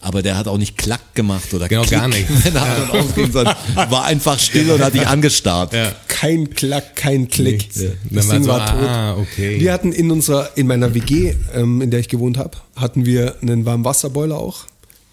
[0.00, 2.26] Aber der hat auch nicht Klack gemacht oder Genau, Klick, gar nicht.
[2.44, 5.72] wenn er ausging, sondern war einfach still und hat dich angestarrt.
[5.72, 5.92] Ja.
[6.06, 7.74] Kein Klack, kein Klick.
[7.74, 7.88] Ja.
[8.10, 8.88] Das Ding war war so, tot.
[8.88, 9.60] ah, okay.
[9.60, 13.34] Wir hatten in unserer, in meiner WG, ähm, in der ich gewohnt habe, hatten wir
[13.42, 14.64] einen Warmwasserboiler auch.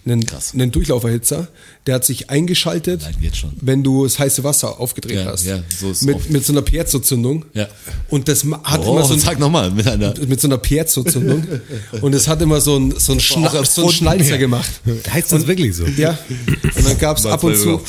[0.06, 0.54] Einen, Krass.
[0.54, 1.48] einen Durchlauferhitzer.
[1.88, 3.54] Der hat sich eingeschaltet, Nein, jetzt schon.
[3.62, 5.46] wenn du das heiße Wasser aufgedreht Ja, hast.
[5.46, 6.30] ja, so ist mit, oft.
[6.30, 7.46] mit so einer Piezo-Zündung.
[7.54, 7.68] Ja.
[8.10, 10.14] Und das hat Oh, immer so ein, sag nochmal, mit einer.
[10.28, 11.46] mit so einer Piezo-Zündung.
[12.02, 13.92] und es hat immer so ein, so ein, Schna so ein.
[13.92, 14.70] Schnalzer gemacht.
[15.10, 15.86] Heißt das wirklich so?
[15.86, 16.18] Ja.
[16.76, 17.80] Und dann gab es ab und zu,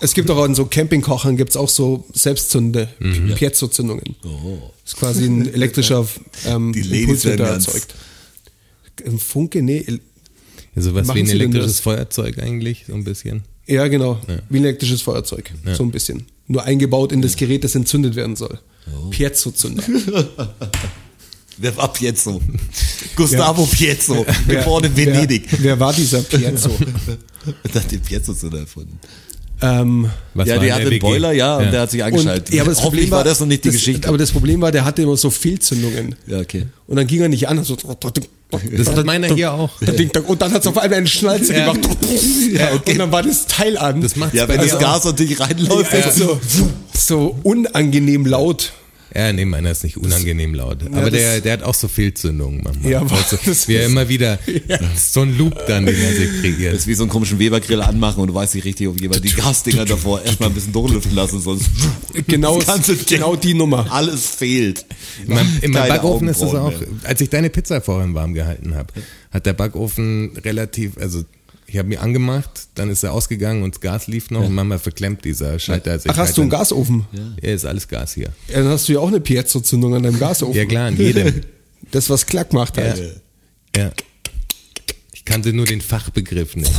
[0.00, 3.34] Es gibt auch an so Campingkochern gibt's auch so Selbstzünde, Mhm.
[3.34, 4.16] Piezo-Zündungen.
[4.24, 4.58] Oh.
[4.84, 6.06] Das ist quasi ein elektrischer
[6.46, 7.94] ähm, Die Ladies Impuls, der werden erzeugt.
[9.06, 9.62] Ein Funke?
[9.62, 9.84] Nee,
[10.78, 11.80] Ja, sowas Machen wie ein elektrisches?
[11.80, 13.42] Feuerzeug eigentlich, so ein bisschen.
[13.66, 16.26] ja genau, wie ein elektrisches Feuerzeug, so ein bisschen.
[16.46, 18.58] Nur eingebaut in das Gerät, das entzündet werden soll.
[18.86, 19.10] Oh.
[19.10, 19.82] Piezo-Zünder.
[21.60, 22.40] Wer war Pietzo?
[23.16, 25.44] Gustavo Pietzo, geboren in Venedig.
[25.50, 26.70] Wer, wer war dieser Piezo?
[27.64, 28.98] Das hat den Pietzo zu erfunden.
[29.60, 31.00] ähm, Was ja, war der hatte einen WG?
[31.00, 32.50] Boiler, ja, und der hat sich angeschaltet.
[32.50, 34.06] Und, ja, aber das Hoffentlich Problem war das noch nicht die das, Geschichte.
[34.08, 36.14] Aber das Problem war, der hatte immer so Fehlzündungen.
[36.28, 36.66] ja, okay.
[36.86, 37.62] Und dann ging er nicht an.
[37.64, 37.76] So,
[38.50, 39.70] Das hat meiner hier auch.
[40.26, 41.72] Und dann hat es auf einmal eine Schnalze Ja.
[41.72, 41.86] gemacht.
[42.52, 42.92] Ja, okay.
[42.92, 44.00] Und dann war das Teil an.
[44.00, 44.78] Das macht's Ja, bei wenn das.
[44.78, 45.92] Gas natürlich reinläuft.
[45.92, 46.40] echt so,
[46.96, 48.72] so unangenehm laut.
[49.14, 50.78] Ja, nee, meiner ist nicht unangenehm laut.
[50.92, 52.90] Aber das- der, der hat auch so Fehlzündungen manchmal.
[52.92, 54.38] Ja, aber also, das wie er immer wieder
[54.96, 56.74] so ein Loop dann, den er sich Das kreiert.
[56.74, 59.30] ist wie so einen komischen Webergrill anmachen und du weißt nicht richtig, ob jemand die
[59.30, 61.70] Gasdinger davor erstmal ein bisschen durchlüften lassen, sonst
[62.26, 63.90] Genau, das genau die Nummer.
[63.90, 64.84] alles fehlt.
[65.26, 66.72] In meinem, in meinem Backofen ist es auch,
[67.04, 68.92] als ich deine Pizza vorhin warm gehalten habe,
[69.30, 71.24] hat der Backofen relativ, also
[71.70, 74.78] ich habe mir angemacht, dann ist er ausgegangen und das Gas lief noch und manchmal
[74.78, 76.10] verklemmt dieser Schalter sich.
[76.10, 77.04] Ach, hast du einen dann- Gasofen?
[77.42, 78.32] Ja, ist alles Gas hier.
[78.48, 80.56] Ja, dann hast du ja auch eine Piezo-Zündung an deinem Gasofen.
[80.56, 81.42] Ja klar, an jedem.
[81.92, 82.82] Das, was Klack macht Ja.
[82.84, 83.20] halt.
[83.76, 83.92] ja.
[85.12, 86.72] Ich kannte nur den Fachbegriff nicht.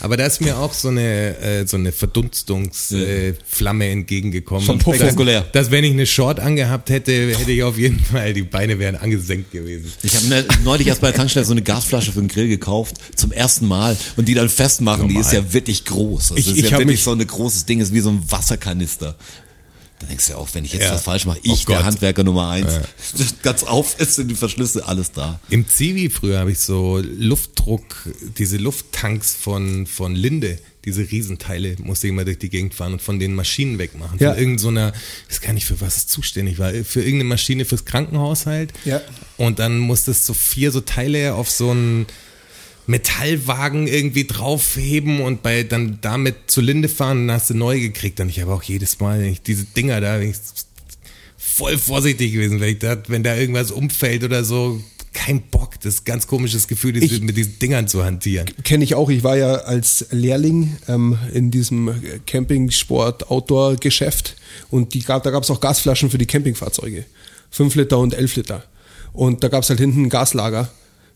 [0.00, 4.64] Aber da ist mir auch so eine, äh, so eine Verdunstungsflamme äh, entgegengekommen.
[4.64, 4.98] Vom Puff.
[4.98, 5.14] dass,
[5.52, 8.96] dass wenn ich eine Short angehabt hätte, hätte ich auf jeden Fall, die Beine wären
[8.96, 9.92] angesenkt gewesen.
[10.02, 12.96] Ich habe ne, neulich erst bei der Tankstelle so eine Gasflasche für den Grill gekauft,
[13.16, 13.96] zum ersten Mal.
[14.16, 16.28] Und die dann festmachen, die ist ja wirklich groß.
[16.30, 18.22] Das Ich- ist ich ja wirklich mich- so ein großes Ding, ist wie so ein
[18.28, 19.16] Wasserkanister.
[20.02, 20.92] Da denkst du ja auch, wenn ich jetzt Ja.
[20.94, 21.84] was falsch mache, Oh ich, der Gott.
[21.84, 22.72] Handwerker Nummer eins,
[23.42, 25.40] ganz auf ist sind die Verschlüsse, alles da.
[25.48, 27.84] Im Zivi früher habe ich so Luftdruck,
[28.36, 33.02] diese Lufttanks von, von Linde, diese Riesenteile, musste ich immer durch die Gegend fahren und
[33.02, 34.18] von den Maschinen wegmachen.
[34.18, 34.30] Ja.
[34.32, 34.94] Von irgendeiner, so
[35.28, 38.72] ich weiß gar nicht, für was es zuständig war, für irgendeine Maschine fürs Krankenhaus halt.
[38.84, 39.00] Ja.
[39.36, 42.06] Und dann musstest du vier so Teile auf so einen
[42.86, 48.20] Metallwagen irgendwie draufheben und bei dann damit zur Linde fahren, dann hast du neu gekriegt.
[48.20, 50.36] Und ich habe auch jedes Mal wenn ich diese Dinger da, bin ich
[51.36, 54.80] voll vorsichtig gewesen, wenn ich da, wenn da irgendwas umfällt oder so,
[55.12, 55.78] kein Bock.
[55.82, 58.46] Das ist ein ganz komisches Gefühl, Ich- mit diesen Dingern zu hantieren.
[58.64, 59.10] Kenne ich auch.
[59.10, 61.94] Ich war ja als Lehrling ähm, in diesem
[62.26, 64.36] Camping-Sport-Outdoor-Geschäft
[64.70, 67.04] und die gab, da gab es auch Gasflaschen für die Campingfahrzeuge.
[67.50, 68.64] 5 Liter und 11 Liter.
[69.12, 70.70] Und da gab es halt hinten ein Gaslager.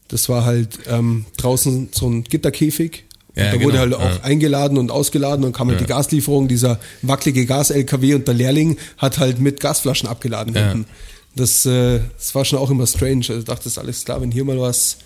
[0.08, 3.04] Das war halt ähm, draußen so ein Gitterkäfig.
[3.34, 4.24] Und Ja, da wurde genau, halt auch ja.
[4.24, 9.18] eingeladen und ausgeladen und kam halt die Gaslieferung, dieser wackelige Gas-LKW und der Lehrling hat
[9.18, 10.70] halt mit Gasflaschen abgeladen Ja.
[10.70, 10.86] hinten.
[11.34, 13.26] Das, äh, das war schon auch immer strange.
[13.28, 14.96] Also ich dachte, das ist alles klar, wenn hier mal was,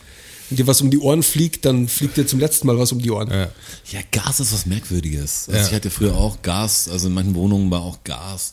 [0.48, 3.00] wenn dir was um die Ohren fliegt, dann fliegt dir zum letzten Mal was um
[3.00, 3.30] die Ohren.
[3.30, 3.48] Ja.
[3.90, 5.46] Ja, Gas ist was Merkwürdiges.
[5.48, 5.66] Also Ja.
[5.66, 8.52] ich hatte früher auch Gas, also in manchen Wohnungen war auch Gas.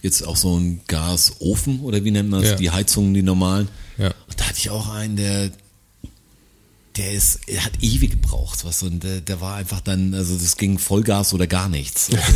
[0.00, 2.50] Jetzt auch so ein Gasofen oder wie nennt man das?
[2.50, 2.56] Ja.
[2.56, 3.66] Die Heizungen, die normalen.
[3.96, 4.08] Ja.
[4.28, 5.50] Und da hatte ich auch einen, der,
[6.98, 10.56] der ist, er hat ewig gebraucht, was und der, der war einfach dann, also das
[10.56, 12.10] ging Vollgas oder gar nichts.
[12.10, 12.32] Also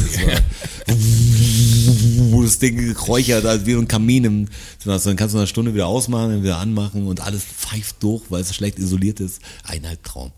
[2.40, 4.48] das das Ding geräuchert, also wie so ein Kamin im,
[4.86, 8.22] also dann kannst du eine Stunde wieder ausmachen, dann wieder anmachen und alles pfeift durch,
[8.30, 9.40] weil es schlecht isoliert ist.
[9.64, 10.32] Ein Albtraum.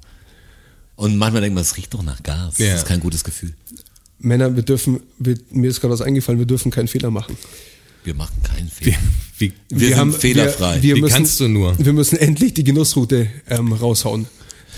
[0.97, 2.59] Und manchmal denkt man, es riecht doch nach Gas.
[2.59, 2.71] Ja.
[2.71, 3.55] Das ist kein gutes Gefühl.
[4.19, 7.37] Männer, wir dürfen, wir, mir ist gerade was eingefallen, wir dürfen keinen Fehler machen.
[8.05, 8.99] Wir machen keinen Fehler.
[9.39, 10.77] Wie, Wir sind fehlerfrei.
[10.77, 11.77] Wir, wir Wie müssen, kannst du nur?
[11.79, 14.27] Wir müssen endlich die Genussroute ähm, raushauen.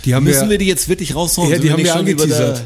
[0.04, 1.50] Die haben Müssen wir wir, die jetzt wirklich raushauen?
[1.50, 2.62] Ja, die haben wir angeteasert.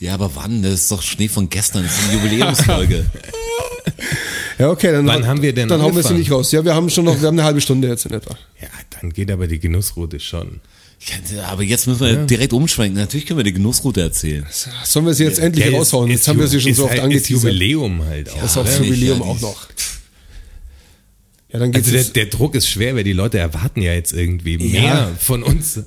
[0.00, 0.62] Ja, aber wann?
[0.62, 1.84] Das ist doch Schnee von gestern.
[1.84, 3.06] Das ist eine Jubiläumsfolge.
[4.58, 6.18] ja okay, dann, Wann haben wir denn dann hauen wir sie angefangen?
[6.20, 6.52] nicht raus.
[6.52, 8.36] Ja, wir haben schon noch, wir haben eine halbe Stunde jetzt in etwa.
[8.60, 8.68] Ja,
[9.00, 10.60] dann geht aber die Genussroute schon.
[11.00, 12.98] Ja, aber jetzt müssen wir direkt umschwenken.
[12.98, 14.44] Natürlich können wir die Genussroute erzählen.
[14.84, 16.10] Sollen wir sie jetzt endlich Ja, ist- raushauen?
[16.10, 17.52] ist Jetzt haben wir sie schon so ist oft halt, ist angeteasert.
[17.52, 18.40] Jubiläum halt auch.
[18.40, 18.70] Das ist auch ne?
[18.70, 19.68] das Jubiläum ja, auch noch.
[21.52, 24.12] Ja, dann geht's Also der, der Druck ist schwer, weil die Leute erwarten ja jetzt
[24.12, 24.80] irgendwie Ja.
[24.82, 25.80] mehr von uns,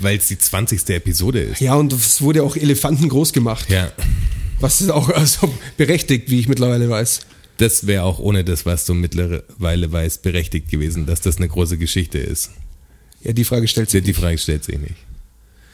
[0.00, 0.88] weil es die 20.
[0.90, 1.60] Episode ist.
[1.60, 3.68] ja, und es wurde auch Elefanten groß gemacht.
[3.68, 3.92] Ja,
[4.60, 7.20] Was ist auch also berechtigt, wie ich mittlerweile weiß.
[7.58, 11.76] das wäre auch ohne das, was du mittlerweile weißt, berechtigt gewesen, dass das eine große
[11.76, 12.50] Geschichte ist.
[13.22, 14.02] Ja, die Frage stellt sich.
[14.02, 14.94] Die Frage stellt sich nicht.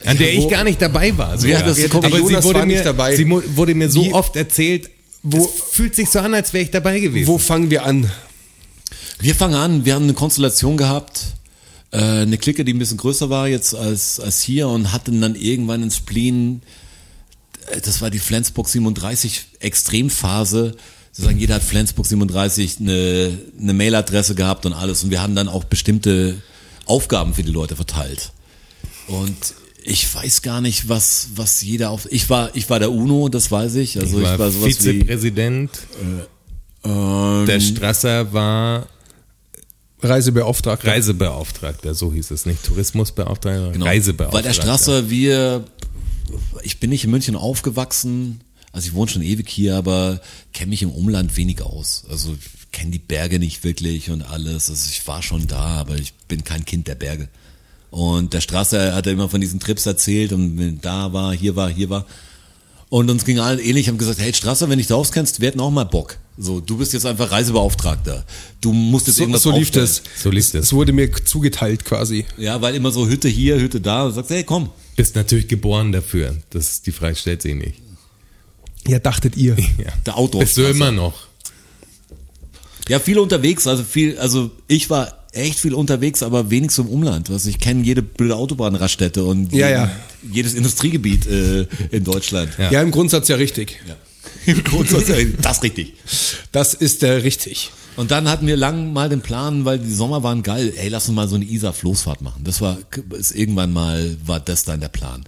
[0.03, 1.37] An der wo- ich gar nicht dabei war.
[1.37, 1.59] sogar.
[1.61, 3.15] Ja, das ist aber der sie Jonas wurde, mir, nicht dabei.
[3.15, 4.89] sie wurde mir so Wie- oft erzählt,
[5.23, 7.27] Wo- es fühlt sich so an, als wäre ich dabei gewesen.
[7.27, 8.11] Wo fangen wir an?
[9.19, 9.85] Wir fangen an.
[9.85, 11.21] Wir haben eine Konstellation gehabt.
[11.91, 15.35] Äh, eine Clique, die ein bisschen größer war jetzt als, als hier und hatten dann
[15.35, 16.61] irgendwann ins Spleen,
[17.71, 20.75] äh, das war die Flensburg 37 Extremphase.
[21.11, 25.03] Sozusagen jeder hat Flensburg 37 eine, eine Mailadresse gehabt und alles.
[25.03, 26.35] Und wir haben dann auch bestimmte
[26.85, 28.31] Aufgaben für die Leute verteilt.
[29.07, 29.35] Und
[29.83, 32.07] ich weiß gar nicht, was, was jeder auf.
[32.11, 33.99] Ich war, ich war der UNO, das weiß ich.
[33.99, 34.73] Also ich war, war sowas wie.
[34.73, 35.71] Vizepräsident.
[36.83, 38.87] Ähm, Der Strasser war
[40.01, 40.87] Reisebeauftragter.
[40.87, 42.63] Reisebeauftragter, so hieß es nicht.
[42.63, 43.85] Tourismusbeauftragter, Genau.
[43.85, 44.35] Reisebeauftragter.
[44.35, 45.65] Weil der Strasser, wir,
[46.63, 50.19] ich bin nicht in München aufgewachsen, also ich wohne schon ewig hier, aber
[50.53, 52.03] kenne mich im Umland wenig aus.
[52.09, 52.35] Also
[52.75, 54.69] kenne die Berge nicht wirklich und alles.
[54.69, 57.27] Also ich war schon da, aber ich bin kein Kind der Berge.
[57.89, 61.69] Und der Strasser hat ja immer von diesen Trips erzählt und da war, hier war,
[61.69, 62.05] hier war.
[62.89, 65.59] Und uns ging allen ähnlich, haben gesagt, hey Strasser, wenn dich da auskennst, wir hätten
[65.59, 66.17] auch mal Bock.
[66.37, 68.25] So, du bist jetzt einfach Reisebeauftragter.
[68.59, 69.85] Du musst jetzt So, irgendwas so lief aufstellen.
[69.87, 70.01] das.
[70.21, 70.65] So lief das.
[70.65, 72.25] Es wurde mir zugeteilt quasi.
[72.37, 74.05] Ja, weil immer so Hütte hier, Hütte da.
[74.07, 76.35] Du sagst, hey, komm, Bist natürlich geboren dafür.
[76.49, 77.81] Das, die Frage stellt sich nicht.
[78.87, 79.55] Ja, dachtet ihr.
[79.77, 79.91] Ja.
[80.05, 81.27] Der Outdoor- Bist du immer noch.
[82.87, 87.29] Ja, viel unterwegs, also viel, also ich war echt viel unterwegs, aber wenig im Umland.
[87.29, 89.91] Was ich kenne jede blöde Autobahnraststätte und Ja, jeden- ja.
[90.31, 92.51] jedes Industriegebiet äh, in Deutschland.
[92.57, 92.71] Ja.
[92.71, 92.81] Ja.
[92.81, 93.79] im Grundsatz ja richtig.
[93.87, 93.95] Ja.
[94.53, 95.93] Im Grundsatz, äh, das richtig.
[96.51, 97.71] Das ist der richtig.
[97.97, 100.71] Und dann hatten wir lang mal den Plan, weil die Sommer waren geil.
[100.77, 102.43] Ey, lass uns mal so eine Isar-Floßfahrt machen.
[102.43, 102.77] Das war,
[103.17, 105.23] ist irgendwann mal, war das dann der Plan.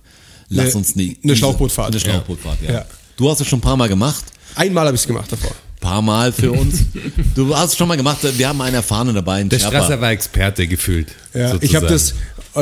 [0.50, 1.90] Lass uns eine, eine Schlauchbootfahrt.
[1.92, 2.72] Eine Schlauchbootfahrt, ja.
[2.74, 2.86] Ja.
[3.16, 4.24] Du hast es schon ein paar Mal gemacht.
[4.56, 5.52] Einmal habe ich es gemacht davor.
[5.80, 6.80] Paar Mal für uns.
[7.36, 8.18] Du hast es schon mal gemacht.
[8.38, 9.36] Wir haben einen Erfahrenen dabei.
[9.42, 9.78] einen Der Sherpa.
[9.78, 11.08] Strasser war Experte gefühlt.
[11.34, 11.66] Ja, sozusagen.
[11.66, 12.14] ich habe das,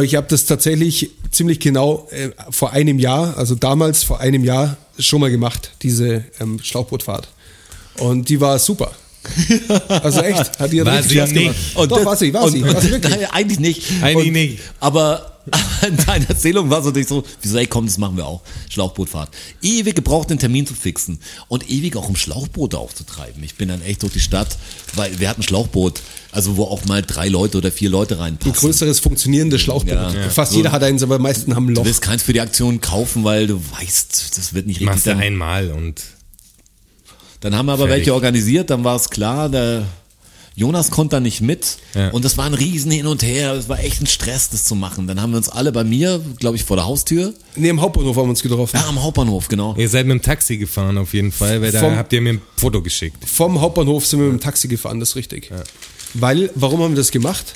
[0.03, 4.75] ich habe das tatsächlich ziemlich genau äh, vor einem Jahr, also damals vor einem Jahr
[4.99, 7.29] schon mal gemacht, diese ähm, Schlauchbootfahrt.
[7.99, 8.91] Und die war super.
[9.87, 11.55] Also echt, hat die War richtig Spaß gemacht.
[11.57, 11.75] nicht.
[11.77, 12.63] Und Doch, das- war sie, war und, sie.
[12.63, 13.15] War sie wirklich.
[13.15, 13.83] Nein, eigentlich nicht.
[14.01, 14.59] Eigentlich und, nicht.
[14.79, 15.34] Aber
[15.87, 18.41] in deiner Erzählung war es natürlich so, wieso, ey, komm, das machen wir auch.
[18.69, 19.29] Schlauchbootfahrt.
[19.61, 21.19] Ewig gebraucht, den Termin zu fixen.
[21.47, 23.43] Und ewig auch um Schlauchboote aufzutreiben.
[23.43, 24.57] Ich bin dann echt durch die Stadt,
[24.95, 28.21] weil wir hatten ein Schlauchboot, also wo auch mal drei Leute oder vier Leute Ein
[28.21, 28.53] reinpassen.
[28.53, 29.93] größeres funktionierendes Schlauchboot.
[29.93, 30.11] Ja.
[30.11, 30.29] Ja.
[30.29, 30.57] Fast So.
[30.57, 31.85] jeder hat eins, aber die meisten haben ein Du Loch.
[31.85, 34.87] willst keins für die Aktion kaufen, weil du weißt, das wird nicht richtig.
[34.93, 36.01] Machst du einmal und
[37.41, 37.97] dann haben wir aber Fertig.
[37.99, 39.85] welche organisiert, dann war es klar, der
[40.57, 42.09] Jonas konnte da nicht mit Ja.
[42.11, 44.73] und das war ein Riesen hin und her, es war echt ein Stress, das zu
[44.75, 45.05] machen.
[45.05, 48.15] Dann haben wir uns alle bei mir, glaube ich, vor der Haustür, Nee, im Hauptbahnhof
[48.15, 48.77] haben wir uns getroffen.
[48.77, 49.75] ja, am Hauptbahnhof, genau.
[49.77, 52.33] ihr seid mit dem Taxi gefahren auf jeden Fall, weil da Vom- habt ihr mir
[52.33, 53.17] ein Foto geschickt.
[53.27, 55.51] Vom Hauptbahnhof sind wir mit dem Taxi gefahren, das ist richtig.
[56.13, 57.55] Weil, warum haben wir das gemacht?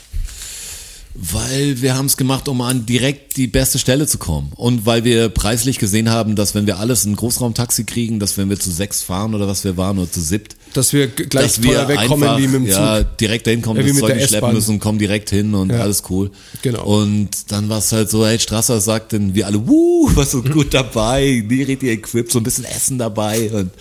[1.15, 4.51] Weil wir haben es gemacht, um an direkt die beste Stelle zu kommen.
[4.55, 8.37] Und weil wir preislich gesehen haben, dass wenn wir alles in ein Großraumtaxi kriegen, dass
[8.37, 11.29] wenn wir zu sechs fahren oder was wir waren oder zu siebt, Dass wir gleich
[11.55, 12.75] dass wir wegkommen einfach, wie mit dem Zug.
[12.75, 15.71] ja, direkt dahin kommen, Ja, wie das Zeug nicht schleppen müssen, kommen direkt hin und
[15.71, 15.79] Ja.
[15.79, 16.29] alles cool.
[16.61, 16.85] Genau.
[16.85, 20.43] Und dann war es halt so, hey, Strasser sagt dann, wir alle, wuh, was so
[20.43, 23.71] gut dabei, nie richtig equipped, so ein bisschen Essen dabei und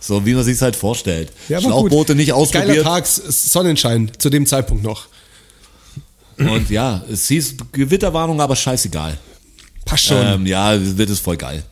[0.00, 1.30] so, wie man sich halt vorstellt.
[1.48, 2.82] Ja, Schlauchboote nicht Geiler ausprobiert.
[2.84, 3.22] Tag, S-
[3.52, 5.06] Sonnenschein, zu dem Zeitpunkt noch.
[6.38, 9.18] Und ja, es hieß Gewitterwarnung, aber scheißegal.
[9.84, 10.24] Passt schon.
[10.24, 11.62] Ähm, ja, wird es voll geil.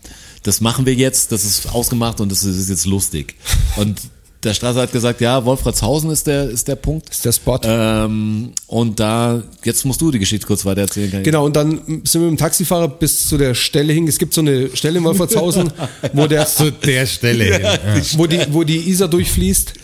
[0.43, 3.35] Das machen wir jetzt, das ist ausgemacht und das ist jetzt lustig.
[3.77, 4.01] Und
[4.43, 7.11] der Strasser hat gesagt, ja, Wolfratshausen ist der, ist der Punkt.
[7.11, 7.61] ist der Spot.
[7.63, 11.11] Ähm, und da, jetzt musst du die Geschichte kurz weiter erzählen.
[11.11, 14.09] Kann Genau, und dann sind wir mit dem Taxifahrer bis zu der Stelle hin.
[14.09, 15.71] Es gibt so eine Stelle in Wolfertshausen,
[16.15, 17.61] wo, der, Zu der Stelle hin.
[17.61, 17.79] Ja.
[18.15, 19.75] wo, die, wo die Isar durchfließt.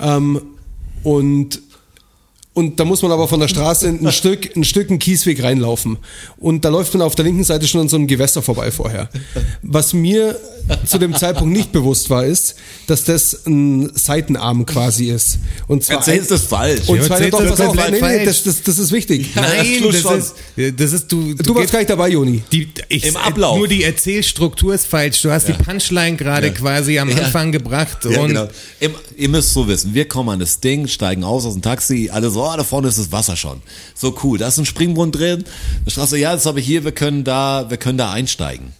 [0.00, 0.42] Ähm,
[1.04, 1.60] und,
[2.60, 5.96] und da muss man aber von der Straße ein Stück, ein Stück einen Kiesweg reinlaufen.
[6.36, 9.08] Und da läuft man auf der linken Seite schon an so einem Gewässer vorbei vorher.
[9.62, 10.38] Was mir
[10.86, 12.54] zu dem Zeitpunkt nicht bewusst war, ist,
[12.86, 15.38] dass das ein Seitenarm quasi ist.
[15.66, 16.88] Und zwar Erzählst das falsch.
[16.88, 18.24] Und Ja, zwar, doch, das auf, nee, nee, falsch.
[18.24, 19.30] das, das, das ist wichtig.
[19.34, 20.34] Nein, das ist,
[20.76, 21.34] das ist du.
[21.34, 22.42] Du warst gar nicht dabei, Joni.
[22.52, 23.56] Die, ich, Im Ablauf.
[23.58, 25.22] Nur die Erzählstruktur ist falsch.
[25.22, 27.16] Du hast die Punchline gerade quasi am Ja.
[27.24, 27.98] Anfang gebracht.
[28.08, 28.48] Ja, und genau.
[28.80, 32.10] Ihr, ihr müsst so wissen, wir kommen an das Ding, steigen aus aus dem Taxi,
[32.12, 33.62] alle so, oh, da vorne ist das Wasser schon.
[33.94, 35.44] So cool, da ist ein Springbrunnen drin.
[35.86, 38.72] Der Straße, ja, das habe ich hier, wir können da, wir können da einsteigen.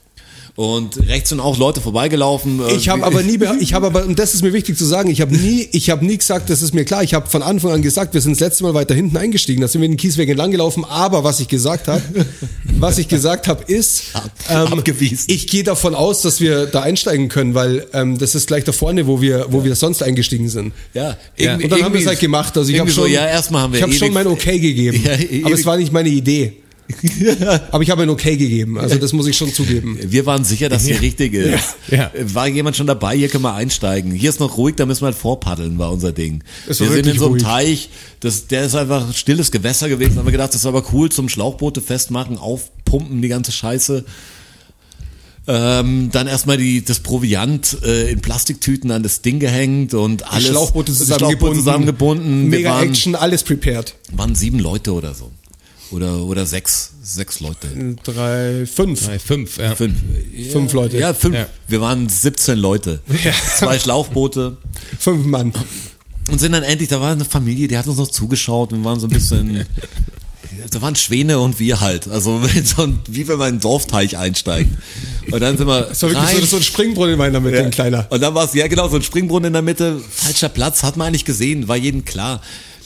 [0.61, 2.61] Und rechts sind auch Leute vorbeigelaufen.
[2.77, 5.23] Ich habe aber nie, ich habe aber, und das ist mir wichtig zu sagen, ich
[5.23, 7.81] habe nie, ich habe nie gesagt, das ist mir klar, ich habe von Anfang an
[7.81, 10.51] gesagt, wir sind das letzte Mal weiter hinten eingestiegen, da sind wir den Kiesweg entlang
[10.51, 12.03] gelaufen, aber was ich gesagt habe,
[12.79, 14.03] was ich gesagt habe, ist,
[14.51, 15.25] ähm, Abgewiesen.
[15.29, 18.73] ich gehe davon aus, dass wir da einsteigen können, weil ähm, das ist gleich da
[18.73, 20.75] vorne, wo wir, wo wir sonst eingestiegen sind.
[20.93, 21.55] Ja, Ja.
[21.55, 22.55] Und dann haben wir es halt gemacht.
[22.59, 25.03] Also ich habe schon, so, ja, erstmal haben wir ich habe schon mein Okay gegeben,
[25.07, 26.60] Ja, aber es war nicht meine Idee.
[27.70, 29.99] Aber ich habe ein Okay gegeben, also das muss ich schon zugeben.
[30.01, 31.76] Wir waren sicher, dass hier richtig ist.
[31.91, 32.11] Ja.
[32.22, 34.12] War jemand schon dabei, hier können wir einsteigen.
[34.12, 36.43] Hier ist noch ruhig, da müssen wir halt vorpaddeln, war unser Ding.
[36.68, 37.43] Es wir sind in so einem ruhig.
[37.43, 37.88] Teich,
[38.20, 40.14] das, der ist einfach ein stilles Gewässer gewesen.
[40.14, 44.05] Da haben wir gedacht, das ist aber cool zum Schlauchboote festmachen, aufpumpen, die ganze Scheiße.
[45.47, 50.49] Ähm, dann erstmal die, das Proviant äh, in Plastiktüten an das Ding gehängt und alles.
[50.49, 51.59] Schlauchboote die zusammengebunden.
[51.59, 52.53] zusammengebunden.
[52.53, 53.95] Wir Mega waren, Action, alles prepared.
[54.12, 55.30] waren sieben Leute oder so.
[55.91, 57.68] Oder, oder sechs, sechs Leute.
[58.05, 59.05] Drei, fünf.
[59.07, 59.74] Drei, fünf, ja.
[59.74, 59.97] Fünf.
[60.53, 60.99] Fünf Leute.
[60.99, 61.34] Ja, fünf.
[61.34, 61.47] Ja.
[61.68, 63.01] Wir waren 17 Leute.
[63.59, 64.57] Zwei Schlauchboote.
[64.99, 65.53] Fünf Mann.
[66.30, 69.01] Und sind dann endlich, da war eine Familie, die hat uns noch zugeschaut und waren
[69.01, 69.66] so ein bisschen,
[70.70, 72.07] da waren Schwäne und wir halt.
[72.09, 74.70] Also so ein, wie wenn man in einen Dorfteich einsteigt.
[75.32, 76.41] Und dann sind wir Das war wirklich rein.
[76.41, 77.64] so, so ein Springbrunnen in der Mitte, Ja.
[77.64, 78.07] ein kleiner.
[78.11, 80.97] Und dann war es, ja genau, so ein Springbrunnen in der Mitte, falscher Platz, hat
[80.97, 82.41] man eigentlich gesehen, war jedem klar.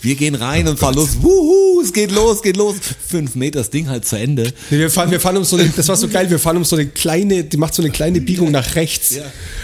[0.05, 2.77] Wir gehen rein und fahren los, wuhu, es geht los, geht los.
[3.09, 4.53] Fünf Meter, das Ding halt zu Ende.
[4.71, 6.65] Nee, wir fahren, wir fahren um so eine, das war so geil, wir fahren um
[6.65, 9.17] so eine kleine, die macht so eine kleine Biegung nach rechts.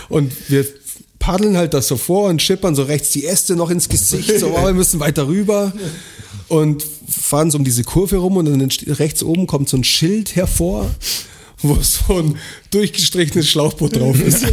[0.09, 0.65] Und wir
[1.19, 4.57] paddeln halt das so vor und schippern so rechts die Äste noch ins Gesicht, so,
[4.57, 5.75] oh, wir müssen weiter rüber.
[6.49, 10.37] Und fahren so um diese Kurve rum und dann rechts oben kommt so ein Schild
[10.37, 10.91] hervor,
[11.63, 12.37] wo so ein
[12.71, 14.47] durchgestrichenes Schlauchboot drauf ist.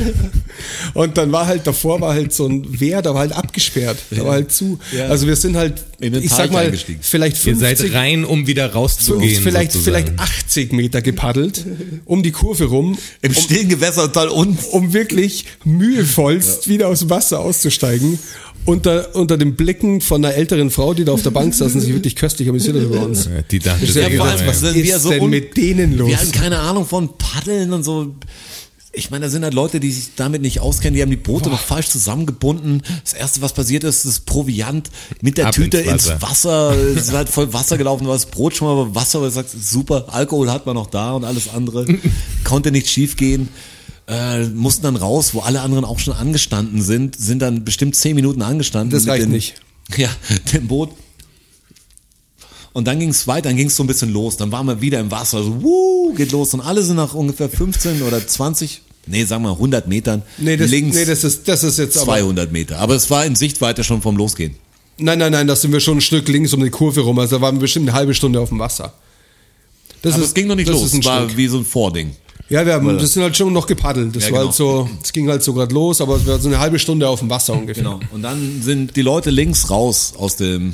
[0.94, 4.26] Und dann war halt, davor war halt so ein Wehr, da war halt abgesperrt, da
[4.26, 4.80] war halt zu.
[5.08, 9.42] Also wir sind halt, ich sag mal, vielleicht Ihr 50, seid rein, um wieder rauszugehen.
[9.42, 10.08] vielleicht, sozusagen.
[10.08, 11.66] vielleicht 80 Meter gepaddelt,
[12.06, 14.58] um die Kurve rum, Im stillen Gewässer total unten.
[14.72, 18.20] um wirklich mühevollst wieder aus dem Wasser auszusteigen.
[18.68, 21.80] Unter, unter den Blicken von einer älteren Frau, die da auf der Bank saß und
[21.80, 23.24] sich wirklich köstlich amüsiert hat über uns.
[23.26, 26.10] Ja, die dachte, Ich hab vor allem, was ist wir so denn mit denen los?
[26.10, 28.14] Wir hatten keine Ahnung von Paddeln und so.
[28.92, 31.50] Ich meine, da sind halt Leute, die sich damit nicht auskennen, die haben die Boote
[31.50, 32.82] noch falsch zusammengebunden.
[33.04, 34.90] Das erste, was passiert ist, ist Proviant
[35.22, 36.76] mit der Ab Tüte ins ins Wasser.
[36.76, 40.08] Es ist halt voll Wasser gelaufen, war das Brot schon mal Wasser, aber sagt, super,
[40.12, 41.86] Alkohol hat man noch da und alles andere.
[42.44, 43.48] Konnte nicht schief gehen.
[44.08, 48.16] Äh, mussten dann raus, wo alle anderen auch schon angestanden sind, sind dann bestimmt zehn
[48.16, 48.92] Minuten angestanden.
[48.92, 49.56] Das reicht den, nicht.
[49.98, 50.10] Ja,
[50.54, 50.90] dem Boot
[52.78, 54.38] und dann ging es weiter, dann ging es so ein bisschen los.
[54.38, 56.54] Dann waren wir wieder im Wasser, so, wuh, geht los.
[56.54, 60.70] Und alle sind nach ungefähr 15 oder 20, nee, sagen wir 100 Metern nee, das,
[60.70, 62.78] links nee, das ist, das ist jetzt aber, 200 Meter.
[62.78, 64.54] Aber es war in Sichtweite schon vom Losgehen.
[65.00, 67.38] nein, nein, nein, da sind wir schon ein Stück links um die Kurve rum, also
[67.38, 68.94] da waren wir bestimmt eine halbe Stunde auf dem Wasser.
[70.04, 71.36] Das Aber ist, es ging noch nicht das los, es war Stück.
[71.36, 72.16] wie so ein Vording.
[72.50, 74.16] Ja, wir haben, das sind halt schon noch gepaddelt.
[74.16, 74.48] Das Ja, war genau.
[74.50, 77.08] halt so, es ging halt so gerade los, aber es war so eine halbe Stunde
[77.10, 77.84] auf dem Wasser ungefähr.
[77.84, 78.00] Genau.
[78.12, 80.74] Und dann sind die Leute links raus aus dem,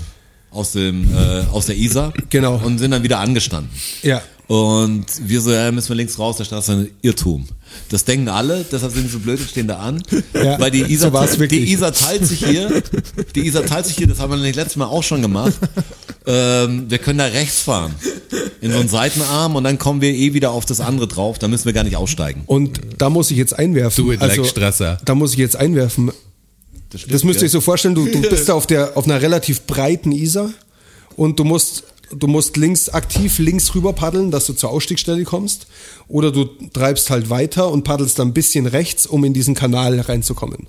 [0.51, 2.13] aus dem, äh, aus der Isar.
[2.29, 2.61] Genau.
[2.63, 3.71] Und sind dann wieder angestanden.
[4.03, 4.21] Ja.
[4.47, 7.47] Und wir so, ja, müssen wir links raus, da steht ein Irrtum.
[7.89, 10.01] Das denken alle, deshalb sind sie so blöd und stehen da an.
[10.33, 11.71] Ja, weil die Isar, so die.
[11.71, 12.81] Isar teilt sich hier,
[13.35, 15.53] die Isar teilt sich hier, das haben wir nämlich letztes Mal auch schon gemacht.
[16.25, 17.93] Ähm, wir können da rechts fahren.
[18.61, 21.47] In so einen Seitenarm und dann kommen wir eh wieder auf das andere drauf, da
[21.47, 22.43] müssen wir gar nicht aussteigen.
[22.45, 24.05] Und da muss ich jetzt einwerfen.
[24.05, 24.99] Do it like Strasser.
[25.03, 26.11] Da muss ich jetzt einwerfen.
[27.09, 29.63] Das müsst ihr euch so vorstellen, du, du bist da auf, der, auf einer relativ
[29.63, 30.51] breiten Isar
[31.15, 31.83] und du musst,
[32.15, 35.67] du musst links, aktiv links rüber paddeln, dass du zur Ausstiegsstelle kommst.
[36.07, 39.99] Oder du treibst halt weiter und paddelst dann ein bisschen rechts, um in diesen Kanal
[39.99, 40.67] reinzukommen.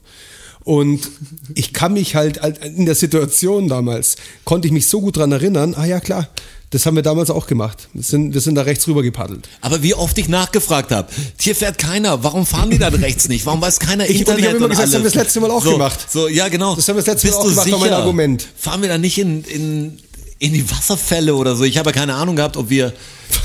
[0.64, 1.10] Und
[1.54, 5.74] ich kann mich halt in der Situation damals, konnte ich mich so gut dran erinnern,
[5.76, 6.28] ah ja klar,
[6.70, 7.88] das haben wir damals auch gemacht.
[7.92, 9.48] Wir sind, wir sind da rechts rüber gepaddelt.
[9.60, 13.46] Aber wie oft ich nachgefragt habe, hier fährt keiner, warum fahren die dann rechts nicht?
[13.46, 14.94] Warum weiß keiner Ich- und ich Internet hab immer und gesagt, das alles?
[14.94, 16.10] haben wir das letzte Mal auch so, gemacht.
[16.10, 16.74] So, ja genau.
[16.74, 17.98] Das haben wir das letzte Bist Mal auch gemacht, war mein sicher?
[17.98, 18.48] Argument.
[18.56, 19.98] Fahren wir da nicht in, in,
[20.38, 21.64] in die Wasserfälle oder so?
[21.64, 22.92] Ich habe ja keine Ahnung gehabt, ob wir,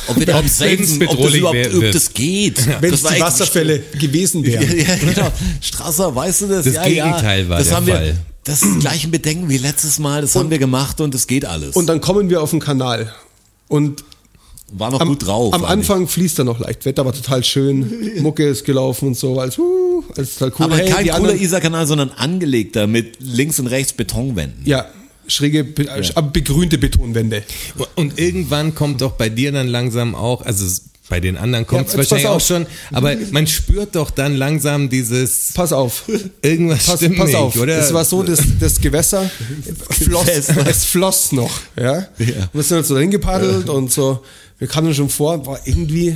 [0.07, 2.57] ob wir da senken, ob das überhaupt, wär- ob das geht.
[2.81, 4.77] Wenn das es die Wasserfälle gewesen Ja, wären.
[4.79, 5.31] ja, genau.
[5.61, 6.65] Strasser, weißt du das?
[6.65, 7.49] Das ja, Gegenteil ja.
[7.49, 8.05] war das der haben Fall.
[8.05, 11.75] Wir, das gleiche Bedenken wie letztes Mal, das haben wir gemacht und es geht alles.
[11.75, 13.13] Und dann kommen wir auf den Kanal.
[13.67, 14.03] Und
[14.71, 15.53] war noch am, gut drauf.
[15.53, 15.65] am.
[15.65, 16.85] Anfang fließt er noch leicht.
[16.85, 17.91] Wetter war total schön.
[18.21, 19.39] Mucke ist gelaufen und so.
[19.39, 20.65] Alles, uh, alles total cool.
[20.65, 24.61] Aber Hey, kein cooler Isar-Kanal, sondern angelegter mit links und rechts Betonwänden.
[24.65, 24.85] Ja,
[25.29, 27.43] schräge, be äh, begrünte Betonwände.
[27.95, 30.65] Und irgendwann kommt doch bei dir dann langsam auch, also
[31.09, 34.89] bei den anderen kommt es Ja, wahrscheinlich auch schon, aber man spürt doch dann langsam
[34.89, 36.03] dieses, Pass auf.
[36.43, 37.55] irgendwas Pass, stimmt pass nicht, auf.
[37.57, 37.79] oder?
[37.79, 39.29] Es war so, das, das Gewässer
[39.89, 41.61] floss, es floss noch.
[41.75, 42.07] Ja?
[42.17, 44.23] Wir sind halt so hingepaddelt und so.
[44.59, 46.15] Wir kamen schon vor, war irgendwie,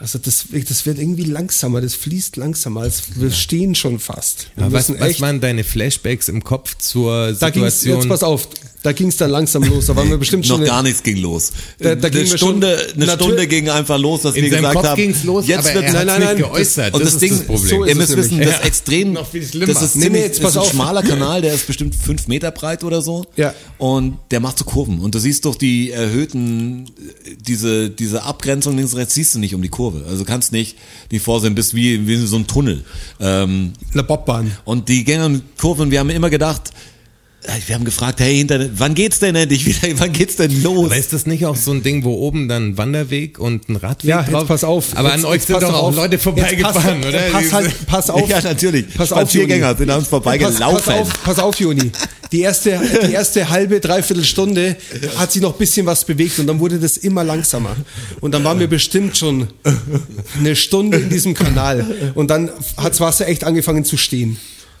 [0.00, 4.48] also das, das wird irgendwie langsamer, das fließt langsamer, als wir stehen schon fast.
[4.56, 7.96] Aber was, was waren deine Flashbacks im Kopf zur da Situation?
[7.96, 8.48] jetzt pass auf,
[8.82, 9.86] da ging es dann langsam los.
[9.86, 10.60] Da waren wir bestimmt schon.
[10.60, 11.52] Noch gar nichts ging los.
[11.78, 14.86] Da- da eine Stunde, schon- eine Stunde ging einfach los, dass In wir gesagt Kopf
[14.86, 16.94] haben, ging's los, jetzt aber wird er Nein, nein, nicht nein, geäußert.
[16.94, 17.68] und das, ist Ding, das Problem.
[17.68, 19.66] so ist ihr müsst wissen, das ist extrem, Noch viel schlimmer.
[19.72, 20.70] das ist Nee, ziemlich, nee, jetzt das ist pass ein auf.
[20.70, 23.24] schmaler Kanal, der ist bestimmt fünf Meter breit oder so.
[23.36, 23.52] Ja.
[23.78, 25.00] Und der macht so Kurven.
[25.00, 26.86] Und du siehst doch die erhöhten,
[27.46, 30.04] diese, diese Abgrenzung links und rechts siehst du nicht um die Kurve.
[30.06, 30.76] Also du kannst nicht,
[31.10, 32.84] die vorsehen, bist wie, wie so ein Tunnel.
[33.20, 34.52] Ähm, Eine Bobbahn.
[34.64, 36.70] und die Gänger und Kurven, wir haben immer gedacht,
[37.66, 40.86] wir haben gefragt, hey, hinter, wann geht's denn endlich wieder, wann geht's denn los?
[40.86, 43.76] Aber ist das nicht auch so ein Ding, wo oben dann ein Wanderweg und ein
[43.76, 44.48] Radweg Ja, drauf?
[44.48, 44.96] pass auf.
[44.96, 45.94] Aber jetzt, an euch sind doch auch auf.
[45.96, 47.18] Leute vorbeigefahren, oder?
[47.30, 48.28] Pass, halt, pass auf.
[48.28, 48.86] Ja, natürlich.
[48.94, 49.78] Pass auf, Spaziergänger Juni.
[49.78, 50.58] sind an uns vorbeigelaufen.
[50.76, 51.92] Pass, pass, auf, pass auf, Juni.
[52.32, 54.76] Die erste, die erste halbe, dreiviertel Stunde
[55.16, 57.74] hat sich noch ein bisschen was bewegt und dann wurde das immer langsamer.
[58.20, 59.46] Und dann waren wir bestimmt schon
[60.38, 64.36] eine Stunde in diesem Kanal und dann hat das Wasser echt angefangen zu stehen.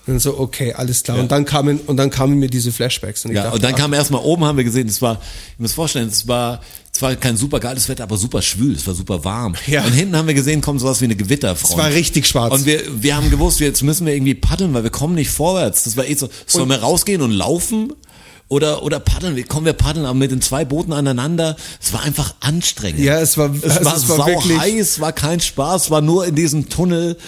[0.08, 1.18] Und dann so, okay, alles klar.
[1.18, 3.24] Und dann kamen, und dann kamen mir diese Flashbacks.
[3.26, 5.20] Und Ja, dachte, und dann ach, kam erstmal oben, haben wir gesehen, es war,
[5.52, 6.60] ich muss vorstellen, es war
[6.92, 9.54] zwar kein super geiles Wetter, aber super schwül, es war super warm.
[9.66, 9.84] Ja.
[9.84, 11.72] Und hinten haben wir gesehen, kommt sowas wie eine Gewitterfront.
[11.72, 12.54] Es war richtig schwarz.
[12.54, 15.84] Und wir, wir haben gewusst, jetzt müssen wir irgendwie paddeln, weil wir kommen nicht vorwärts.
[15.84, 17.92] Das war eh so, sollen wir rausgehen und laufen?
[18.50, 21.54] Oder, oder paddeln, wir kommen wir paddeln, aber mit den zwei Booten aneinander.
[21.82, 23.00] Es war einfach anstrengend.
[23.00, 26.00] Ja, es war- es also war, es war sau wirklich- heiß, war kein Spaß, war
[26.00, 27.18] nur in diesem Tunnel,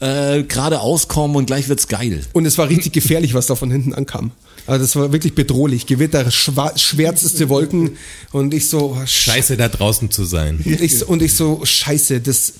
[0.00, 2.20] äh, gerade auskommen und gleich wird's geil.
[2.32, 4.30] Und es war richtig gefährlich, was da von hinten ankam.
[4.66, 5.86] Also das war wirklich bedrohlich.
[5.86, 7.92] Gewitter, schwa- schwärzeste Wolken.
[8.32, 10.60] Und ich so, oh, Scheiße, da draußen zu sein.
[10.64, 12.54] Und ich, so- und ich so, scheiße, das,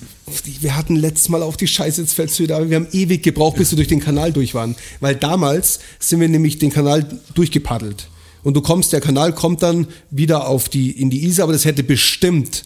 [0.61, 3.23] wir hatten letztes Mal auch die Scheiße, jetzt fällst du wieder, aber wir haben ewig
[3.23, 4.75] gebraucht, bis wir durch den Kanal durch waren.
[5.01, 8.07] Weil damals sind wir nämlich den Kanal durchgepaddelt.
[8.43, 11.65] Und du kommst, der Kanal kommt dann wieder auf die, in die Isar, aber das
[11.65, 12.63] hätte bestimmt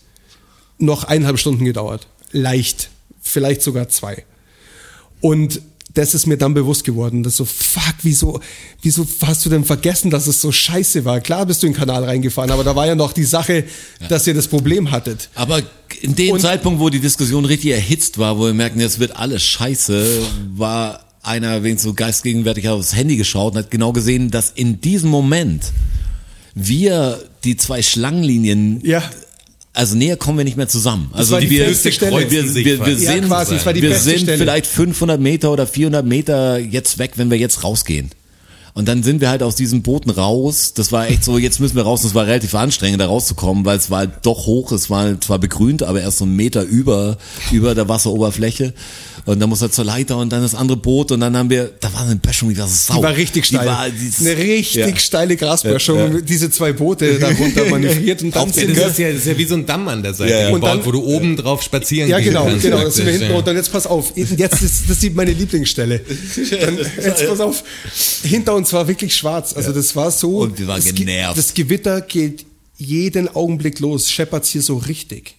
[0.78, 2.08] noch eineinhalb Stunden gedauert.
[2.32, 2.90] Leicht.
[3.22, 4.24] Vielleicht sogar zwei.
[5.22, 5.62] Und
[5.94, 8.40] das ist mir dann bewusst geworden, dass so, fuck, wieso,
[8.82, 11.20] wieso hast du denn vergessen, dass es so scheiße war?
[11.20, 13.66] Klar bist du in den Kanal reingefahren, aber da war ja noch die Sache,
[14.08, 15.30] dass ihr das Problem hattet.
[15.36, 15.62] Aber
[16.02, 19.18] in dem Und- Zeitpunkt, wo die Diskussion richtig erhitzt war, wo wir merken, jetzt wird
[19.18, 20.22] alles scheiße,
[20.56, 25.10] war einer wegen so geistgegenwärtig aufs Handy geschaut und hat genau gesehen, dass in diesem
[25.10, 25.66] Moment
[26.56, 29.04] wir die zwei Schlangenlinien, Ja.
[29.74, 31.10] Also näher kommen wir nicht mehr zusammen.
[31.14, 32.30] Also die wir, Stelle.
[32.30, 34.38] wir, wir, wir Ja, sind, quasi, wir sind Stelle.
[34.38, 38.12] vielleicht 500 Meter oder 400 Meter jetzt weg, wenn wir jetzt rausgehen.
[38.74, 40.74] Und dann sind wir halt aus diesen Booten raus.
[40.74, 42.04] Das war echt so, jetzt müssen wir raus.
[42.04, 44.72] Das war relativ anstrengend, da rauszukommen, weil es war halt doch hoch.
[44.72, 47.18] Es war zwar begrünt, aber erst so einen Meter über,
[47.52, 48.74] über der Wasseroberfläche.
[49.26, 51.72] Und dann muss er zur Leiter und dann das andere Boot und dann haben wir,
[51.80, 52.96] da war eine Böschung, die war sau.
[52.98, 53.62] Die war richtig steil.
[53.62, 54.98] Die war, dieses, eine richtig ja.
[54.98, 55.98] steile Grasböschung.
[55.98, 56.22] Ja, ja.
[56.22, 59.28] Diese zwei Boote darunter manövriert und dann Ja, sind das, wir, ist ja, das ist
[59.28, 60.48] ja wie so ein Damm an der Seite Ja, ja.
[60.48, 62.64] Und gebaut, dann- wo du oben drauf spazieren ja, genau, kannst.
[62.64, 63.36] genau, das sind wir hinten ja.
[63.36, 63.52] runter.
[63.52, 66.00] Und jetzt pass auf, jetzt ist, das ist meine Lieblingsstelle.
[66.00, 67.64] Dann, jetzt pass auf,
[68.24, 69.54] hinter uns war wirklich schwarz.
[69.54, 70.40] Also das war so.
[70.40, 71.38] Und wir waren genervt.
[71.38, 72.46] Das Gewitter geht
[72.78, 74.10] jeden Augenblick los.
[74.10, 75.36] Scheppert's hier so richtig.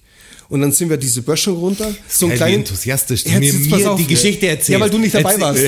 [0.53, 1.95] Und dann sind wir diese Böschung runter.
[2.11, 3.99] So wie kleinen, enthusiastisch du mir, mir auf.
[3.99, 4.69] die Geschichte erzählst.
[4.69, 5.63] Ja, weil du nicht dabei Erzähl- warst.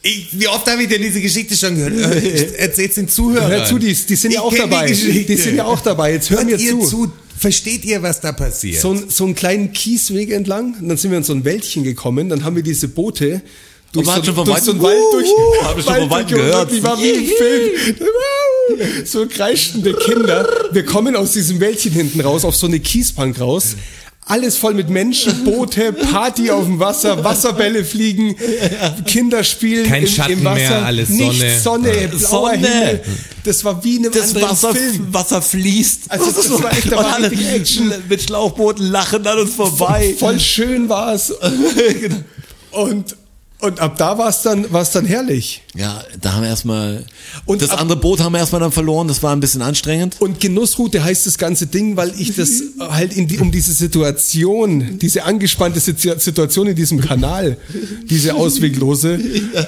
[0.00, 2.24] Ich, wie oft habe ich denn diese Geschichte schon gehört?
[2.24, 3.50] Äh, Erzähl's den Zuhörern.
[3.50, 4.86] Hör zu, die, die sind Ich ja auch dabei.
[4.90, 6.14] Die, die sind ja auch dabei.
[6.14, 6.86] Jetzt hör Hört mir ihr zu.
[6.86, 7.12] zu.
[7.38, 8.80] Versteht ihr, was da passiert?
[8.80, 10.76] so, ein, so einen kleinen Kiesweg entlang.
[10.80, 12.30] Und dann sind wir in so ein Wäldchen gekommen.
[12.30, 13.42] Dann haben wir diese Boote
[13.92, 15.28] durch, man so, schon von durch so einen Wald durch.
[15.28, 16.72] Uh, hab ich schon von Wald gehört.
[16.72, 19.04] Die war wie im Film.
[19.04, 20.48] So kreischende Kinder.
[20.72, 23.76] Wir kommen aus diesem Wäldchen hinten raus, auf so eine Kiesbank raus.
[24.24, 28.36] Alles voll mit Menschen, Boote, Party auf dem Wasser, Wasserbälle fliegen,
[29.04, 30.56] Kinder spielen Kein im, Schatten im Wasser.
[30.58, 31.90] mehr, alles Nichts, Sonne.
[31.90, 32.56] Sonne, blauer Sonne.
[32.56, 33.00] Himmel.
[33.44, 35.06] Das war wie in einem das anderen Wasser, Film.
[35.12, 36.02] Wasser fließt.
[36.08, 37.92] Also das war echt, da Und war Action.
[38.08, 40.14] mit Schlauchbooten lachen an uns vorbei.
[40.18, 41.34] Voll schön war es.
[42.70, 43.16] Und,
[43.62, 45.62] und ab da war es dann, war es dann herrlich.
[45.74, 47.04] Ja, da haben wir erstmal,
[47.46, 50.16] Und das ab- andere Boot haben wir erstmal dann verloren, das war ein bisschen anstrengend.
[50.18, 54.98] Und Genussroute heißt das ganze Ding, weil ich das halt in die, um diese Situation,
[54.98, 57.56] diese angespannte Situ- Situation in diesem Kanal,
[58.10, 59.18] diese ausweglose,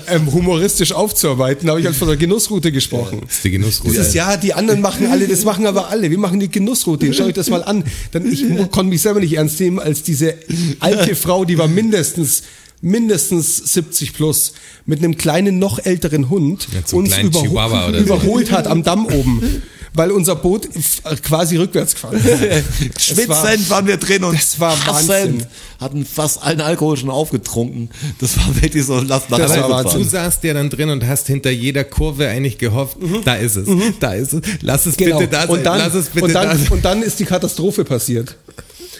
[0.08, 3.20] ähm, humoristisch aufzuarbeiten, habe ich halt von der Genussroute gesprochen.
[3.26, 3.90] das ist die Genussroute.
[3.92, 6.10] Dieses, ja, die anderen machen alle, das machen aber alle.
[6.10, 7.12] Wir machen die Genussroute.
[7.14, 7.84] Schau euch das mal an.
[8.12, 10.34] Dann, ich konnte mich selber nicht ernst nehmen, als diese
[10.80, 12.42] alte Frau, die war mindestens
[12.84, 14.52] mindestens 70 plus,
[14.86, 18.04] mit einem kleinen, noch älteren Hund Ja, so uns überho oder so.
[18.04, 19.62] überholt hat am Damm oben,
[19.94, 23.00] weil unser Boot f- quasi rückwärts gefahren ist.
[23.02, 24.76] Schwitzend waren wir drin und das war.
[24.86, 25.44] Wahnsinn.
[25.80, 27.90] Hatten fast allen Alkohol schon aufgetrunken.
[28.20, 30.02] Das war wirklich so, lass nach Das war Wahnsinn.
[30.02, 33.68] Du saßt ja dann drin und hast hinter jeder Kurve eigentlich gehofft, da ist es,
[34.00, 35.18] da ist es, lass es Genau.
[35.18, 36.68] bitte da sein, und, dann, lass es bitte und, da dann, sein.
[36.68, 38.36] und dann ist die Katastrophe passiert.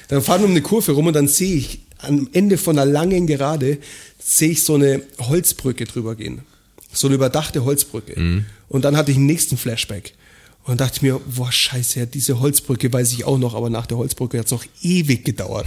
[0.09, 2.91] Dann fahren wir um eine Kurve rum und dann sehe ich am Ende von einer
[2.91, 3.79] langen Gerade
[4.19, 6.41] sehe ich so eine Holzbrücke drüber gehen.
[6.93, 8.19] So eine überdachte Holzbrücke.
[8.19, 8.47] Mhm.
[8.69, 10.15] Und dann hatte ich einen nächsten Flashback.
[10.67, 14.39] Und dachte mir, boah, scheiße, diese Holzbrücke weiß ich auch noch, aber nach der Holzbrücke
[14.39, 15.67] hat es noch ewig gedauert.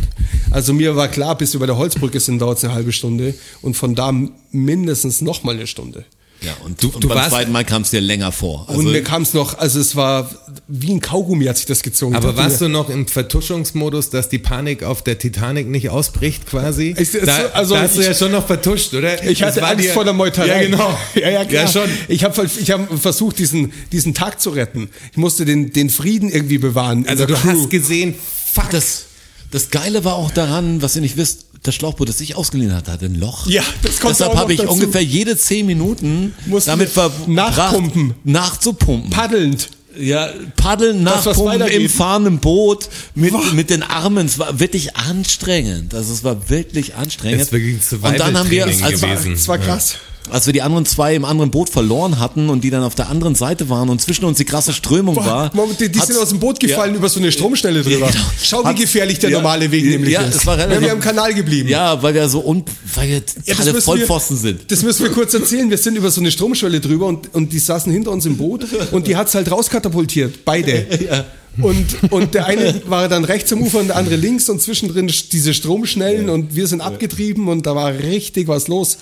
[0.50, 3.36] Also mir war klar, bis wir bei der Holzbrücke sind, dauert es eine halbe Stunde
[3.62, 4.12] und von da
[4.52, 6.06] mindestens noch mal eine Stunde.
[6.42, 8.66] Ja, und, du, und du beim warst- zweiten Mal kam es dir länger vor.
[8.68, 10.30] Also, und mir kam es noch, also es war
[10.68, 12.16] wie ein Kaugummi, hat sich das gezogen.
[12.16, 16.46] Aber dachte warst du noch im Vertuschungsmodus, dass die Panik auf der Titanic nicht ausbricht
[16.46, 16.94] quasi?
[16.98, 19.24] Ich- es- da, also da hast du ich- ja schon noch vertuscht, oder?
[19.28, 20.48] Ich hatte Angst dir- vor der Meuterei.
[20.48, 20.98] Ja, genau.
[21.16, 21.64] Ja, ja, klar.
[21.66, 21.90] Ja, schon.
[22.08, 24.90] Ich habe ich hab versucht, diesen, diesen Tag zu retten.
[25.12, 27.06] Ich musste den, den Frieden irgendwie bewahren.
[27.08, 27.50] Also du Crew.
[27.50, 28.14] hast gesehen,
[28.54, 28.70] fuck.
[28.70, 29.06] das,
[29.50, 32.92] das Geile war auch daran, was ihr nicht wisst, das Schlauchboot, das ich ausgeliehen hatte,
[32.92, 33.48] hatte ein Loch.
[33.48, 34.72] Ja, das kommt Deshalb habe ich dazu.
[34.72, 36.92] ungefähr jede zehn Minuten Mussten damit
[37.28, 38.14] nachpumpen.
[38.24, 39.10] nachzupumpen.
[39.12, 39.70] paddelnd.
[40.00, 43.44] Ja, paddeln, nachpumpen im fahrenden Boot mit, Boah.
[43.54, 44.28] mit den Armen.
[44.28, 45.94] Es war wirklich anstrengend.
[45.96, 47.42] Also es war wirklich anstrengend.
[47.42, 49.34] Es ist wirklich Und dann haben wir, Survival-Training als, gewesen.
[49.34, 49.96] Das war krass.
[50.30, 53.10] Als wir die anderen zwei im anderen Boot verloren hatten und die dann auf der
[53.10, 55.50] anderen Seite waren und zwischen uns die krasse Strömung war.
[55.56, 56.98] Moment, die, die sind aus dem Boot gefallen Ja.
[57.00, 58.08] über so eine Stromstelle drüber.
[58.08, 58.24] genau.
[58.44, 60.36] Schau, wie Hat- gefährlich der ja, normale Weg nämlich ja, ist.
[60.36, 61.70] es war relativ- wir am Kanal geblieben.
[61.70, 62.64] Ja, weil wir so un,
[62.96, 64.72] weil wir Ja, müssen Vollpfosten wir, sind.
[64.72, 65.70] Das müssen wir kurz erzählen.
[65.70, 68.66] Wir sind über so eine Stromschwelle drüber und, und die saßen hinter uns im Boot
[68.92, 70.44] und die hat's halt rauskatapultiert.
[70.46, 70.86] Beide.
[71.60, 75.12] Und, und der eine war dann rechts am Ufer und der andere links und zwischendrin
[75.32, 79.00] diese Stromschnellen und wir sind abgetrieben und da war richtig was los.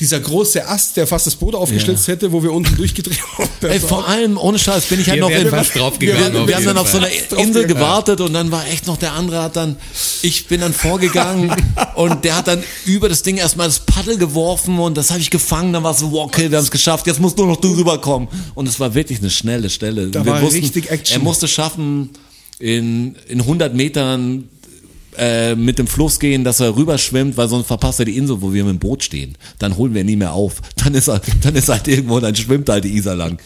[0.00, 3.48] Dieser große Ast, der fast das Boot aufgeschlitzt hätte, wo wir unten durchgedreht haben.
[3.62, 6.56] Ey, vor allem, ohne Scheiß, bin ich halt Wir noch in, fast draufgegangen, Wir, wir
[6.56, 9.56] haben dann auf so einer Insel gewartet und dann war echt noch der andere hat
[9.56, 9.76] dann,
[10.22, 11.54] ich bin dann vorgegangen
[11.94, 15.30] und der hat dann über das Ding erstmal das Paddel geworfen und das habe ich
[15.30, 17.56] gefangen, dann war es so, wow, okay, wir haben es geschafft, jetzt musst nur noch
[17.56, 18.28] du rüberkommen.
[18.54, 20.08] Und es war wirklich eine schnelle Stelle.
[20.08, 21.20] Da wir war richtig Action.
[21.20, 22.10] Er musste schaffen,
[22.58, 24.48] in, in 100 Metern
[25.16, 28.52] äh, mit dem Fluss gehen, dass er rüberschwimmt, weil sonst verpasst er die Insel, wo
[28.52, 29.36] wir mit dem Boot stehen.
[29.58, 30.60] Dann holen wir ihn nie mehr auf.
[30.76, 33.38] Dann ist er, dann ist er halt irgendwo, dann schwimmt halt die Isar lang.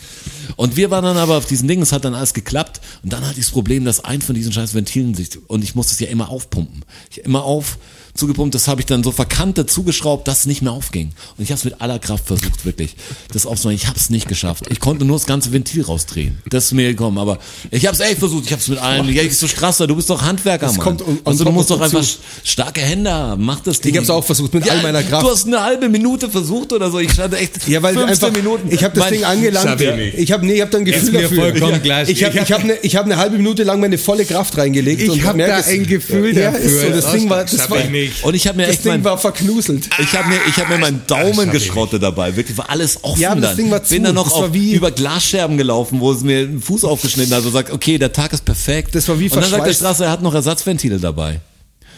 [0.57, 2.81] Und wir waren dann aber auf diesen Dingen, es hat dann alles geklappt.
[3.03, 5.75] Und dann hatte ich das Problem, dass ein von diesen scheiß Ventilen sich, und ich
[5.75, 6.85] musste es ja immer aufpumpen.
[7.11, 7.79] Ich immer auf,
[8.19, 11.13] zugepumpt, das habe ich dann so verkantet zugeschraubt, dass es nicht mehr aufging.
[11.37, 12.97] Und ich habe es mit aller Kraft versucht, wirklich,
[13.33, 13.77] das aufzumachen.
[13.77, 14.65] Ich habe es nicht geschafft.
[14.71, 16.39] Ich konnte nur das ganze Ventil rausdrehen.
[16.49, 17.19] Das ist mir gekommen.
[17.19, 17.39] Aber
[17.71, 18.45] ich habe es echt versucht.
[18.47, 19.09] Ich habe es mit allen.
[19.13, 20.85] Ja, ich so Strasser, du bist doch Handwerker, Das Mann.
[20.85, 22.05] kommt on- on also, du musst doch einfach
[22.45, 23.45] starke Hände haben.
[23.45, 23.93] Mach das Ding.
[23.93, 25.25] Ich hab's auch versucht, mit all meiner Kraft.
[25.27, 26.99] Du hast eine halbe Minute versucht oder so.
[26.99, 28.69] Ich stand echt Ja, weil 15 einfach, Minuten.
[28.71, 29.81] ich habe das Mein- Ding angelangt.
[30.17, 31.37] Ich habe nee, ich habe dann Gefühl dafür.
[31.43, 31.79] vollkommen Ja.
[31.79, 32.09] gleich.
[32.09, 34.57] Ich habe Ich ich hab eine ich hab eine halbe Minute lang meine volle Kraft
[34.59, 35.03] reingelegt.
[35.03, 36.65] Ich und hab merke da es- ein Gefühl ja, dafür.
[36.65, 37.79] Ist so, das Das Ding war, das war
[38.09, 38.25] ich nicht.
[38.25, 39.89] Und ich habe mir das echt Ding mein, war verknuselt.
[39.99, 42.35] Ich habe mir, ich hab mir meinen Daumen geschrottet dabei.
[42.37, 43.57] Wirklich war alles offen Ja, das dann.
[43.57, 43.95] Ding war zu.
[43.95, 47.35] Bin dann noch war auf, wie- über Glasscherben gelaufen, wo es mir den Fuß aufgeschnitten
[47.35, 48.95] hat und sagt, okay, der Tag ist perfekt.
[48.95, 49.73] Das war wie Und dann sagt der.
[49.75, 51.41] Strasser, er hat noch Ersatzventile dabei.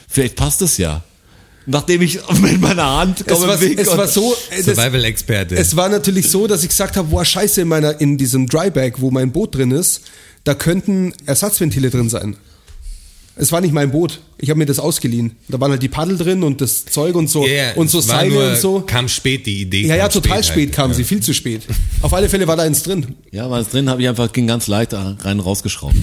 [0.09, 1.03] Vielleicht passt es ja.
[1.67, 4.75] Nachdem ich mit meiner Hand Es komme war, im Weg es war so, äh, das,
[4.77, 5.55] Survival-Experte.
[5.57, 9.01] es war natürlich so, dass ich gesagt habe, boah, scheiße, in meiner, in diesem Dryback,
[9.01, 10.01] wo mein Boot drin ist,
[10.45, 12.37] da könnten Ersatzventile drin sein.
[13.37, 14.21] Es war nicht mein Boot.
[14.39, 15.37] Ich habe mir das ausgeliehen.
[15.49, 18.31] Da waren halt die Paddel drin und das Zeug und so ja, und so Seile
[18.35, 18.81] nur- und so.
[18.81, 19.87] Kam spät die Idee.
[19.87, 20.73] Ja, ja, total spät, halt.
[20.73, 20.97] kam Ja.
[20.97, 21.63] sie, viel zu spät.
[22.03, 23.15] Auf alle Fälle war da eins drin.
[23.31, 25.95] Ja, war es drin, habe ich einfach, ging ganz leicht da rein und rausgeschraubt.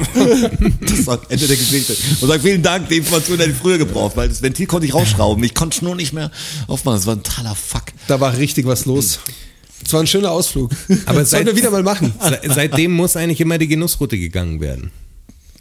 [0.81, 1.95] das war Ende der Geschichte.
[2.21, 4.93] Und sag vielen Dank, die Information hätte ich früher gebraucht, weil das Ventil konnte ich
[4.93, 5.43] rausschrauben.
[5.43, 6.31] Ich konnte es nur nicht mehr
[6.67, 6.97] aufmachen.
[6.97, 7.85] Das war ein totaler Fuck.
[8.07, 9.19] Da war richtig was los.
[9.85, 10.71] Es war ein schöner Ausflug.
[11.05, 12.13] Aber das sollten wir wieder mal machen.
[12.21, 14.91] Se- Seitdem muss eigentlich immer die Genussroute gegangen werden.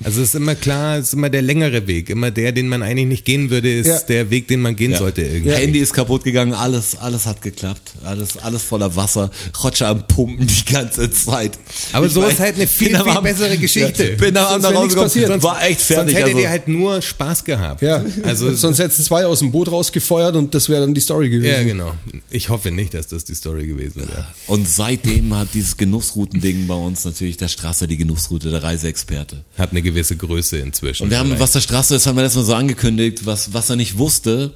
[0.04, 2.10] Also es ist immer klar, es ist immer der längere Weg.
[2.10, 3.98] Immer der, den man eigentlich nicht gehen würde, ist Ja.
[4.00, 5.52] der Weg, den man gehen sollte irgendwie.
[5.52, 7.92] Handy ist kaputt gegangen, alles, alles hat geklappt.
[8.04, 9.30] Alles, alles voller Wasser.
[9.62, 11.58] Roger am Pumpen die ganze Zeit.
[11.92, 14.10] Aber Ich so war- ist halt eine viel, am viel bessere Geschichte.
[14.10, 15.42] Ja, bin am Abend Sonst nichts rausgekommen, passiert.
[15.42, 16.04] war echt fertig.
[16.04, 16.38] Sonst hättet also.
[16.38, 17.82] ihr halt nur Spaß gehabt.
[17.82, 21.28] Ja, Also, sonst hätten zwei aus dem Boot rausgefeuert und das wäre dann die Story
[21.30, 21.52] gewesen.
[21.52, 21.94] ja, genau.
[22.30, 24.26] Ich hoffe nicht, dass das die Story gewesen wäre.
[24.46, 29.44] Und seitdem hat dieses Genussroutending bei uns natürlich der Strasser die Genussroute, der Reiseexperte.
[29.58, 31.04] Hat eine gewisse Größe inzwischen.
[31.04, 31.42] Und wir haben, vielleicht.
[31.42, 34.54] was der Strasser ist, haben wir letztes Mal so angekündigt, was, was er nicht wusste.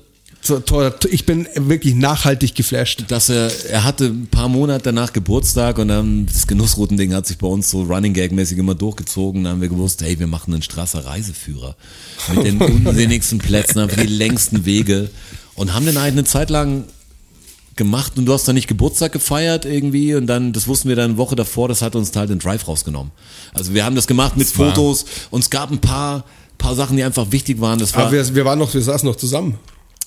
[1.11, 3.05] Ich bin wirklich nachhaltig geflasht.
[3.09, 7.39] dass er, er hatte ein paar Monate danach Geburtstag und dann das Genussroutending hat sich
[7.39, 9.43] bei uns so Running Gag mäßig immer durchgezogen.
[9.43, 11.77] Dann haben wir gewusst, hey, wir machen einen Strasser Reiseführer
[12.33, 15.11] mit den unsinnigsten Plätzen, einfach die längsten Wege
[15.57, 16.85] und haben den eigentlich eine Zeit lang
[17.77, 21.11] gemacht und du hast dann nicht Geburtstag gefeiert irgendwie und dann, das wussten wir dann
[21.11, 23.13] eine Woche davor, das hat uns halt den Drive rausgenommen.
[23.53, 26.25] Also wir haben das gemacht mit war- Fotos und es gab ein paar,
[26.59, 27.79] paar Sachen, die einfach wichtig waren.
[27.79, 29.59] Das war, Aber wir, wir waren noch, wir saßen noch zusammen.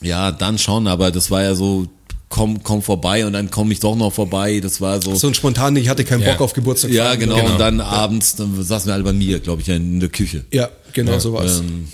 [0.01, 1.86] ja, dann schon, aber das war ja so,
[2.30, 4.59] komm, komm vorbei und dann komme ich doch noch vorbei.
[4.59, 5.13] Das war so.
[5.15, 6.32] So ein spontan, ich hatte keinen Ja.
[6.32, 6.91] Bock auf Geburtstag.
[6.91, 7.36] ja, genau.
[7.36, 7.51] Genau.
[7.51, 10.43] Und dann abends, dann saßen wir alle bei mir, glaube ich, in der Küche.
[10.51, 11.59] Ja, genau so war's.
[11.59, 11.88] Ähm,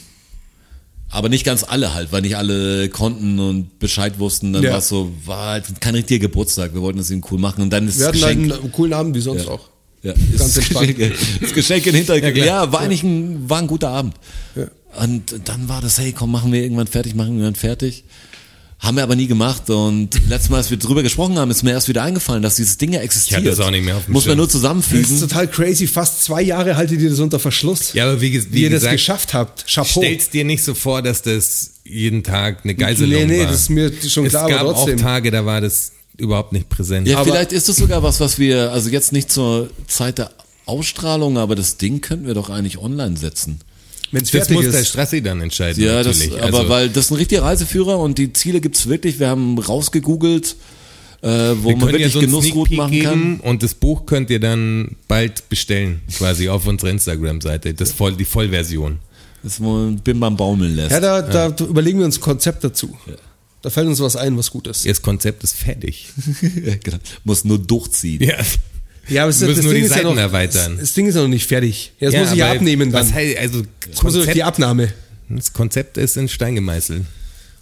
[1.16, 4.54] aber nicht ganz alle halt, weil nicht alle konnten und Bescheid wussten.
[4.54, 4.72] Dann Ja.
[4.72, 6.74] war es so, war halt kein richtiger Geburtstag.
[6.74, 8.62] Wir wollten es ihm cool machen und dann ist Wir das hatten halt Geschenk.
[8.64, 9.70] einen coolen Abend wie sonst auch.
[10.04, 10.96] Ja, Ganz das, entspannt.
[10.98, 12.38] Geschenk, das Geschenk in Hintergrund.
[12.38, 14.14] Ja, Ja, war eigentlich ein, war ein guter Abend.
[14.56, 14.68] Ja.
[15.04, 18.04] Und dann war das, hey, komm, machen wir irgendwann fertig, machen wir irgendwann fertig.
[18.80, 21.72] Haben wir aber nie gemacht und letztes Mal, als wir drüber gesprochen haben, ist mir
[21.72, 23.42] erst wieder eingefallen, dass dieses Ding ja existiert.
[23.42, 24.38] Ich das auch nicht mehr auf dem Muss man Schirm.
[24.38, 25.20] nur Das ist zusammenfügen.
[25.22, 25.88] total crazy.
[25.88, 27.94] Fast zwei Jahre haltet ihr das unter Verschluss.
[27.94, 29.66] Ja, aber wie, wie wie ihr das gesagt, geschafft habt.
[29.68, 30.02] Chapeau.
[30.02, 33.48] stell's dir nicht so vor, dass das jeden Tag eine Geiselung Nee, nee, war.
[33.48, 34.98] das ist mir schon klar, es aber gab trotzdem.
[35.00, 37.08] auch Tage, da war das überhaupt nicht präsent.
[37.08, 40.32] Ja, Aber- vielleicht ist es sogar was, was wir, also jetzt nicht zur Zeit der
[40.66, 43.60] Ausstrahlung, aber das Ding könnten wir doch eigentlich online setzen.
[44.16, 44.88] Wenn es das fertig muss der ist.
[44.88, 46.42] Strassi dann entscheiden, Ja, das, natürlich.
[46.42, 49.20] aber also, weil das ist ein richtiger Reiseführer und die Ziele gibt's wirklich.
[49.20, 50.56] Wir haben rausgegoogelt,
[51.22, 53.40] äh, wo wir man können ja wirklich so Peek machen kann.
[53.42, 57.74] und das Buch könnt ihr dann bald bestellen, quasi auf unserer Instagram-Seite.
[57.74, 59.00] Das voll, die Vollversion.
[59.44, 60.92] Das man Bim Bam baumeln lässt.
[60.92, 62.98] Ja, da, da überlegen wir uns ein Konzept dazu.
[63.62, 64.88] Da fällt uns was ein, was gut ist.
[64.88, 66.08] Das Konzept ist fertig.
[66.84, 66.98] genau.
[67.26, 68.24] Muss nur durchziehen.
[68.24, 68.38] Ja,
[69.08, 70.78] Ja, aber es, Wir müssen nur die ist ja Seiten noch, erweitern.
[70.80, 71.94] Das, Ding ist ja noch nicht fertig.
[72.00, 73.02] Ja, das Ja, muss ich ja abnehmen dann.
[73.02, 74.94] Was heißt, also Das muss ja durch die Konzept, Abnahme.
[75.30, 77.04] das Konzept ist in Stein gemeißelt.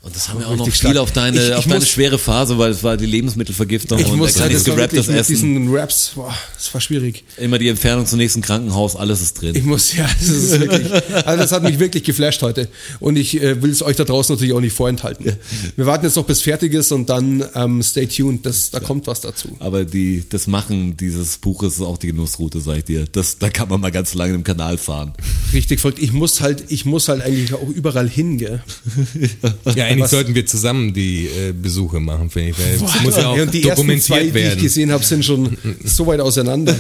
[0.06, 0.98] Und das haben wir auch noch viel stark.
[0.98, 4.18] auf deine, Ich- ich auf deine schwere Phase, weil es war die Lebensmittelvergiftung Ich und
[4.18, 5.32] muss sagen, nichts das gerapptes wirklich mit Essen.
[5.64, 7.24] diesen Raps, boah, das war schwierig.
[7.38, 9.56] Immer die Entfernung zum nächsten Krankenhaus, alles ist drin.
[9.56, 10.92] Ich muss, ja, das ist wirklich,
[11.26, 12.68] also das hat mich wirklich geflasht heute.
[13.00, 15.38] Und ich äh, will es euch da draußen natürlich auch nicht vorenthalten.
[15.78, 19.08] Wir warten jetzt noch bis fertig ist und dann ähm, stay tuned, das, da kommt
[19.08, 19.56] was dazu.
[19.60, 23.06] Aber die, das Machen dieses Buches ist auch die Genussroute, sag ich dir.
[23.10, 25.14] Das, da kann man mal ganz lange im Kanal fahren.
[25.54, 26.00] Richtig folgt.
[26.00, 28.62] Ich muss halt, ich muss halt eigentlich auch überall hin, gell?
[29.76, 32.60] Ja, eigentlich sollten wir zusammen die äh, Besuche machen, finde ich.
[32.60, 34.62] Weil es muss ja auch und die ersten dokumentiert zwei, die ich werden.
[34.62, 36.76] gesehen habe, sind schon so weit auseinander.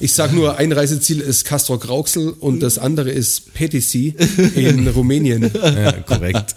[0.00, 4.14] Ich sag nur, ein Reiseziel ist Castrop Rauxel und das andere ist Petisi
[4.54, 5.50] in Rumänien.
[5.54, 6.54] Ja, korrekt.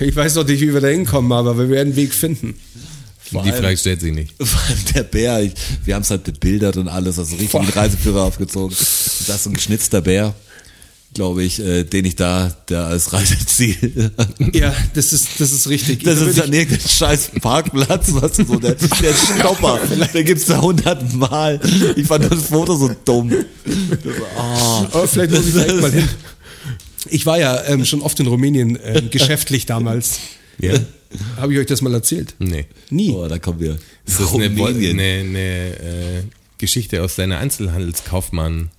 [0.00, 2.54] Ich weiß noch nicht, wie wir da hinkommen, aber wir werden einen Weg finden.
[3.30, 4.34] Die allem- Frage stellt sich nicht.
[4.40, 5.52] Vor allem der Bär, ich,
[5.84, 7.62] wir haben es halt bebildert und alles, also richtig Boah.
[7.62, 8.68] mit Reiseführer aufgezogen.
[8.70, 10.34] Und das ist ein geschnitzter Bär,
[11.14, 14.10] glaube ich, äh, den ich da, der als Reiseziel.
[14.52, 16.04] Ja, das ist, das ist richtig.
[16.04, 19.80] Das Da ist dann irgendein scheiß Parkplatz, was so, der, der Stopper,
[20.14, 21.60] den gibt's da hundertmal.
[21.96, 23.32] Ich fand das Foto so dumm.
[24.36, 24.86] Ah.
[24.92, 26.08] Aber vielleicht muss ich direkt mal hin.
[27.10, 30.20] Ich war ja ähm, schon oft in Rumänien ähm, geschäftlich damals.
[30.58, 30.74] Ja?
[31.36, 32.34] Habe ich euch das mal erzählt?
[32.38, 32.66] Nee.
[32.90, 33.10] Nie.
[33.10, 33.78] Oh, da kommen wir.
[34.06, 34.98] Ist das eine, Rumänien.
[34.98, 36.22] eine, eine äh,
[36.58, 38.70] Geschichte aus deiner Einzelhandelskaufmann?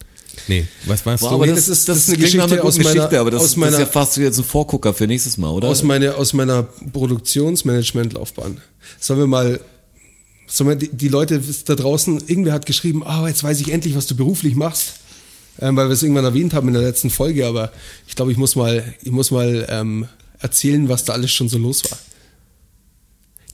[0.47, 1.35] Nee, was warst Boah, du?
[1.35, 3.39] aber Nee, das, ist- das, das ist eine Geschichte aus guten meiner- Geschichte, aber das,
[3.39, 5.67] aus das ist meiner- ja fast wie jetzt ein Vorgucker für nächstes Mal, oder?
[5.67, 6.63] Aus, meine, aus meiner
[7.43, 8.57] Produktionsmanagement-Laufbahn.
[8.99, 9.59] Sollen wir mal,
[10.47, 13.95] sollen wir die, die Leute da draußen, irgendwer hat geschrieben, ah, jetzt weiß ich endlich,
[13.95, 14.93] was du beruflich machst.
[15.59, 17.71] Ähm, weil wir es irgendwann erwähnt haben in der letzten Folge, aber
[18.07, 20.07] ich glaube, ich muss mal, ich muss mal ähm,
[20.39, 21.97] erzählen, was da alles schon so los war.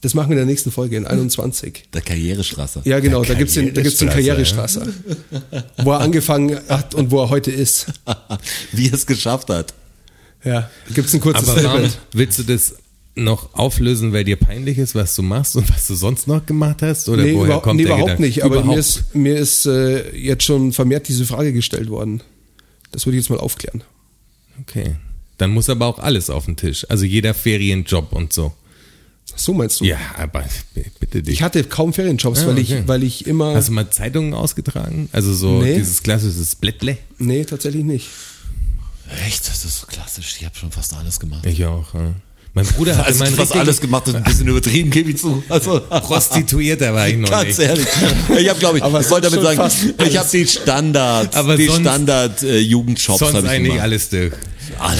[0.02, 1.84] Das machen wir in der nächsten Folge, in 21.
[1.92, 2.82] der Karrierestraße.
[2.84, 5.84] Ja, genau, da gibt's den, da gibt's den Karrierestrasser, Karrierestrasser.
[5.84, 7.86] wo er angefangen hat und wo er heute ist.
[8.72, 9.74] Wie er es geschafft hat.
[10.42, 11.98] Ja, da gibt's ein kurzes Aber Statement.
[12.12, 12.76] willst du das
[13.14, 16.80] noch auflösen, weil dir peinlich ist, was du machst und was du sonst noch gemacht
[16.80, 17.08] hast?
[17.10, 18.22] Oder nee, woher überhaupt, kommt nee, der überhaupt Gedanke?
[18.22, 18.44] nicht.
[18.44, 18.74] Aber Überhaupt.
[18.74, 22.22] mir ist, mir ist äh, jetzt schon vermehrt diese Frage gestellt worden.
[22.92, 23.84] Das würde ich jetzt mal aufklären.
[24.62, 24.96] Okay.
[25.36, 26.86] Dann muss aber auch alles auf den Tisch.
[26.88, 28.52] Also jeder Ferienjob und so.
[29.36, 29.84] So meinst du?
[29.84, 30.44] Ja, aber
[30.98, 31.34] bitte dich.
[31.34, 32.80] Ich hatte kaum Ferienjobs, Ah, weil, okay.
[32.80, 33.54] ich, weil ich immer.
[33.54, 35.08] Hast du mal Zeitungen ausgetragen?
[35.12, 35.76] Also so Nee.
[35.76, 36.98] dieses klassische Blättle?
[37.18, 38.08] nee, tatsächlich nicht.
[39.26, 39.48] Echt?
[39.48, 40.36] Das ist so klassisch.
[40.38, 41.44] Ich habe schon fast alles gemacht.
[41.46, 41.94] Ich auch.
[41.94, 42.12] Ja.
[42.52, 45.42] Mein Bruder hatte Also fast alles gemacht, ist ein bisschen übertrieben, gebe ich zu.
[45.48, 47.60] Also, Prostituierter war ich noch ganz nicht.
[47.60, 47.86] ehrlich.
[48.38, 49.72] Ich habe, glaube ich, Aber ich wollte damit sagen,
[50.04, 53.80] ich habe die Standard, Aber die sonst- Standard äh, Jugendjobs Sonst ich eigentlich gemacht.
[53.82, 54.32] alles durch.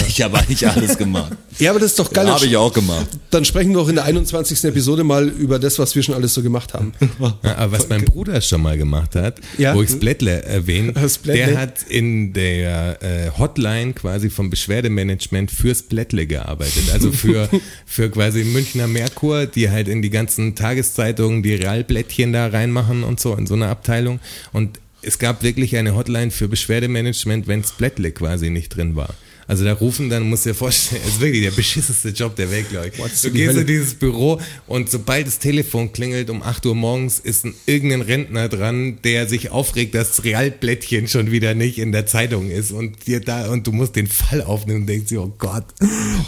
[0.09, 1.33] Ich habe eigentlich alles gemacht.
[1.59, 2.27] Ja, aber das ist doch geil.
[2.29, 3.07] habe ich auch gemacht.
[3.31, 4.65] Dann sprechen wir doch in der 21.
[4.65, 6.93] Episode mal über das, was wir schon alles so gemacht haben.
[7.43, 9.75] Ja, aber was mein Bruder schon mal gemacht hat, Ja.
[9.75, 11.47] wo ich Splättle erwähne, Das Blättle.
[11.47, 16.85] der hat in der äh, Hotline quasi vom Beschwerdemanagement fürs Blättle gearbeitet.
[16.93, 17.49] Also für,
[17.87, 23.21] für quasi Münchner Merkur, die halt in die ganzen Tageszeitungen die Realblättchen da reinmachen und
[23.21, 24.21] so, in so einer Abteilung.
[24.53, 29.15] Und es gab wirklich eine Hotline für Beschwerdemanagement, wenn Blättle quasi nicht drin war.
[29.51, 32.53] Also da rufen dann, musst du dir vorstellen, es ist wirklich der beschisseste Job der
[32.53, 32.99] Welt, glaube ich.
[33.01, 37.19] What's Du gehst in dieses Büro und sobald das Telefon klingelt um 8 Uhr morgens,
[37.19, 41.91] ist ein irgendein Rentner dran, der sich aufregt, dass das Realblättchen schon wieder nicht in
[41.91, 45.21] der Zeitung ist und dir da und du musst den Fall aufnehmen und denkst dir,
[45.21, 45.65] oh Gott,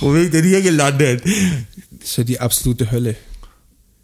[0.01, 1.23] wo bin ich denn hier gelandet?
[1.93, 3.15] Das ist ja die absolute Hölle.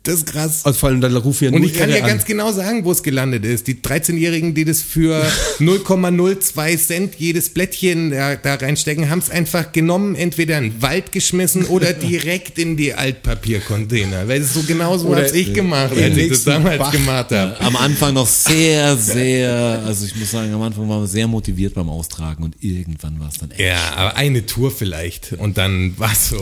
[0.08, 0.62] Das ist krass.
[0.64, 2.06] Und vor allem, dann rufen wir Und ich kann ja an.
[2.08, 3.66] ganz genau sagen, wo es gelandet ist.
[3.66, 5.22] Die 13-Jährigen, die das für
[5.60, 11.12] 0,02 Cent jedes Blättchen da, da reinstecken, haben es einfach genommen, entweder in den Wald
[11.12, 14.26] geschmissen oder direkt in die Altpapiercontainer.
[14.28, 16.92] Weil es so genauso habe ich gemacht, als ich das damals Bach.
[16.92, 17.60] gemacht habe.
[17.60, 21.74] Am Anfang noch sehr, sehr, also ich muss sagen, am Anfang waren wir sehr motiviert
[21.74, 23.60] beim Austragen und irgendwann war es dann echt.
[23.60, 25.32] Ja, aber eine Tour vielleicht.
[25.34, 26.40] Und dann war es so.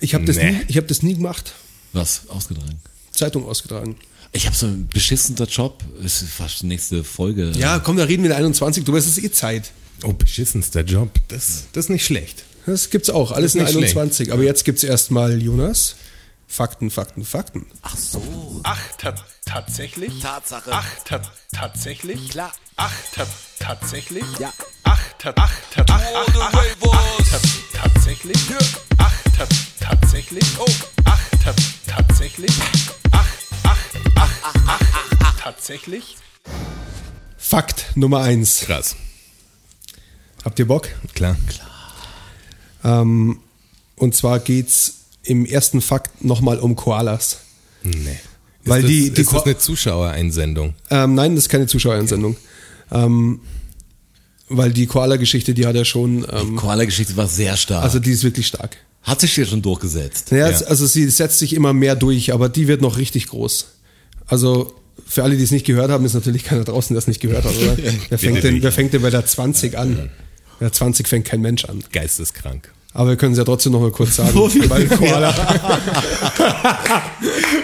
[0.00, 0.52] Ich habe das, Nee.
[0.52, 1.52] nie- ich hab das nie gemacht.
[1.92, 2.28] Was?
[2.28, 2.80] Ausgetragen.
[3.10, 3.96] Zeitung ausgetragen.
[4.32, 5.82] Ich habe so einen beschissener Job.
[6.02, 7.52] Das ist fast die nächste Folge.
[7.56, 8.84] Ja, komm, da reden wir in 21.
[8.84, 9.72] Du weißt, es ist eh Zeit.
[10.04, 11.10] Oh, beschissenster Job.
[11.28, 12.44] Das, das ist nicht schlecht.
[12.66, 13.32] Das gibt's auch.
[13.32, 14.32] Alles in Das ist nicht 21.
[14.32, 15.96] Aber jetzt gibt's erstmal, Jonas,
[16.46, 17.66] Fakten, Fakten, Fakten.
[17.82, 18.22] Ach so.
[18.62, 19.14] Ach, ta
[19.44, 20.20] tatsächlich?
[20.20, 20.70] Tatsache.
[20.72, 21.20] Ach, ta
[21.52, 22.30] tatsächlich?
[22.30, 22.52] Klar.
[22.76, 23.26] Ach, ta
[23.58, 24.24] tatsächlich?
[24.38, 24.52] Ja.
[24.84, 27.38] Ach, ta ach, ta ach, ach, ach, ach, ach, ta
[27.82, 28.38] tatsächlich?
[28.98, 29.46] Ach, ta
[29.80, 30.44] tatsächlich?
[30.58, 30.66] Oh,
[31.04, 31.54] ach, ta
[31.86, 32.52] tatsächlich?
[33.10, 33.26] Ach,
[33.64, 33.78] ach,
[34.14, 34.80] ach, ach, ach,
[35.20, 36.16] ach, tatsächlich?
[37.36, 38.60] Fakt Nummer eins.
[38.60, 38.96] Krass.
[40.44, 40.88] Habt ihr Bock?
[41.14, 41.36] Klar.
[42.84, 43.38] Ähm,
[43.96, 47.38] und zwar geht's im ersten Fakt nochmal um Koalas.
[47.82, 48.18] Nee.
[48.64, 50.74] Weil ist die- das, die ist das Ko- eine Zuschauereinsendung?
[50.90, 52.36] Ähm, nein, das ist keine Zuschauerinsendung.
[52.90, 53.40] Ähm,
[54.48, 57.82] weil die Koala-Geschichte, die hat er schon, ähm, Koala-Geschichte war sehr stark.
[57.84, 58.76] also die ist wirklich stark.
[59.02, 60.30] Hat sich hier schon durchgesetzt.
[60.32, 60.66] Naja, Ja.
[60.66, 63.66] also sie setzt sich immer mehr durch, aber die wird noch richtig groß.
[64.26, 64.72] Also
[65.06, 67.44] für alle, die es nicht gehört haben, ist natürlich keiner draußen, der es nicht gehört
[67.44, 67.76] hat, oder?
[68.08, 70.10] wer, fängt denn, wer fängt denn bei der 20 an?
[70.60, 71.82] Bei der 20 fängt kein Mensch an.
[71.92, 72.70] Geisteskrank.
[72.94, 74.34] Aber wir können es ja trotzdem noch mal kurz sagen.
[74.34, 75.34] weil Koala.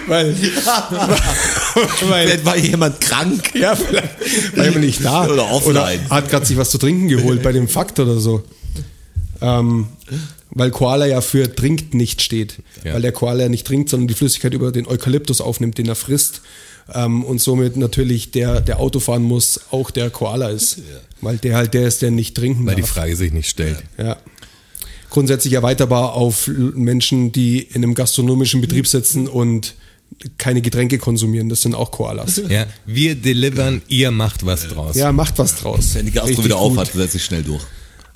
[0.07, 3.51] weil, weil, Vielleicht war jemand krank.
[3.55, 5.27] ja, vielleicht war jemand nicht da.
[5.27, 6.09] Oder offline.
[6.09, 8.43] hat gerade sich was zu trinken geholt bei dem Fakt oder so.
[9.41, 9.87] Ähm,
[10.51, 12.55] weil Koala ja für trinkt nicht steht.
[12.83, 12.93] Ja.
[12.93, 15.95] Weil der Koala ja nicht trinkt, sondern die Flüssigkeit über den Eukalyptus aufnimmt, den er
[15.95, 16.41] frisst.
[16.93, 20.81] Ähm, und somit natürlich der, der Auto fahren muss, auch der Koala ist.
[21.21, 22.91] Weil der halt der ist, der nicht trinken Weil die darf.
[22.91, 23.77] Frage sich nicht stellt.
[23.97, 24.17] Ja.
[25.09, 29.75] Grundsätzlich erweiterbar auf Menschen, die in einem gastronomischen Betrieb sitzen und
[30.37, 31.49] keine Getränke konsumieren.
[31.49, 32.41] Das sind auch Koalas.
[32.49, 34.95] Ja, wir delivern, ihr macht was draus.
[34.95, 35.95] Ja, macht was draus.
[35.95, 36.71] Wenn die Gastro Richtig wieder gut.
[36.71, 37.63] auf hat, setzt sich schnell durch.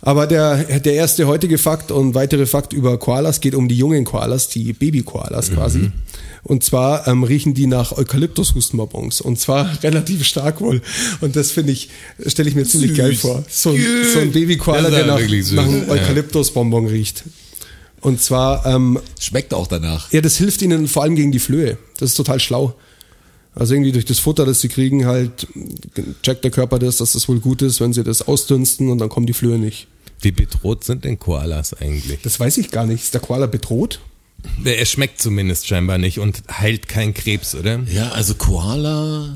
[0.05, 4.03] Aber der, der erste heutige Fakt und weitere Fakt über Koalas geht um die jungen
[4.03, 5.91] Koalas, die Baby-Koalas quasi.
[6.43, 9.21] Und zwar ähm, riechen die nach Eukalyptus-Hustenbonbons.
[9.21, 10.81] Und zwar relativ stark wohl.
[11.21, 11.89] Und das finde ich,
[12.27, 13.45] stelle ich mir ziemlich geil vor.
[13.49, 13.81] So, ein-
[14.13, 15.19] so ein Baby-Koala, der nach,
[15.55, 15.89] nach einem.
[15.89, 17.23] Eukalyptus-Bonbon riecht.
[18.01, 20.11] Und zwar, ähm, Schmeckt auch danach.
[20.11, 21.77] ja, das hilft ihnen vor allem gegen die Flöhe.
[21.97, 22.75] Das ist total schlau.
[23.55, 25.47] Also irgendwie durch das Futter, das sie kriegen, halt
[26.23, 29.07] checkt der Körper das, dass das wohl gut ist, wenn sie das ausdünsten und dann
[29.09, 29.87] kommen die Flöhe nicht.
[30.23, 32.21] Wie bedroht sind denn Koalas eigentlich?
[32.23, 33.03] Das weiß ich gar nicht.
[33.03, 33.99] Ist der Koala bedroht?
[34.63, 37.79] Er schmeckt zumindest scheinbar nicht und heilt keinen Krebs, oder?
[37.91, 39.35] Ja, also Koala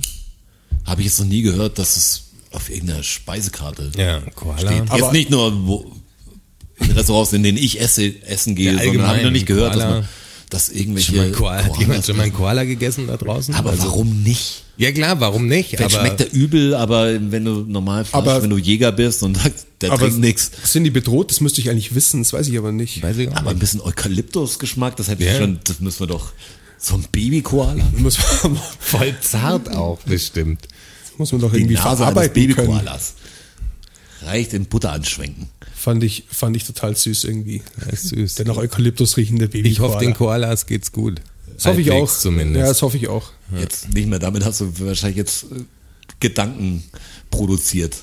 [0.85, 4.59] habe ich jetzt noch nie gehört, dass es auf irgendeiner Speisekarte Ja, Koala.
[4.59, 4.89] steht.
[4.89, 5.91] Aber- jetzt nicht nur wo,
[6.79, 9.75] in Restaurants, in denen ich esse, essen gehe, Ja, sondern habe ich noch nicht gehört,
[9.75, 9.95] dass, Koala.
[10.01, 10.09] man,
[10.49, 13.53] dass irgendwelche Schon mal Koala, hat jemand schon mal einen Koala gegessen da draußen?
[13.55, 14.63] Aber Also- warum nicht?
[14.77, 15.71] Ja klar, warum nicht?
[15.71, 19.23] Vielleicht aber schmeckt er übel, aber wenn du normal Fleisch, Aber- wenn du Jäger bist
[19.23, 20.51] und sagst, der Aber trinkt nichts.
[20.63, 21.31] Sind die bedroht?
[21.31, 23.01] Das müsste ich eigentlich wissen, das weiß ich aber nicht.
[23.03, 23.59] weiß ich auch Aber ein nicht.
[23.61, 25.31] bisschen Eukalyptus-Geschmack, das hätte Ja.
[25.33, 26.31] ich schon, das müssen wir doch.
[26.79, 27.83] So ein Baby-Koala?
[27.97, 30.61] Muss man, Voll zart auch, bestimmt.
[31.17, 32.67] muss man doch Die irgendwie verarbeiten können.
[32.67, 33.13] Baby-Koalas.
[34.23, 35.49] Reicht in Butter anschwenken.
[35.79, 37.61] Fand ich, fand ich total süß irgendwie.
[37.79, 38.35] Das ist süß.
[38.35, 39.69] Der nach Eukalyptus riechende Baby.
[39.69, 41.21] Ich hoffe, den Koalas geht's gut.
[41.55, 42.11] Das hoffe ich auch.
[42.11, 42.59] Zumindest.
[42.59, 43.31] Ja, das hoffe ich auch.
[43.57, 45.63] Jetzt nicht mehr, damit hast du wahrscheinlich jetzt äh,
[46.19, 46.83] Gedanken
[47.29, 47.95] produziert.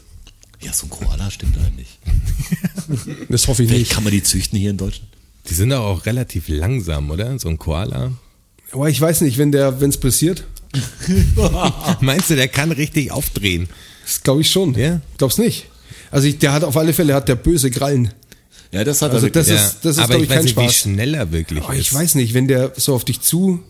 [0.60, 1.98] Ja, so ein Koala stimmt eigentlich.
[3.28, 3.92] Das hoffe ich Vielleicht nicht.
[3.92, 5.08] kann man die züchten hier in Deutschland.
[5.48, 7.38] Die sind doch auch relativ langsam, oder?
[7.38, 8.12] So ein Koala.
[8.72, 10.44] Aber ich weiß nicht, wenn der, wenn es pressiert,
[12.00, 13.68] Meinst du, der kann richtig aufdrehen?
[14.04, 14.74] das glaube ich schon.
[14.74, 15.00] Ja?
[15.18, 15.66] Glaub's nicht.
[16.14, 18.12] Also ich, der hat auf alle Fälle hat der böse Krallen.
[18.72, 19.64] Ja, das hat Also er das wirklich.
[19.66, 20.74] ist, das ist aber glaube ich ich, weiß kein nicht, wie Spaß.
[20.76, 21.80] schnell er wirklich Aber ist.
[21.80, 23.62] ich weiß nicht, wenn der so auf dich zu,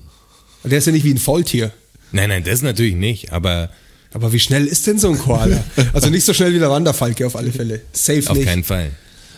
[0.62, 1.72] der ist ja nicht wie ein Faultier.
[2.12, 3.70] Nein, nein, das natürlich nicht, aber
[4.12, 5.64] Aber wie schnell ist denn so ein Koala?
[5.92, 7.80] Also nicht so schnell wie der Wanderfalke auf alle Fälle.
[7.92, 8.46] Safe auf nicht.
[8.46, 8.90] keinen Fall.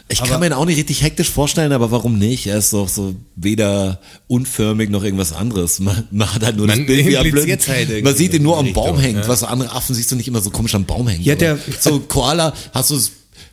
[0.08, 2.46] Ich kann mir ihn auch nicht richtig hektisch vorstellen, aber warum nicht?
[2.46, 5.80] Er ist doch so weder unförmig noch irgendwas anderes.
[5.80, 7.68] Man, man hat halt nur Man das Bild, wie blöd.
[7.68, 9.18] halt Man sieht ihn nur am die Baum Richtung, hängen.
[9.22, 9.28] ja.
[9.28, 11.24] Was andere Affen siehst du nicht immer so komisch am Baum hängen.
[11.24, 13.00] Ja, der- Aber so Koala, hast du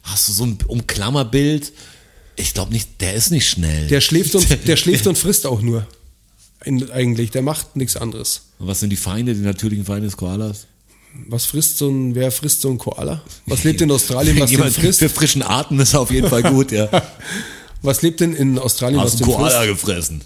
[0.04, 1.74] hast du so ein Umklammerbild?
[2.36, 3.88] Ich glaube nicht, der ist nicht schnell.
[3.88, 5.88] Der schläft und, der schläft und frisst auch nur.
[6.94, 8.44] Eigentlich, der macht nichts anderes.
[8.60, 10.68] Und was sind die Feinde, die natürlichen Feinde des Koalas?
[11.28, 13.22] Was frisst so ein, wer frisst so ein Koala?
[13.46, 15.00] Was lebt in Australien, was den Jemand frisst?
[15.00, 16.90] für frischen Atem ist auf jeden Fall gut, ja.
[17.82, 19.68] Was lebt denn in Australien, was Hast du den Koala frisst?
[19.86, 20.22] gefressen?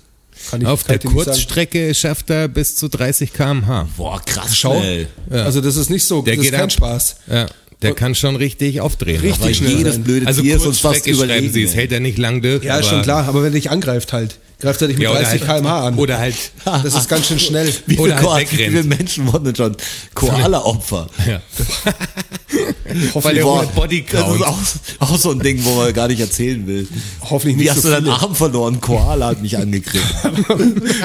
[0.51, 1.09] Kann ich, Auf kann der.
[1.11, 3.87] Kurzstrecke schafft er bis zu 30 km/h.
[3.97, 5.07] Boah, krass Schau, schnell.
[5.31, 6.71] also das ist nicht so, Der das geht ist kein ab.
[6.71, 7.15] Spaß.
[7.31, 7.47] Ja,
[7.81, 9.19] der kann schon richtig aufdrehen.
[9.21, 10.03] Richtig schnell jedes sein.
[10.03, 11.51] blöde Also Tier ist uns fast überlegen.
[11.51, 12.63] sie, es hält er nicht lang durch.
[12.63, 15.03] Ja, ist aber schon klar, aber wenn er dich angreift halt, greift er dich mit
[15.03, 15.95] Ja, oder 30 halt- km/h an.
[15.95, 16.35] Oder halt.
[16.65, 17.67] das ist ganz schön schnell.
[17.85, 19.75] Wie viele, Oder halt Koala, wie viele Menschen wurden denn schon
[20.13, 21.07] Koala-Opfer?
[21.27, 21.41] Ja.
[23.13, 24.41] Weil der Boah, Bodycount.
[24.41, 26.87] Das ist auch, auch so ein Ding, wo man gar nicht erzählen will.
[27.21, 28.09] Hoffentlich Wie nicht hast so du deinen.
[28.09, 28.79] Arm verloren?
[28.81, 30.05] Koala hat mich angekriegt.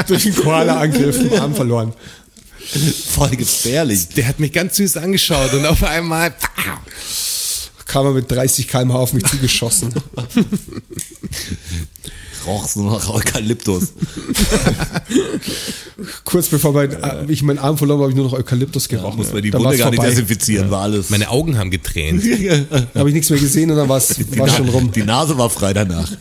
[0.07, 1.93] Durch einen Koala-Angriff den Arm verloren.
[3.15, 4.09] Voll gefährlich.
[4.17, 6.33] Der hat mich ganz süß angeschaut und auf einmal.
[7.87, 9.93] Kam er mit 30 km/h auf mich zugeschossen.
[12.47, 13.93] Rochst nur nach Eukalyptus.
[16.25, 16.97] Kurz bevor mein,
[17.29, 19.17] ich meinen Arm verloren habe, habe ich nur noch Eukalyptus gerochen.
[19.19, 20.11] Muss man die Wunde gar nicht vorbei.
[20.11, 21.11] desinfizieren, war alles.
[21.11, 22.23] Meine Augen haben getränt.
[22.95, 24.91] Da habe ich nichts mehr gesehen und dann war es die, war Na- schon rum.
[24.93, 26.11] die Nase war frei danach.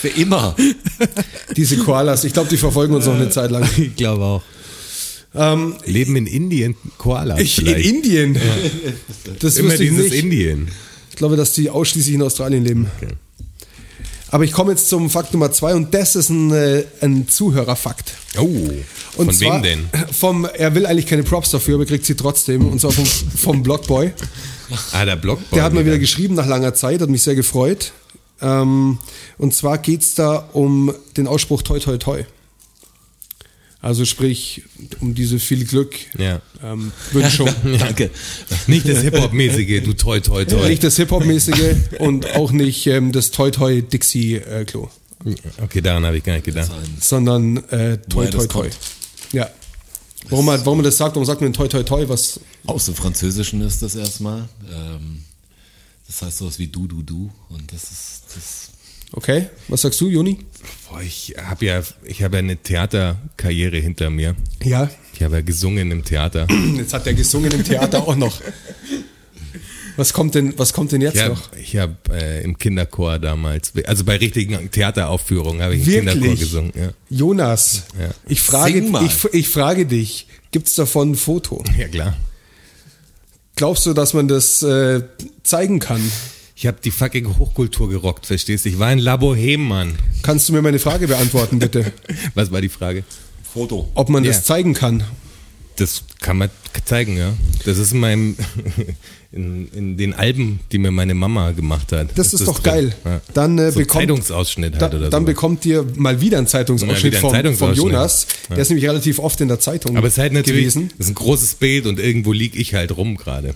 [0.00, 0.54] Für immer.
[1.56, 3.68] Diese Koalas, ich glaube, die verfolgen uns noch eine Zeit lang.
[3.76, 4.42] Ich glaube auch.
[5.34, 7.40] Ähm, Leben in Indien Koalas.
[7.40, 7.96] ich, in.
[7.96, 8.38] Indien.
[9.40, 10.22] Das Immer dieses nicht.
[10.24, 10.68] Indien.
[11.10, 12.86] Ich glaube, dass die ausschließlich in Australien leben.
[14.34, 18.14] Aber ich komme jetzt zum Fakt Nummer zwei und das ist ein, äh, ein Zuhörerfakt.
[18.36, 18.42] Oh.
[19.16, 19.88] Und Von zwar wem denn?
[20.10, 22.66] Vom, er will eigentlich keine Props dafür, aber kriegt sie trotzdem.
[22.66, 24.12] Und zwar vom, vom Blockboy.
[24.90, 25.54] Ah, der Blockboy.
[25.54, 27.92] Der hat mal wieder geschrieben nach langer Zeit, hat mich sehr gefreut.
[28.42, 28.98] Ähm,
[29.38, 32.24] und zwar geht's da um den Ausspruch toi toi toi.
[33.84, 34.62] Also sprich,
[35.00, 36.40] um diese viel Glück Ja.
[36.62, 37.50] ähm, Wünschung.
[37.78, 38.10] Danke.
[38.66, 40.68] Nicht das Hip-Hop-mäßige, du toi toi toi.
[40.70, 44.88] Nicht das Hip-Hop-mäßige und auch nicht ähm, das toi toi Dixie-Klo,
[45.62, 46.70] Okay, daran habe ich gar nicht gedacht.
[46.98, 48.70] sondern äh, toi toi toi.
[49.32, 49.50] Ja.
[50.30, 52.94] Warum man, warum man das sagt, warum sagt man toi toi toi, was Aus dem
[52.94, 54.48] Französischen ist das erstmal.
[54.72, 55.24] Ähm,
[56.06, 57.30] das heißt sowas wie du, du, du.
[57.50, 58.70] Und das ist, das
[59.16, 60.38] Okay, was sagst du, Juni?
[60.90, 64.34] Boah, ich habe ja, ich habe ja eine Theaterkarriere hinter mir.
[64.62, 64.90] Ja.
[65.14, 66.48] Ich habe ja gesungen im Theater.
[66.76, 68.40] Jetzt hat er gesungen im Theater auch noch.
[69.96, 71.52] Was kommt denn, was kommt denn jetzt Ich habe noch?
[71.56, 76.04] ich hab, äh, im Kinderchor damals, also bei richtigen Theateraufführungen habe ich im?
[76.06, 76.72] Kinderchor gesungen.
[76.74, 76.88] Ja.
[77.08, 78.08] Jonas, Ja.
[78.26, 81.62] ich, frage, ich, ich frage dich, gibt's davon ein Foto?
[81.78, 82.16] ja, klar.
[83.54, 85.02] Glaubst du, dass man das äh,
[85.44, 86.00] zeigen kann?
[86.64, 88.70] Ich habe die fucking Hochkultur gerockt, verstehst du?
[88.70, 89.96] Ich war ein La Boheme, Mann.
[90.22, 91.92] Kannst du mir meine Frage beantworten, bitte?
[92.34, 93.04] Was war die Frage?
[93.52, 93.90] Foto.
[93.94, 94.30] Ob man Ja.
[94.30, 95.04] das zeigen kann?
[95.76, 96.48] Das kann man
[96.86, 97.34] zeigen, ja.
[97.66, 98.36] Das ist in meinem,
[99.32, 102.16] in, in den Alben, die mir meine Mama gemacht hat.
[102.16, 102.72] Das ist doch drin.
[102.72, 102.94] geil.
[103.04, 103.20] Ja.
[103.34, 105.26] Dann, äh, so bekommt- Zeitungsausschnitt Da, halt oder dann so.
[105.26, 107.36] bekommt ihr mal wieder einen Zeitungsausschnitt, Mal wieder einen vom, vom
[107.76, 107.92] Zeitungsausschnitt.
[107.92, 108.26] Jonas.
[108.48, 110.88] Der ist nämlich relativ oft in der Zeitung Aber es ist halt natürlich, gewesen.
[110.96, 113.54] das ist ein großes Bild und irgendwo lieg ich halt rum gerade.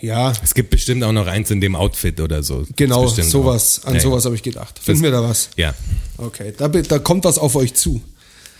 [0.00, 2.64] Ja, Es gibt bestimmt auch noch eins in dem Outfit oder so.
[2.76, 3.80] genau, sowas.
[3.82, 3.88] auch.
[3.88, 4.78] An Ja, sowas habe ich gedacht.
[4.78, 5.50] Finden wir da was?
[5.56, 5.74] Ja.
[6.16, 8.00] Okay, da, da kommt was auf euch zu.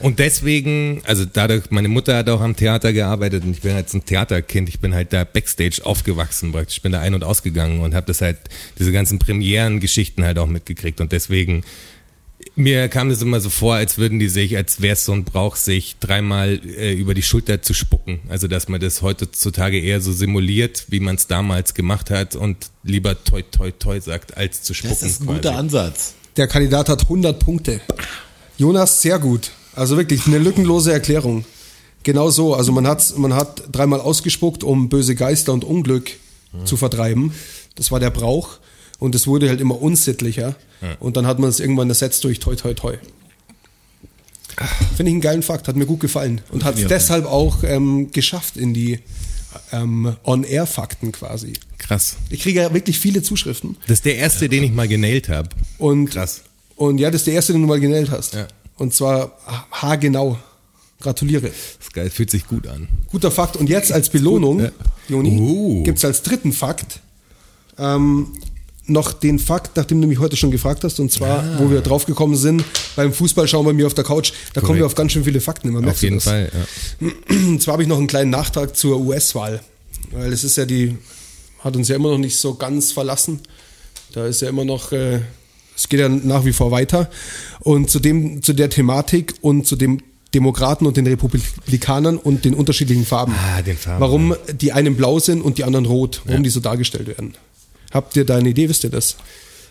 [0.00, 3.94] Und deswegen, also dadurch, meine Mutter hat auch am Theater gearbeitet und ich bin jetzt
[3.94, 4.68] ein Theaterkind.
[4.68, 6.76] Ich bin halt da Backstage aufgewachsen praktisch.
[6.76, 8.38] Ich bin da ein- und ausgegangen und habe das halt,
[8.78, 11.00] diese ganzen Premieren-Geschichten halt auch mitgekriegt.
[11.00, 11.64] Und deswegen,
[12.56, 15.24] mir kam das immer so vor, als würden die sich, als wäre es so ein
[15.24, 18.20] Brauch, sich dreimal äh, über die Schulter zu spucken.
[18.28, 22.56] Also dass man das heutzutage eher so simuliert, wie man es damals gemacht hat und
[22.82, 24.96] lieber toi toi toi sagt, als zu spucken.
[25.00, 25.38] Das ist ein quasi.
[25.38, 26.14] guter Ansatz.
[26.36, 27.80] Der Kandidat hat 100 Punkte.
[28.56, 29.50] Jonas, sehr gut.
[29.74, 31.44] Also wirklich eine lückenlose Erklärung.
[32.02, 32.54] Genau so.
[32.54, 36.10] Also man hat, man hat dreimal ausgespuckt, um böse Geister und Unglück
[36.64, 37.32] zu vertreiben.
[37.74, 38.58] Das war der Brauch.
[38.98, 40.56] Und es wurde halt immer unsittlicher.
[41.00, 42.94] Und dann hat man es irgendwann ersetzt durch toi toi toi.
[44.96, 46.40] Finde ich einen geilen Fakt, hat mir gut gefallen.
[46.50, 46.88] Und hat es Ja.
[46.88, 48.98] deshalb auch ähm, geschafft in die
[49.72, 51.52] ähm, On-Air-Fakten quasi.
[51.78, 52.16] Krass.
[52.30, 53.76] Ich kriege ja wirklich viele Zuschriften.
[53.86, 55.48] Das ist der erste, den ich mal genäht habe.
[55.78, 56.42] Und, Krass.
[56.76, 58.34] Und ja, das ist der erste, den du mal genäht hast.
[58.34, 58.48] Ja.
[58.76, 59.38] Und zwar
[59.70, 60.38] haargenau.
[61.00, 61.46] Gratuliere.
[61.48, 61.54] Das
[61.86, 62.88] ist geil, fühlt sich gut an.
[63.12, 63.56] Guter Fakt.
[63.56, 64.70] Und jetzt als Belohnung, Ja.
[65.08, 65.82] Joni, Uh.
[65.84, 66.98] gibt's als dritten Fakt
[67.78, 68.32] ähm,
[68.88, 71.56] noch den Fakt, nachdem du mich heute schon gefragt hast, und zwar, Ah.
[71.58, 72.64] wo wir drauf gekommen sind,
[72.96, 75.68] beim Fußballschauen bei mir auf der Couch, da kommen wir auf ganz schön viele Fakten
[75.68, 75.86] immer.
[75.88, 76.24] Auf jeden das?
[76.24, 76.50] Fall.
[77.00, 77.08] Ja.
[77.48, 79.60] Und zwar habe ich noch einen kleinen Nachtrag zur US-Wahl.
[80.10, 80.96] Weil es ist ja die,
[81.60, 83.40] hat uns ja immer noch nicht so ganz verlassen.
[84.12, 85.20] Da ist ja immer noch, äh,
[85.76, 87.10] es geht ja nach wie vor weiter.
[87.60, 90.00] Und zu dem, zu der Thematik und zu dem
[90.34, 93.34] Demokraten und den Republikanern und den unterschiedlichen Farben.
[93.34, 96.60] Ah, den Farben, Warum die einen blau sind und die anderen rot, warum die so
[96.60, 97.34] dargestellt werden.
[97.92, 99.16] Habt ihr da eine Idee, wisst ihr das?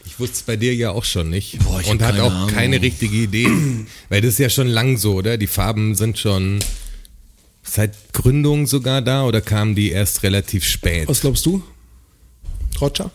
[0.05, 1.59] Ich wusste es bei dir ja auch schon nicht.
[1.59, 2.49] Boah, ich Und hat auch Ahnung.
[2.49, 3.47] keine richtige Idee.
[4.09, 5.37] Weil das ist ja schon lang so, oder?
[5.37, 6.59] Die Farben sind schon
[7.63, 11.07] seit Gründung sogar da oder kamen die erst relativ spät?
[11.09, 11.61] Was glaubst du?
[12.79, 13.11] Roger?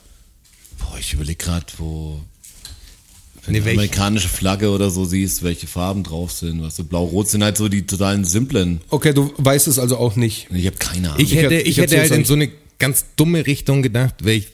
[0.79, 2.21] Boah, ich überlege gerade, wo.
[3.45, 6.63] Wenn Nee, du welch- amerikanische Flagge oder so siehst, welche Farben drauf sind.
[6.63, 8.81] Was so blau-rot sind halt so die totalen simplen.
[8.91, 10.49] Okay, du weißt es also auch nicht.
[10.53, 11.21] Ich habe keine Ahnung.
[11.25, 14.49] Ich hätte, Ich ich, hätte halt in so eine ganz dumme Richtung gedacht, weil ich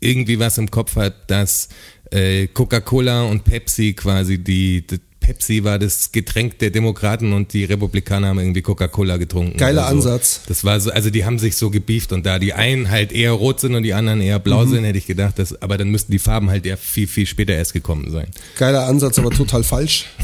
[0.00, 1.68] irgendwie was im Kopf hat, dass
[2.10, 7.64] äh, Coca-Cola und Pepsi quasi die, die Pepsi war das Getränk der Demokraten und die
[7.64, 9.56] Republikaner haben irgendwie Coca-Cola getrunken.
[9.58, 9.88] Geiler so.
[9.88, 10.42] Ansatz.
[10.46, 13.32] Das war so, also die haben sich so gebieft und da die einen halt eher
[13.32, 14.70] rot sind und die anderen eher blau Mhm.
[14.70, 17.54] sind, hätte ich gedacht, dass, aber dann müssten die Farben halt eher viel, viel später
[17.54, 18.28] erst gekommen sein.
[18.56, 20.06] Geiler Ansatz, aber total falsch.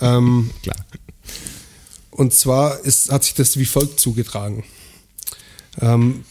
[0.00, 0.76] Ähm, Klar.
[2.12, 4.62] Und zwar ist, hat sich das wie folgt zugetragen.
[5.80, 6.24] Ähm,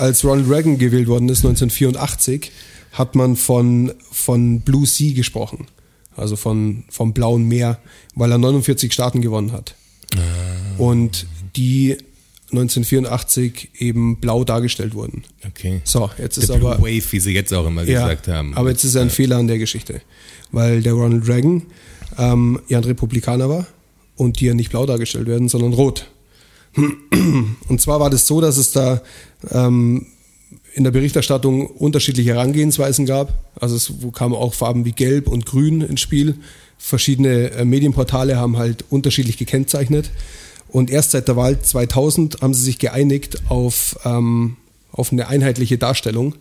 [0.00, 2.50] als Ronald Reagan gewählt worden ist, 1984,
[2.92, 5.66] hat man von, von Blue Sea gesprochen.
[6.16, 7.78] Also von, vom Blauen Meer,
[8.14, 9.74] weil er 49 Staaten gewonnen hat.
[10.78, 11.96] Und die
[12.52, 15.22] 1984 eben blau dargestellt wurden.
[15.46, 15.80] Okay.
[15.84, 16.82] So, jetzt The ist Blue aber.
[16.82, 18.54] Wave, wie sie jetzt auch immer Ja, gesagt haben.
[18.54, 20.00] aber jetzt ist ein Fehler an der Geschichte.
[20.50, 21.62] Weil der Ronald Reagan
[22.18, 23.66] ähm, ja ein Republikaner war
[24.16, 26.10] und die ja nicht blau dargestellt werden, sondern rot.
[27.68, 29.00] Und zwar war das so, dass es da
[29.50, 30.06] ähm,
[30.74, 33.34] in der Berichterstattung unterschiedliche Herangehensweisen gab.
[33.60, 36.36] Also es kamen auch Farben wie Gelb und Grün ins Spiel.
[36.78, 40.10] Verschiedene äh, Medienportale haben halt unterschiedlich gekennzeichnet.
[40.68, 44.56] Und erst seit der Wahl 2000 haben sie sich geeinigt auf, ähm,
[44.92, 46.34] auf eine einheitliche Darstellung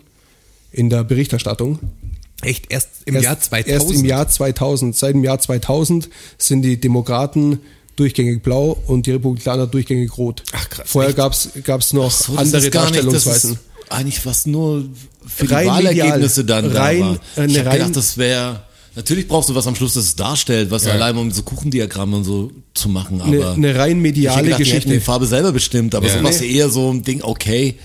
[0.72, 1.80] in der Berichterstattung.
[2.42, 3.68] Echt erst im erst, Jahr 2000?
[3.68, 4.96] Erst im Jahr 2000.
[4.96, 7.60] Seit dem Jahr 2000 sind die Demokraten
[8.00, 10.44] durchgängig blau und die Republikaner durchgängig rot.
[10.54, 13.54] Ach, krass, Vorher gab's gab's noch So, andere nicht, Darstellungsweisen.
[13.54, 13.60] ist
[13.92, 14.86] eigentlich was nur
[15.28, 16.62] für die Rein Wahlergebnisse medial.
[16.62, 17.14] dann Rein, da war.
[17.14, 18.64] äh, Ich eine habe rein- gedacht, das wäre
[18.96, 22.24] Natürlich brauchst du was am Schluss, das es darstellt, was allein um so Kuchendiagramme und
[22.26, 24.90] so zu machen, Eine, aber eine rein ich hätte mediale gedacht, die Geschichte.
[24.90, 26.16] die Farbe selber bestimmt, aber Ja.
[26.16, 27.76] so machst du eher so ein Ding, okay,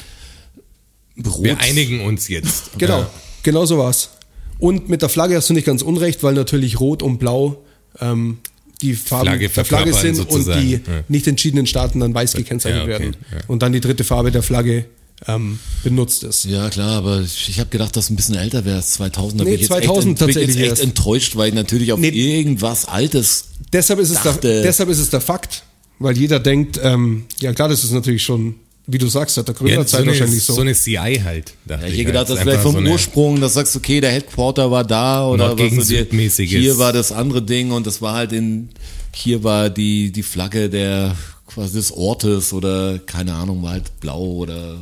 [1.24, 1.44] Rot.
[1.44, 2.70] Wir einigen uns jetzt.
[2.78, 3.10] Genau, Ja.
[3.42, 4.10] genau so war's.
[4.58, 7.62] Und mit der Flagge hast du nicht ganz unrecht, weil natürlich Rot und Blau
[8.00, 8.38] ähm,
[8.82, 10.80] die Farben Flagge der Flagge sind und sozusagen, die ja.
[11.08, 13.16] nicht entschiedenen Staaten dann weiß gekennzeichnet Ja, okay, werden.
[13.32, 13.38] ja.
[13.46, 14.86] Und dann die dritte Farbe der Flagge
[15.26, 16.44] ähm, benutzt ist.
[16.44, 19.40] Ja, klar, aber ich, ich habe gedacht, dass es ein bisschen älter wäre, 2000.
[19.40, 20.82] Da Nee, bin ich jetzt 2000 echt, bin ich tatsächlich jetzt echt erst.
[20.82, 22.08] enttäuscht, weil ich natürlich auf Nee.
[22.08, 25.62] irgendwas Altes Deshalb ist, es der, deshalb ist es der Fakt,
[25.98, 29.54] weil jeder denkt, ähm, ja klar, das ist natürlich schon, wie du sagst, seit der
[29.54, 30.52] Ja, so, Gründerzeit wahrscheinlich so.
[30.54, 31.54] so eine CI halt.
[31.68, 32.06] Ja, ich hätte halt.
[32.06, 34.84] gedacht, das Einfach wäre vom so eine- Ursprung, dass du sagst, okay, der Headquarter war
[34.84, 36.60] da oder was Südmäßiges.
[36.60, 38.68] Hier war das andere Ding und das war halt in,
[39.14, 41.16] hier war die, die Flagge der,
[41.46, 44.76] quasi des Ortes oder keine Ahnung, war halt blau oder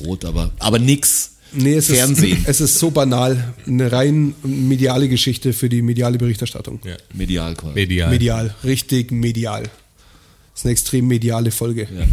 [0.00, 1.32] rot, aber, aber nix.
[1.52, 2.38] nee, es Fernsehen.
[2.38, 6.80] Ist, es ist so banal, eine rein mediale Geschichte für die mediale Berichterstattung.
[6.84, 6.96] Ja.
[7.12, 7.74] Medial quasi.
[7.74, 8.08] Medial.
[8.10, 9.64] Medial, richtig medial.
[9.64, 11.82] Das ist eine extrem mediale Folge.
[11.82, 12.06] Ja.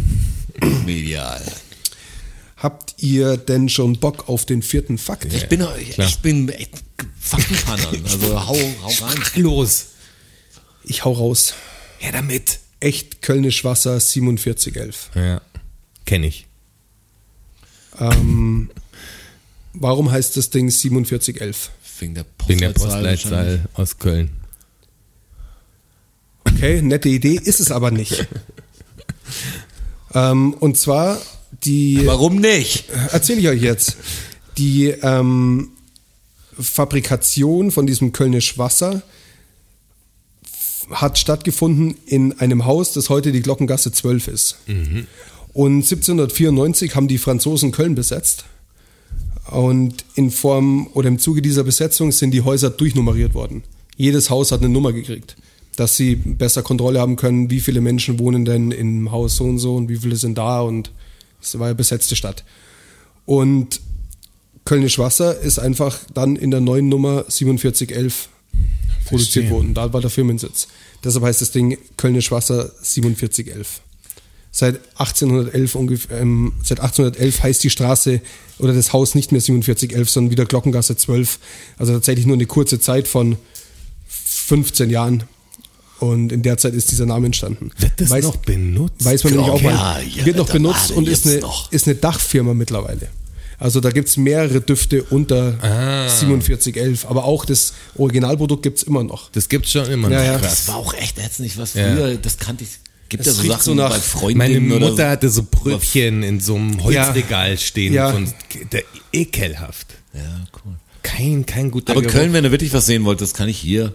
[0.84, 1.42] Medial.
[2.56, 5.32] Habt ihr denn schon Bock auf den vierten Fakt?
[5.32, 6.82] Ich bin, ich, bin echt
[7.18, 7.88] Faktenpanner.
[8.04, 9.18] Also hau, hau rein.
[9.36, 9.86] Los.
[10.84, 11.54] Ich hau raus.
[11.98, 12.60] Her damit.
[12.80, 15.10] Echt Kölnisch Wasser 4711.
[15.14, 15.40] Ja.
[16.04, 16.46] Kenn ich.
[17.98, 18.70] Ähm,
[19.72, 21.70] warum heißt das Ding 4711?
[21.98, 22.72] Wegen der Postleitzahl.
[22.72, 24.30] Postleitzahl aus Köln.
[26.44, 28.26] Okay, nette Idee, ist es aber nicht.
[30.14, 31.18] ähm, und zwar
[31.64, 32.88] die, Warum nicht?
[33.12, 33.96] erzähle ich euch jetzt,
[34.58, 35.70] die ähm,
[36.58, 39.02] Fabrikation von diesem Kölnisch Wasser
[40.90, 44.56] hat stattgefunden in einem Haus, das heute die Glockengasse 12 ist.
[45.52, 48.44] Und 1794 haben die Franzosen Köln besetzt.
[49.50, 53.62] Und in Form oder im Zuge dieser Besetzung sind die Häuser durchnummeriert worden.
[53.96, 55.36] Jedes Haus hat eine Nummer gekriegt,
[55.80, 59.58] dass sie besser Kontrolle haben können, wie viele Menschen wohnen denn im Haus so und
[59.58, 60.92] so und wie viele sind da und
[61.40, 62.44] es war ja besetzte Stadt.
[63.24, 63.80] Und
[64.66, 68.28] Kölnisch Wasser ist einfach dann in der neuen Nummer 4711
[69.06, 69.72] produziert worden.
[69.72, 70.68] Da war der Firmensitz.
[71.02, 73.80] Deshalb heißt das Ding Kölnisch Wasser 4711.
[74.52, 78.20] Seit 1811 ungefähr, ähm, seit 1811 heißt die Straße
[78.58, 81.38] oder das Haus nicht mehr 4711, sondern wieder Glockengasse 12.
[81.78, 83.38] Also tatsächlich nur eine kurze Zeit von
[84.08, 85.24] 15 Jahren.
[86.00, 87.70] Und in der Zeit ist dieser Name entstanden.
[87.78, 89.04] Wird das Weiß- noch benutzt?
[89.04, 90.02] Weiß man nämlich auch Ja, mal.
[90.06, 91.70] ja, wird noch benutzt und ist eine, noch.
[91.70, 93.08] ist eine Dachfirma mittlerweile.
[93.58, 96.08] Also da gibt's mehrere Düfte unter Ah.
[96.08, 97.04] 4711.
[97.06, 99.30] Aber auch das Originalprodukt gibt's immer noch.
[99.32, 100.24] Das gibt's schon immer Ja, noch.
[100.24, 100.38] ja.
[100.38, 101.94] Das war auch echt ätzend, was Ja.
[101.94, 102.70] früher, das kannte ich,
[103.10, 104.00] gibt ja so Sachen so nach- bei Meine
[104.54, 107.92] Freundinnen oder Mutter hatte so Brötchen in so einem Holzregal stehen.
[107.92, 108.10] Ja.
[108.12, 108.32] Von,
[108.72, 108.82] der,
[109.12, 109.88] ekelhaft.
[110.14, 110.20] Ja,
[110.64, 110.72] cool.
[111.02, 112.14] Kein, kein guter Aber Geruch.
[112.14, 113.92] Köln, wenn ihr wirklich was sehen wollt, das kann ich hier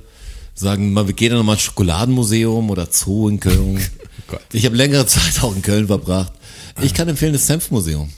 [0.55, 0.93] sagen.
[0.93, 3.79] Mal, wir gehen dann nochmal ins Schokoladenmuseum oder Zoo in Köln.
[4.27, 4.41] Gott.
[4.53, 6.33] ich habe längere Zeit auch in Köln verbracht.
[6.81, 8.09] Ich kann empfehlen das Senfmuseum.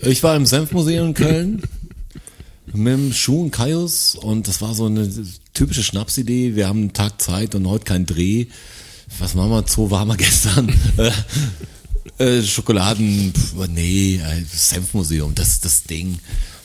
[0.00, 1.62] Ich war im Senfmuseum in Köln
[2.72, 5.10] mit dem Schuh und Kaius und das war so eine
[5.54, 6.54] typische Schnapsidee.
[6.54, 8.46] Wir haben einen Tag Zeit und heute keinen Dreh.
[9.18, 9.64] Was machen wir?
[9.66, 10.72] Zoo waren wir gestern.
[12.18, 16.18] Äh, Schokoladen, pf, nee, äh, Senfmuseum, das ist das Ding.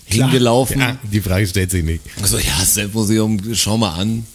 [0.06, 0.80] Hingelaufen.
[0.80, 2.04] Ja, die Frage stellt sich nicht.
[2.22, 4.26] Also ja, das Senfmuseum, schau mal an.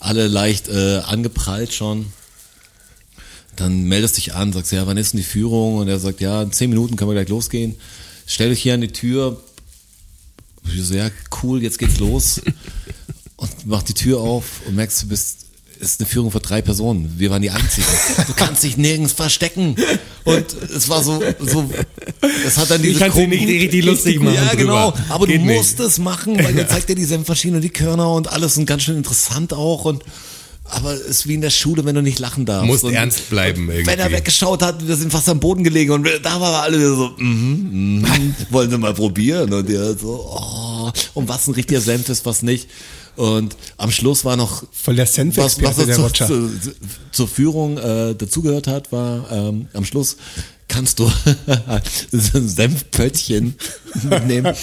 [0.00, 2.12] Alle leicht äh, angeprallt schon.
[3.56, 5.78] Dann meldest dich an, sagst, ja, wann ist denn die Führung?
[5.78, 7.74] Und er sagt, ja, in zehn Minuten können wir gleich losgehen.
[8.26, 9.42] Stell dich hier an die Tür.
[10.64, 11.10] Ich so, ja,
[11.42, 12.40] cool, jetzt geht's los.
[13.36, 15.46] und mach die Tür auf und merkst, du bist,
[15.80, 17.18] ist eine Führung für drei Personen.
[17.18, 17.86] Wir waren die Einzigen.
[18.26, 19.76] Du kannst dich nirgends verstecken.
[20.36, 21.70] Und es war so, so,
[22.46, 24.90] es hat dann diese kannst dich nicht richtig lustig machen Ja, genau.
[24.92, 25.04] drüber.
[25.08, 25.56] Aber Geht du nicht.
[25.56, 28.66] musst es machen, weil dann zeigt dir die Senfmaschine und die Körner und alles und
[28.66, 30.04] ganz schön interessant auch und
[30.70, 32.66] aber es ist wie in der Schule, wenn du nicht lachen darfst.
[32.66, 33.86] Musst und ernst bleiben irgendwie.
[33.86, 36.62] Wenn er weggeschaut hat, wir sind fast am Boden gelegen und wir- da waren wir
[36.62, 39.50] alle so, mhm, mhm, wollen Sie mal probieren?
[39.50, 42.68] Und der so, oh, und was ein richtiger Senf ist, was nicht.
[43.18, 46.50] Und am Schluss war noch Voll der was, was der zu, zu,
[47.10, 50.16] zur Führung äh, dazugehört hat, war ähm, am Schluss
[50.68, 51.10] kannst du
[51.66, 51.82] ein
[52.12, 53.56] Senfpöttchen
[54.26, 54.54] nehmen.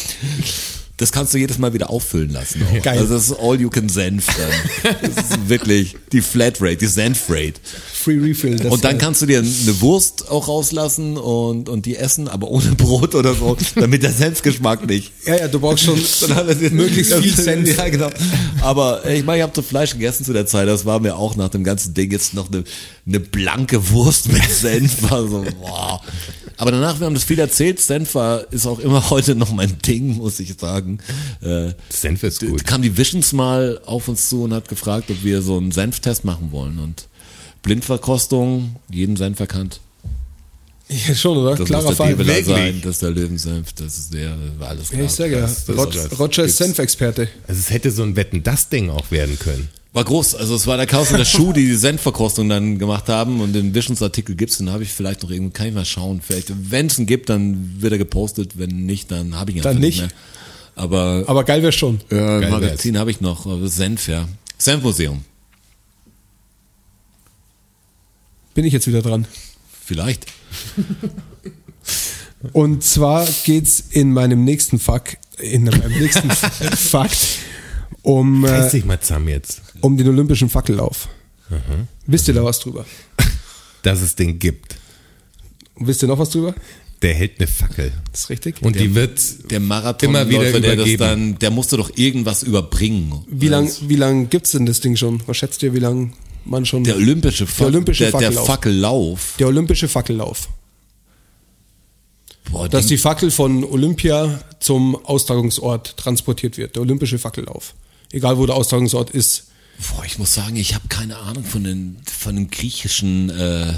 [0.98, 2.64] Das kannst du jedes Mal wieder auffüllen lassen.
[2.64, 2.82] Auch.
[2.82, 3.00] Geil.
[3.00, 4.94] Also das ist all you can Senf dann.
[5.02, 7.56] Das ist wirklich die Flatrate, die Senfrate.
[7.94, 8.56] Free Refill.
[8.56, 12.48] das, Und dann kannst du dir eine Wurst auch rauslassen und, und die essen, aber
[12.48, 15.12] ohne Brot oder so, damit der Senfgeschmack nicht.
[15.26, 16.00] Ja, ja, du brauchst schon
[16.72, 17.78] möglichst viel Senf.
[17.78, 18.10] Ja, genau.
[18.62, 20.68] Aber ich meine, ich habe so Fleisch gegessen zu der Zeit.
[20.68, 22.64] Das war mir auch nach dem ganzen Ding jetzt noch eine,
[23.06, 25.10] eine blanke Wurst mit Senf.
[25.10, 26.02] War so, boah.
[26.58, 27.80] Aber danach, wir haben das viel erzählt.
[27.80, 31.00] Senf war, ist auch immer heute noch mein Ding, muss ich sagen.
[31.42, 32.66] Äh, Senf ist gut.
[32.66, 36.24] kam die Visions mal auf uns zu und hat gefragt, ob wir so einen Senftest
[36.24, 36.80] machen wollen.
[36.80, 37.08] Und
[37.62, 39.80] Blindverkostung, jeden Senf erkannt.
[40.88, 41.56] Ja, schon, oder?
[41.56, 42.10] Das Klarer der Fall.
[42.10, 42.56] Debeler Wirklich?
[42.56, 45.02] sein, das ist der Löwensenf, das ist der, war alles klar.
[45.02, 46.58] Ja, ich sage ja, Roger ist.
[46.58, 47.28] Senfexperte.
[47.48, 49.70] Also es hätte so ein Wetten-Das-Ding auch werden können.
[49.96, 53.08] War groß, also es war der Chaos und der Schuh, die die Senfverkostung dann gemacht
[53.08, 56.20] haben und den Visions-Artikel gibt's, den habe ich vielleicht noch irgendwo, kann ich mal schauen.
[56.22, 59.64] Vielleicht, wenn es einen gibt, dann wird er gepostet, wenn nicht, dann habe ich ihn
[59.64, 60.00] Dann einfach nicht.
[60.02, 60.10] mehr.
[60.76, 62.02] Aber, Aber geil wäre schon.
[62.12, 64.28] ja, Geil Magazin habe ich noch, Senf, ja.
[64.58, 65.24] Senfmuseum,
[68.54, 69.26] Bin ich jetzt wieder dran.
[69.86, 70.26] vielleicht.
[72.52, 77.18] Und zwar geht's in meinem nächsten Fakt, in meinem nächsten Fakt
[78.02, 81.08] um, Reiß äh, dich mal zusammen jetzt, um den Olympischen Fackellauf.
[82.08, 82.86] Wisst ihr da was drüber?
[83.84, 84.78] dass es den gibt.
[85.76, 86.56] Und wisst ihr noch was drüber?
[87.02, 87.92] Der hält eine Fackel.
[88.12, 88.62] Das ist richtig.
[88.62, 89.20] Und die wird
[89.52, 90.98] Der Immer wieder Marathonläufer, der das übergeben.
[91.34, 93.24] dann, der musste doch irgendwas überbringen.
[93.30, 95.22] Wie lang, wie lang gibt's denn das Ding schon?
[95.28, 96.14] Was schätzt ihr, wie lang
[96.46, 96.84] man schon?
[96.84, 98.48] Der olympische, Fac- olympische der, der Fackellauf.
[98.48, 99.34] Fackellauf.
[99.38, 100.50] Der Olympische Fackellauf.
[102.52, 106.76] Boah, Dass die Fackel von Olympia zum Austragungsort transportiert wird.
[106.76, 107.76] Der Olympische Fackellauf.
[108.12, 109.48] Egal wo der Austragungsort ist.
[109.78, 113.30] Boah, ich muss sagen, ich habe keine Ahnung von den von dem griechischen.
[113.30, 113.74] Äh,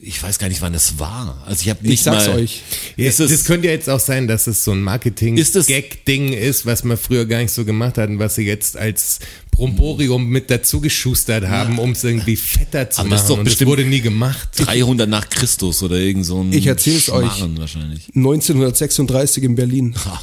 [0.00, 1.42] ich weiß gar nicht, wann es war.
[1.44, 2.36] Also ich habe nicht Ich sag's mal.
[2.36, 2.62] euch.
[2.96, 4.84] Ja, Ist es- das könnte ja jetzt auch sein, dass es so ein Ist es-
[4.84, 9.18] Marketing-Gag-Ding ist, was man früher gar nicht so gemacht hat und was sie jetzt als
[9.50, 13.34] Bromborium mit dazu geschustert haben, um es irgendwie fetter zu Aber das ist machen.
[13.34, 14.48] doch und das wurde nie gemacht.
[14.58, 17.32] 300 nach Christus oder irgend so ein Ich erzähl's euch.
[17.32, 18.08] Schmarren wahrscheinlich.
[18.14, 19.94] 1936 in Berlin.
[20.04, 20.22] Ha,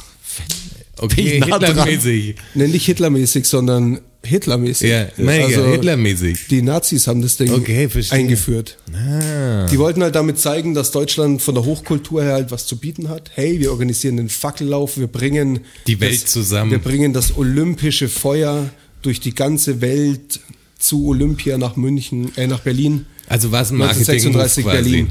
[0.98, 1.42] Okay.
[1.44, 2.36] Hitlermäßig.
[2.54, 4.90] Ne, nicht Hitlermäßig, sondern Hitlermäßig.
[4.90, 6.48] Ja, mein Also, ja, Hitlermäßig.
[6.48, 8.76] Die Nazis haben das Ding Okay, eingeführt.
[8.92, 9.66] Ah.
[9.66, 13.08] Die wollten halt damit zeigen, dass Deutschland von der Hochkultur her halt was zu bieten
[13.08, 13.30] hat.
[13.34, 16.70] Hey, wir organisieren den Fackellauf, wir bringen Die Welt das, zusammen.
[16.70, 18.70] Wir bringen das olympische Feuer
[19.02, 20.40] durch die ganze Welt
[20.78, 23.06] zu Olympia nach München, äh, nach Berlin.
[23.28, 24.76] Also war es ein Marketing-Move 1936 quasi.
[24.76, 25.08] Berlin.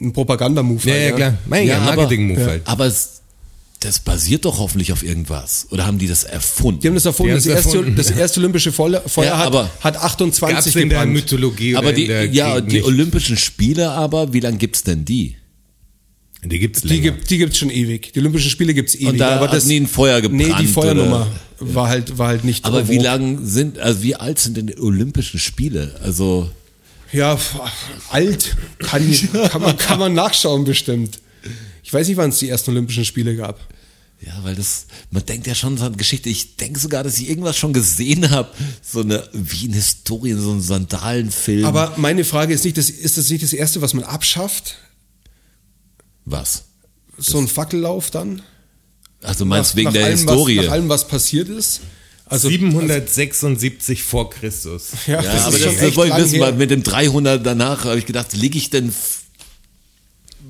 [0.00, 0.86] Ein Propagandamove.
[0.86, 1.38] Ja, halt, ja, klar.
[1.46, 2.46] Mein ja, Marketing-Move ja.
[2.46, 2.62] halt.
[2.64, 3.22] Aber es,
[3.80, 5.68] das basiert doch hoffentlich auf irgendwas.
[5.70, 6.80] Oder haben die das erfunden?
[6.80, 7.32] Die haben das erfunden.
[7.32, 7.96] Die Das erste, erfunden.
[7.96, 11.12] das erste olympische Feuer, Ja, hat, aber- hat Gab's 28 in der gebrannt.
[11.12, 12.84] Mythologie aber oder die, in der ja, die nicht?
[12.86, 15.36] Olympischen Spiele aber, wie lange gibt's denn die?
[16.44, 18.12] Die gibt's Die gibt die gibt's schon ewig.
[18.12, 19.08] Die Olympischen Spiele gibt's ewig.
[19.08, 20.40] Und da aber hat das, nie ein Feuer gebrannt.
[20.42, 21.26] Nee, die Feuernummer
[21.60, 22.64] oder- war halt war halt nicht.
[22.64, 25.96] Aber wie lang sind, also wie alt sind denn die Olympischen Spiele?
[26.02, 26.50] Also,
[27.12, 27.38] Ja,
[28.10, 29.02] alt kann,
[29.50, 31.20] kann man kann man nachschauen bestimmt.
[31.88, 33.58] Ich weiß nicht, wann es die ersten Olympischen Spiele gab.
[34.20, 36.28] ja, weil das, man denkt ja schon so an Geschichte.
[36.28, 38.50] Ich denke sogar, dass ich irgendwas schon gesehen habe.
[38.82, 41.64] So eine, wie eine Historie, so ein Sandalenfilm.
[41.64, 44.74] Aber meine Frage ist nicht, das, ist das nicht das erste, was man abschafft?
[46.26, 46.64] was?
[47.16, 48.42] So ein Fackellauf dann?
[49.22, 50.58] Also meinst Nach- wegen nach der allem, Historie?
[50.58, 51.80] Was, nach allem, was passiert ist?
[52.26, 54.88] Also 776 vor Christus.
[55.06, 57.86] ja, ja, das aber ist das, das wollte ich wissen, weil mit dem 300 danach
[57.86, 58.92] habe ich gedacht, liege ich denn,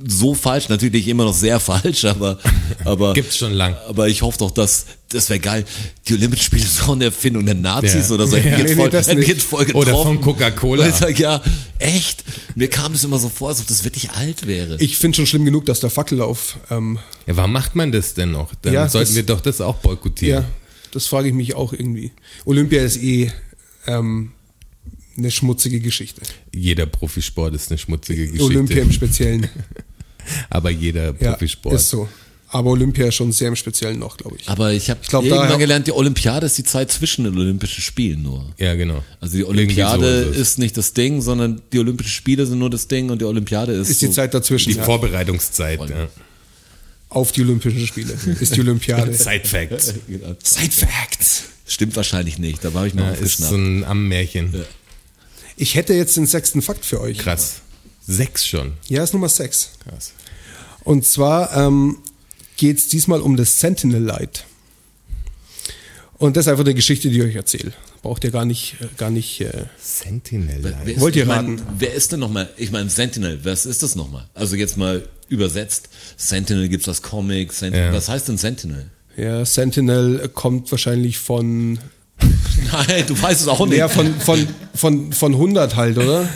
[0.07, 2.39] so falsch, natürlich immer noch sehr falsch, aber,
[2.85, 3.15] aber.
[3.15, 3.77] Gibt's schon lang.
[3.89, 5.65] Aber ich hoffe doch, dass, das wäre geil.
[6.07, 8.15] Die Olympischen Spiele sind auch eine Erfindung der Nazis Ja.
[8.15, 8.37] oder so.
[8.37, 8.43] Ja.
[8.59, 10.87] Nee, jetzt nee, voll, voll Oder von Coca-Cola.
[11.17, 11.43] Ja,
[11.79, 12.25] echt?
[12.55, 14.77] Mir kam das immer so vor, als ob das wirklich alt wäre.
[14.81, 18.31] Ich finde schon schlimm genug, dass der Fackellauf, ähm, Ja, warum macht man das denn
[18.33, 18.53] noch?
[18.63, 20.43] Dann Ja, sollten das- wir doch das auch boykottieren.
[20.45, 20.49] ja,
[20.93, 22.13] das frage ich mich auch irgendwie.
[22.45, 23.31] Olympia ist eh
[23.87, 24.33] ähm,
[25.19, 26.23] eine schmutzige Geschichte.
[26.55, 28.45] Jeder Profisport ist eine schmutzige Geschichte.
[28.45, 29.49] Olympia im Speziellen.
[30.51, 31.75] Aber jeder Ja, Profisport.
[31.75, 32.09] ist so.
[32.51, 34.49] Aber Olympia schon sehr im Speziellen noch, glaube ich.
[34.49, 38.47] aber ich habe irgendwann gelernt, die Olympiade ist die Zeit zwischen den Olympischen Spielen nur.
[38.57, 39.05] Ja, genau.
[39.21, 42.71] Also die Olympiade so ist ist nicht das Ding, sondern die Olympischen Spiele sind nur
[42.71, 44.71] das Ding und die Olympiade ist, Ist die so Zeit dazwischen.
[44.73, 44.83] Die ja.
[44.83, 45.79] Vorbereitungszeit.
[45.91, 46.09] Ja.
[47.11, 49.13] Auf die Olympischen Spiele ist die Olympiade.
[49.13, 49.93] Side Facts.
[50.43, 51.43] Side Facts.
[51.67, 53.51] Stimmt wahrscheinlich nicht, da war ich noch Ja, ist aufgeschnappt.
[53.51, 54.55] so ein Ammärchen.
[55.61, 57.19] Ich hätte jetzt den sechsten Fakt für euch.
[57.19, 57.57] Krass.
[58.07, 58.75] Sechs schon.
[58.89, 59.71] Ja, ist Nummer sechs.
[59.87, 60.13] Krass.
[60.85, 61.99] Und zwar ähm,
[62.57, 64.45] geht es diesmal um das Sentinel Light.
[66.17, 67.73] Und das ist einfach eine Geschichte, die ich euch erzähle.
[68.03, 69.41] Braucht ihr gar nicht, äh, gar nicht.
[69.41, 70.59] Äh, Sentinel.
[70.63, 70.89] Wer Light.
[70.89, 71.63] ist- Wollt ihr ich mein, raten?
[71.79, 74.29] Wer ist denn nochmal, ich meine Sentinel, was ist das nochmal?
[74.35, 77.93] Also jetzt mal übersetzt, Sentinel gibt's als Comic, Sentinel, Ja.
[77.93, 78.91] was heißt denn Sentinel?
[79.17, 81.79] ja, Sentinel kommt wahrscheinlich von,
[82.73, 83.79] Nein, du weißt es auch nicht.
[83.79, 86.29] ja, von, von, von, von 100 halt, oder?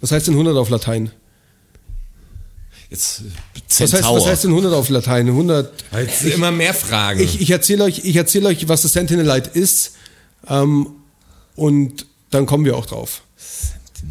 [0.00, 1.10] Was heißt denn 100 auf Latein?
[2.90, 3.22] Jetzt, äh,
[3.68, 4.16] Was heißt, Centaur.
[4.18, 5.28] was heißt denn 100 auf Latein?
[5.28, 5.72] 100.
[5.94, 7.20] Jetzt sind immer mehr Fragen.
[7.20, 9.92] Ich, ich erzähle euch, ich erzähle euch, was das Sentinel Light ist,
[10.48, 10.88] ähm,
[11.54, 13.22] und dann kommen wir auch drauf.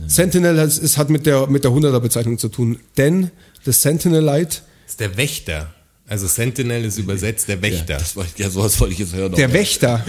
[0.08, 3.32] Sentinel hat, es hat mit der, mit der 100er Bezeichnung zu tun, denn
[3.66, 5.74] das Sentinel Light, ist der Wächter.
[6.08, 7.94] Also Sentinel ist übersetzt der Wächter.
[7.94, 9.34] ja, das wollte, ja, sowas wollte ich jetzt hören.
[9.34, 10.04] der Wächter,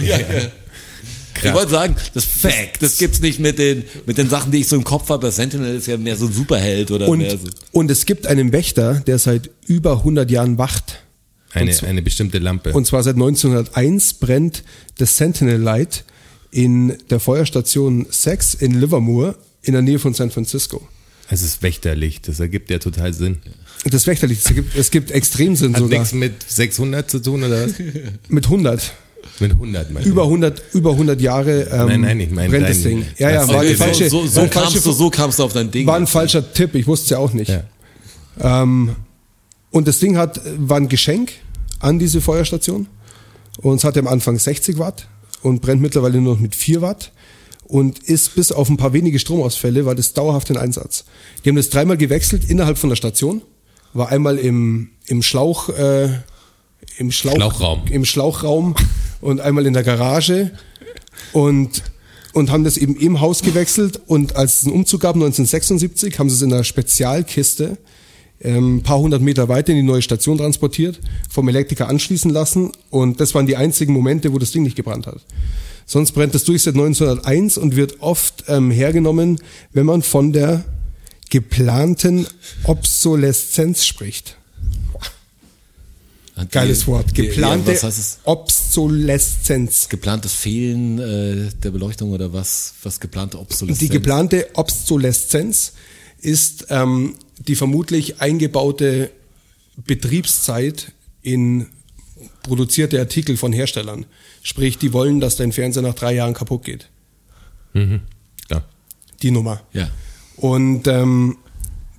[1.49, 4.67] Ich wollte sagen, das, das, das gibt's nicht mit den, mit den Sachen, die ich
[4.67, 5.31] so im Kopf habe.
[5.31, 7.47] Sentinel ist ja mehr so ein Superheld oder und, mehr so.
[7.71, 10.99] und es gibt einen Wächter, der seit über 100 Jahren wacht.
[11.53, 12.73] eine, eine bestimmte Lampe.
[12.73, 14.63] Und zwar seit 1901 brennt
[14.97, 16.03] das Sentinel Light
[16.51, 20.87] in der Feuerstation 6 in Livermore in der Nähe von San Francisco.
[21.29, 22.27] es ist Wächterlicht.
[22.27, 23.37] Das ergibt ja total Sinn.
[23.85, 25.99] Das Wächterlicht, es gibt, es gibt Extremsinn Hat sogar.
[25.99, 27.73] nichts mit 600 zu tun oder was?
[28.29, 28.93] Mit 100.
[29.39, 30.11] mit 100 meine ich.
[30.11, 33.05] Über 100, über 100 Jahre ähm, Nein, nein, ich meine brennt das Ding.
[33.17, 35.53] Ja, ja, war, jetzt- falsche, so, so, war, kamst falsche, du, so kamst du auf
[35.53, 35.87] dein Ding.
[35.87, 37.49] war ein falscher Tipp, ich wusste es ja auch nicht.
[37.49, 37.63] Ja.
[38.63, 38.95] Ähm,
[39.71, 41.31] und das Ding hat, war ein Geschenk
[41.79, 42.87] an diese Feuerstation.
[43.61, 45.07] Und es hatte am Anfang 60 Watt
[45.41, 47.11] und brennt mittlerweile nur noch mit 4 Watt.
[47.65, 51.05] Und ist bis auf ein paar wenige Stromausfälle, war das dauerhaft in Einsatz.
[51.43, 53.41] Die haben das dreimal gewechselt innerhalb von der Station.
[53.93, 56.09] War einmal im, im Schlauch, äh,
[56.97, 57.81] im Schlauch, Schlauchraum.
[57.89, 58.75] im Schlauchraum
[59.21, 60.51] und einmal in der Garage.
[61.31, 61.83] Und,
[62.33, 64.01] und haben das eben im Haus gewechselt.
[64.07, 67.77] Und als es einen Umzug gab, 1976, haben sie es in einer Spezialkiste
[68.41, 70.99] ähm, ein paar hundert Meter weiter in die neue Station transportiert,
[71.29, 72.71] vom Elektriker anschließen lassen.
[72.89, 75.21] Und das waren die einzigen Momente, wo das Ding nicht gebrannt hat.
[75.85, 79.39] Sonst brennt das durch seit 1901 und wird oft ähm, hergenommen,
[79.71, 80.63] wenn man von der
[81.29, 82.27] geplanten
[82.63, 84.37] Obsoleszenz spricht.
[86.49, 87.13] Geiles Wort.
[87.13, 87.91] Geplante Ja?
[88.23, 89.87] Obsoleszenz.
[89.89, 92.73] Geplantes Fehlen äh, der Beleuchtung oder was?
[92.83, 93.79] Was geplante Obsoleszenz?
[93.79, 95.73] Die geplante Obsoleszenz
[96.19, 97.15] ist ähm,
[97.47, 99.11] die vermutlich eingebaute
[99.85, 100.91] Betriebszeit
[101.21, 101.67] in
[102.41, 104.05] produzierte Artikel von Herstellern.
[104.41, 106.89] Sprich, die wollen, dass dein Fernseher nach drei Jahren kaputt geht.
[108.47, 108.63] Klar.
[109.21, 109.61] Die Nummer.
[109.71, 109.89] Ja.
[110.35, 111.37] Und ähm,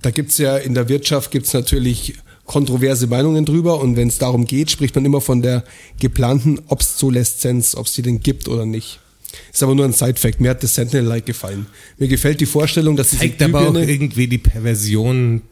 [0.02, 2.14] da gibt's ja in der Wirtschaft gibt's natürlich
[2.46, 5.64] kontroverse Meinungen drüber und wenn es darum geht, spricht man immer von der
[5.98, 9.00] geplanten Obsoleszenz, ob es die denn gibt oder nicht.
[9.52, 10.40] Ist aber nur ein Side-Fact.
[10.40, 11.66] Mir hat das Sentinel Light gefallen.
[11.98, 15.42] Mir gefällt die Vorstellung, dass diese Zeigt aber auch irgendwie die Perversion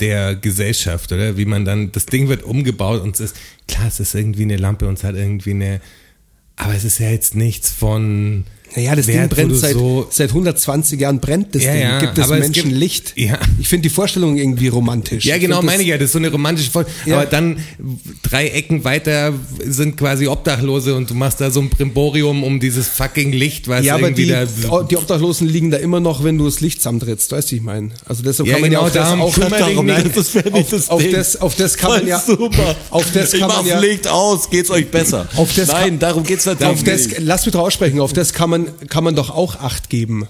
[0.00, 1.36] der Gesellschaft, oder?
[1.36, 3.36] Wie man dann, das Ding wird umgebaut und es ist,
[3.68, 5.80] klar, es ist irgendwie eine Lampe und es hat irgendwie eine,
[6.56, 8.44] aber es ist ja jetzt nichts von,
[8.74, 11.82] Naja, das Ding Wert, brennt seit, so- seit 120 Jahren brennt das Ja, Ding.
[11.82, 13.12] ja, gibt es Menschen gibt- Licht.
[13.16, 13.38] Ja.
[13.60, 15.24] Ich finde die Vorstellung irgendwie romantisch.
[15.24, 15.96] Ja, Ich genau, meine ich ja.
[15.98, 16.70] Das ist so eine romantische.
[17.06, 17.16] Ja.
[17.16, 17.58] Aber dann
[18.22, 19.32] drei Ecken weiter
[19.64, 23.84] sind quasi Obdachlose und du machst da so ein Brimborium um dieses fucking Licht, was
[23.84, 24.82] Ja, aber irgendwie die, da.
[24.82, 27.90] die Obdachlosen liegen da immer noch, wenn du das Licht zusammentrittst, weißt du, ich meine?
[28.06, 29.08] Also deshalb Ja, kann man genau, ja auch das,
[29.42, 30.16] auch, Darum, nein, nicht.
[30.16, 31.12] das wäre nicht das auf, auf Ding.
[31.12, 32.74] das, auf das kann man ja, super.
[32.90, 35.28] auf das ich kann man mach's ja, Licht aus, geht's euch besser.
[35.36, 37.20] Auf das Nein, kann- darum geht's natürlich auf das, nicht.
[37.20, 40.26] lass mich drauf aussprechen, auf das kann man, kann man doch auch Acht geben.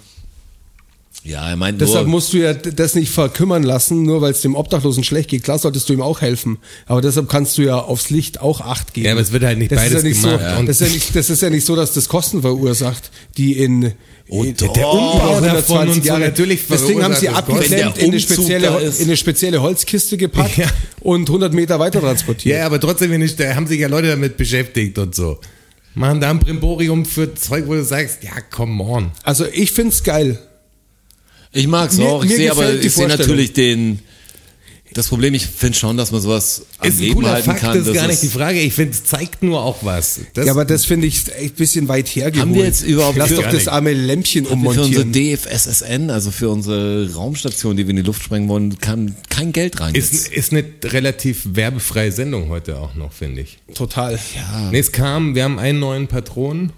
[1.24, 4.40] Ja, er meint Deshalb nur, musst du ja das nicht verkümmern lassen, nur weil es
[4.40, 5.44] dem Obdachlosen schlecht geht.
[5.44, 6.58] Klar solltest du ihm auch helfen.
[6.86, 9.06] Aber deshalb kannst du ja aufs Licht auch Acht geben.
[9.06, 10.40] Ja, aber es wird halt nicht das beides ist ja nicht gemacht.
[10.54, 13.10] So, Und- das, ist ja nicht, das ist ja nicht so, dass das Kosten verursacht,
[13.36, 13.92] die in,
[14.28, 16.20] Oh, in der Umbau davon 120 und so Jahre.
[16.22, 20.66] natürlich Deswegen haben sie abgeklemmt, in eine, spezielle, in eine spezielle Holzkiste gepackt Ja.
[21.00, 22.56] und 100 Meter weiter transportiert.
[22.58, 25.38] Ja, aber trotzdem nicht, da haben sich ja Leute damit beschäftigt und so.
[25.94, 29.10] Machen da ein Brimborium für Zeug, wo du sagst, ja, come on.
[29.24, 30.38] Also ich find's geil.
[31.52, 33.98] ich mag's Mir- auch, ich sehe aber, ich sehe natürlich den,
[34.94, 37.60] das Problem, ich finde schon, dass man sowas am Ist ein Leben cooler halten Fakt,
[37.60, 37.78] kann.
[37.78, 38.60] das ist gar nicht die Frage.
[38.60, 40.20] Ich finde, es zeigt nur auch was.
[40.34, 42.40] Das, ja, aber das finde ich echt ein bisschen weit hergeholt.
[42.48, 45.12] Haben wir jetzt überhaupt Lass doch das arme Lämpchen wir für unsere ummontieren.
[45.12, 49.80] DFSSN, also für unsere Raumstation, die wir in die Luft sprengen wollen, kam kein Geld
[49.80, 49.94] rein.
[49.94, 50.32] ist, jetzt.
[50.32, 53.58] ist eine relativ werbefreie Sendung heute auch noch, finde ich.
[53.74, 54.18] Total.
[54.70, 56.72] Nee, es kam, wir haben einen neuen Patron.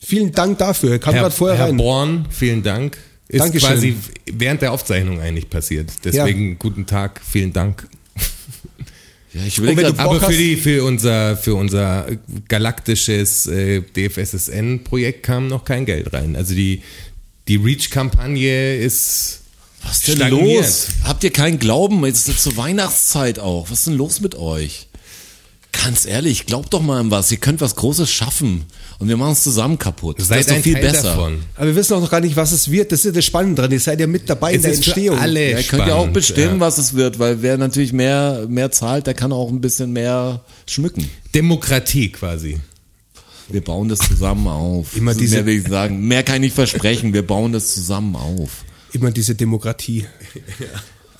[0.00, 0.98] Vielen Dank dafür.
[0.98, 1.76] Kam Herr, gerade vorher Herr rein.
[1.76, 2.98] Born, vielen Dank.
[3.28, 3.68] Ist Dankeschön.
[3.68, 3.96] quasi
[4.32, 5.90] während der Aufzeichnung eigentlich passiert.
[6.04, 7.86] Deswegen guten Tag, vielen Dank.
[9.34, 12.06] ja, ich gerade, Bock Aber für, die, für, unser, für unser
[12.48, 16.36] galaktisches äh, DFSSN-Projekt kam noch kein Geld rein.
[16.36, 16.82] Also die,
[17.48, 19.42] die Reach-Kampagne ist
[19.82, 20.62] was ist denn stagniert.
[20.62, 20.88] los?
[21.04, 22.04] Habt ihr keinen Glauben?
[22.06, 23.70] Jetzt ist es zur Weihnachtszeit auch.
[23.70, 24.88] Was ist denn los mit euch?
[25.72, 27.30] Ganz ehrlich, glaubt doch mal an was.
[27.30, 28.64] Ihr könnt was Großes schaffen.
[29.00, 30.20] Und wir machen es zusammen kaputt.
[30.20, 31.02] Seid das ist doch viel Teil besser.
[31.10, 31.38] davon.
[31.54, 32.90] Aber wir wissen auch noch gar nicht, was es wird.
[32.90, 33.70] Das ist das Spannende dran.
[33.70, 35.18] Ihr seid ja mit dabei in Es der ist für Entstehung.
[35.18, 36.60] alle Ja, ihr könnt ja auch bestimmen, ja.
[36.60, 40.40] was es wird, weil wer natürlich mehr, mehr zahlt, der kann auch ein bisschen mehr
[40.66, 41.08] schmücken.
[41.32, 42.58] Demokratie quasi.
[43.48, 44.96] Wir bauen das zusammen auf.
[44.96, 46.06] Immer diese- mehr will ich sagen.
[46.06, 47.12] Mehr kann ich nicht versprechen.
[47.14, 48.64] Wir bauen das zusammen auf.
[48.92, 50.06] Immer diese Demokratie.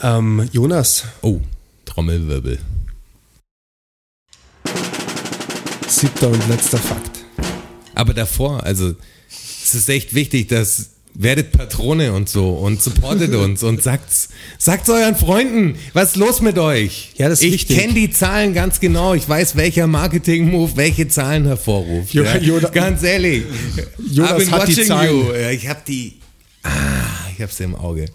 [0.01, 1.41] Ähm, Jonas, Oh,
[1.85, 2.61] Trommelwirbel.
[5.89, 7.08] siebter und letzter Fakt.
[7.99, 8.95] Aber davor, also
[9.65, 14.89] es ist echt wichtig, dass werdet Patrone und so und supportet uns und sagt's, sagt's
[14.89, 17.11] euren Freunden, was ist los mit euch?
[17.17, 19.15] Ja, das ist ich kenne die Zahlen ganz genau.
[19.15, 22.15] Ich weiß, welcher Marketing-Move welche Zahlen hervorruft.
[22.15, 22.37] Jo- ja.
[22.39, 23.43] Jonas- ganz ehrlich.
[24.13, 25.11] Jonas hat die Zahlen.
[25.11, 25.33] you.
[25.51, 26.15] Ich habe die.
[26.63, 26.71] Ah,
[27.35, 28.07] ich habe sie im Auge.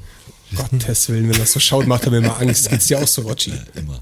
[0.56, 2.70] Gottes Willen, wenn das so schaut, macht er mir mal Angst.
[2.70, 3.52] Geht's dir auch so, Rotschi?
[3.76, 4.02] Immer.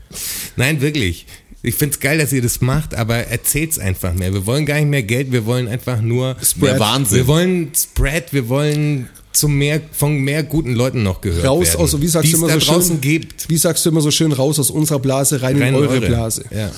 [0.57, 1.25] Nein, wirklich.
[1.63, 4.33] Ich find's geil, dass ihr das macht, aber erzählt's einfach mehr.
[4.33, 7.17] Wir wollen gar nicht mehr Geld, wir wollen einfach nur Mehr Wahnsinn.
[7.17, 11.81] Wir wollen Spread, wir wollen zu mehr, von mehr guten Leuten noch gehört Raus werden.
[11.81, 13.01] aus, wie sagst du immer so schön?
[13.01, 13.47] gibt.
[13.47, 16.43] Wie sagst du immer so schön, raus aus unserer Blase, rein, in Rein eure, Blase.
[16.49, 16.71] Ja.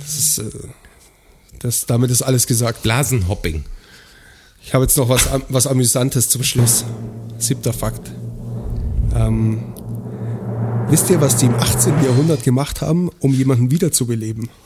[0.00, 0.44] Das ist, äh,
[1.60, 2.82] das, damit ist alles gesagt.
[2.82, 3.64] Blasenhopping.
[4.62, 6.84] Ich habe jetzt noch was, was Amüsantes zum Schluss.
[7.38, 8.10] Siebter Fakt.
[9.14, 9.73] Ähm,
[10.88, 12.02] wisst ihr, was die im 18.
[12.04, 14.48] Jahrhundert gemacht haben, um jemanden wiederzubeleben?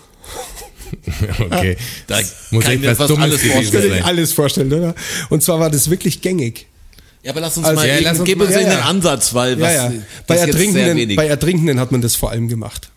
[1.38, 1.76] Okay.
[2.06, 2.18] Da
[2.50, 4.02] Muss kann ich mir was fast Dummes alles gewesen sein.
[4.04, 4.94] alles vorstellen, oder?
[5.28, 6.66] Und zwar war das wirklich gängig.
[7.22, 8.80] Ja, aber lass uns Also- mal, Ja, eben- lass uns gib mal- uns ja, ja.
[8.80, 9.92] Ansatz, weil was, ja, ja.
[10.26, 11.16] Bei, ist jetzt sehr Ertrinkenden, wenig.
[11.16, 12.90] bei Ertrinkenden hat man das vor allem gemacht.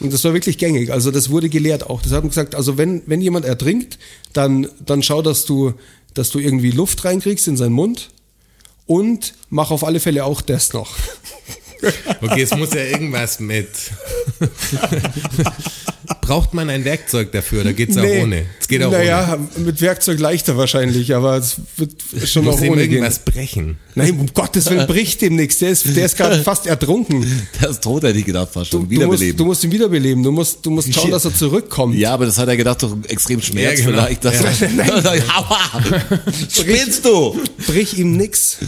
[0.00, 0.92] Und das war wirklich gängig.
[0.92, 2.02] Also das wurde gelehrt auch.
[2.02, 3.98] Das hat man gesagt, also wenn, wenn jemand ertrinkt,
[4.32, 5.74] dann, dann schau, dass du,
[6.14, 8.10] dass du irgendwie Luft reinkriegst in seinen Mund
[8.88, 10.96] und mach auf alle Fälle auch das noch.
[12.20, 13.68] Okay, es muss ja irgendwas mit.
[16.28, 18.22] Braucht man ein Werkzeug dafür oder geht's auch Nee.
[18.22, 18.44] ohne?
[18.60, 21.92] Es geht auch naja, mit Werkzeug leichter wahrscheinlich, aber es wird
[22.26, 22.50] schon ohne.
[22.52, 22.92] auch Muss ihm ohne gehen.
[22.98, 23.78] irgendwas brechen.
[23.94, 25.58] Nein, um Gottes Willen bricht dem nichts.
[25.58, 27.24] Der ist, der ist gerade fast ertrunken.
[27.62, 28.88] Der ist tot, hätte ich gedacht, fast Du, schon.
[28.88, 29.36] du, musst, Wiederbeleben.
[29.38, 30.22] du musst ihn wiederbeleben.
[30.22, 31.96] Du musst, du musst schauen, dass er zurückkommt.
[31.96, 34.02] ja, aber das hat er gedacht, doch extrem Schmerz Ja, genau.
[34.04, 34.24] vielleicht.
[34.24, 34.42] Dass
[35.34, 35.82] Aua!
[36.50, 37.40] Spinnst du?
[37.66, 38.58] Brich ihm nix.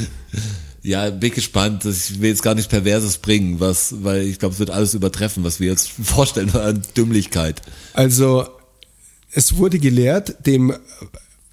[0.82, 1.84] Ja, bin gespannt.
[1.84, 5.44] Ich will jetzt gar nichts Perverses bringen, was, weil ich glaube, es wird alles übertreffen,
[5.44, 7.62] was wir jetzt vorstellen an Dümmlichkeit.
[7.92, 8.48] Also,
[9.32, 10.74] es wurde gelehrt, dem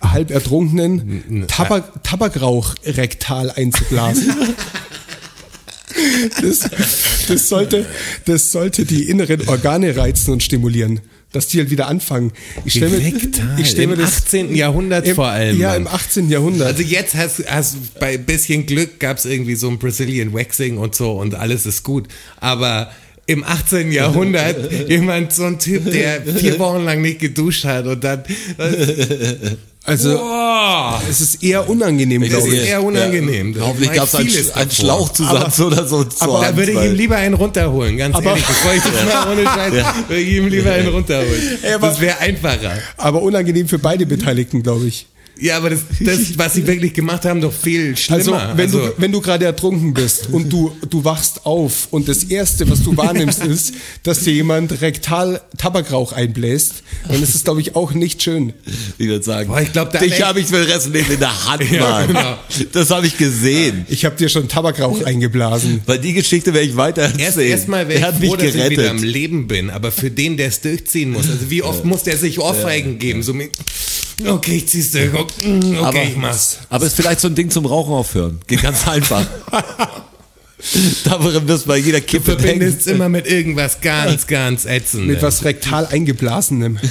[0.02, 4.34] halb ertrunkenen Tabak, Tabakrauch rektal einzublasen.
[6.42, 6.70] Das,
[7.28, 7.86] das, sollte,
[8.26, 11.02] das sollte die inneren Organe reizen und stimulieren,
[11.38, 12.32] dass die halt wieder anfangen.
[12.66, 12.98] Ich stell mir,
[13.58, 14.56] ich stell mir im das 18.
[14.56, 15.82] Jahrhundert im, vor allem, Ja, Mann.
[15.84, 16.30] im 18.
[16.30, 16.68] Jahrhundert.
[16.68, 21.12] Also jetzt hast, hast bei bisschen Glück gab's irgendwie so ein Brazilian Waxing und so
[21.14, 22.08] und alles ist gut.
[22.38, 22.92] Aber
[23.26, 23.92] im 18.
[23.92, 28.24] Jahrhundert jemand, so ein Typ, der vier Wochen lang nicht geduscht hat und dann,
[29.88, 32.70] Also, boah, es ist eher unangenehm, das glaube ist ich.
[32.70, 33.54] eher unangenehm.
[33.54, 34.72] Da Hoffentlich gab es einen, einen.
[34.72, 36.06] Schlauchzusatz oder so.
[36.20, 38.46] aber Da würde ich ihm lieber einen runterholen, ganz Aber- ehrlich.
[38.46, 41.60] Bevor ich das mal ohne Scheiß, würde ich ihm lieber einen runterholen.
[41.74, 42.78] aber- Das wäre einfacher.
[42.98, 45.08] Aber unangenehm für beide Beteiligten, glaube ich.
[45.40, 48.54] Ja, aber das, das, was sie wirklich gemacht haben, doch viel Also, schlimmer.
[48.56, 52.70] wenn du, wenn du gerade ertrunken bist und du, du wachst auf und das Erste,
[52.70, 53.74] was du wahrnimmst, ist,
[54.04, 58.54] dass dir jemand rektal Tabakrauch einbläst, dann ist es, glaube ich, auch nicht schön.
[58.98, 61.14] Ich würde sagen, Boah, ich glaub, da dich habe ich für den Rest des Lebens
[61.14, 62.08] in der Hand, Ja, Mann.
[62.08, 62.38] genau.
[62.74, 63.86] Das habe ich gesehen.
[63.90, 65.82] Ich habe dir schon Tabakrauch eingeblasen.
[65.86, 67.20] Weil die Geschichte werde ich weiter erzählen.
[67.20, 69.02] Erst erstmal wäre er ich hat froh, mich dass ich wieder am gerettet.
[69.02, 72.40] Leben bin, aber für den, der es durchziehen muss, also wie oft muss der sich
[72.40, 73.52] Ohrfeigen geben, so mit,
[74.26, 76.58] okay, ich zieh's durch, okay, aber, ich mach's.
[76.70, 78.40] aber ist vielleicht so ein Ding zum Rauchen aufhören.
[78.48, 79.26] Geht ganz einfach.
[81.04, 82.80] Darin wirst du bei jeder Kippe Verbindest denken.
[82.80, 85.08] es immer mit irgendwas ganz, ganz ätzendem.
[85.10, 86.80] Mit was rektal eingeblasenem.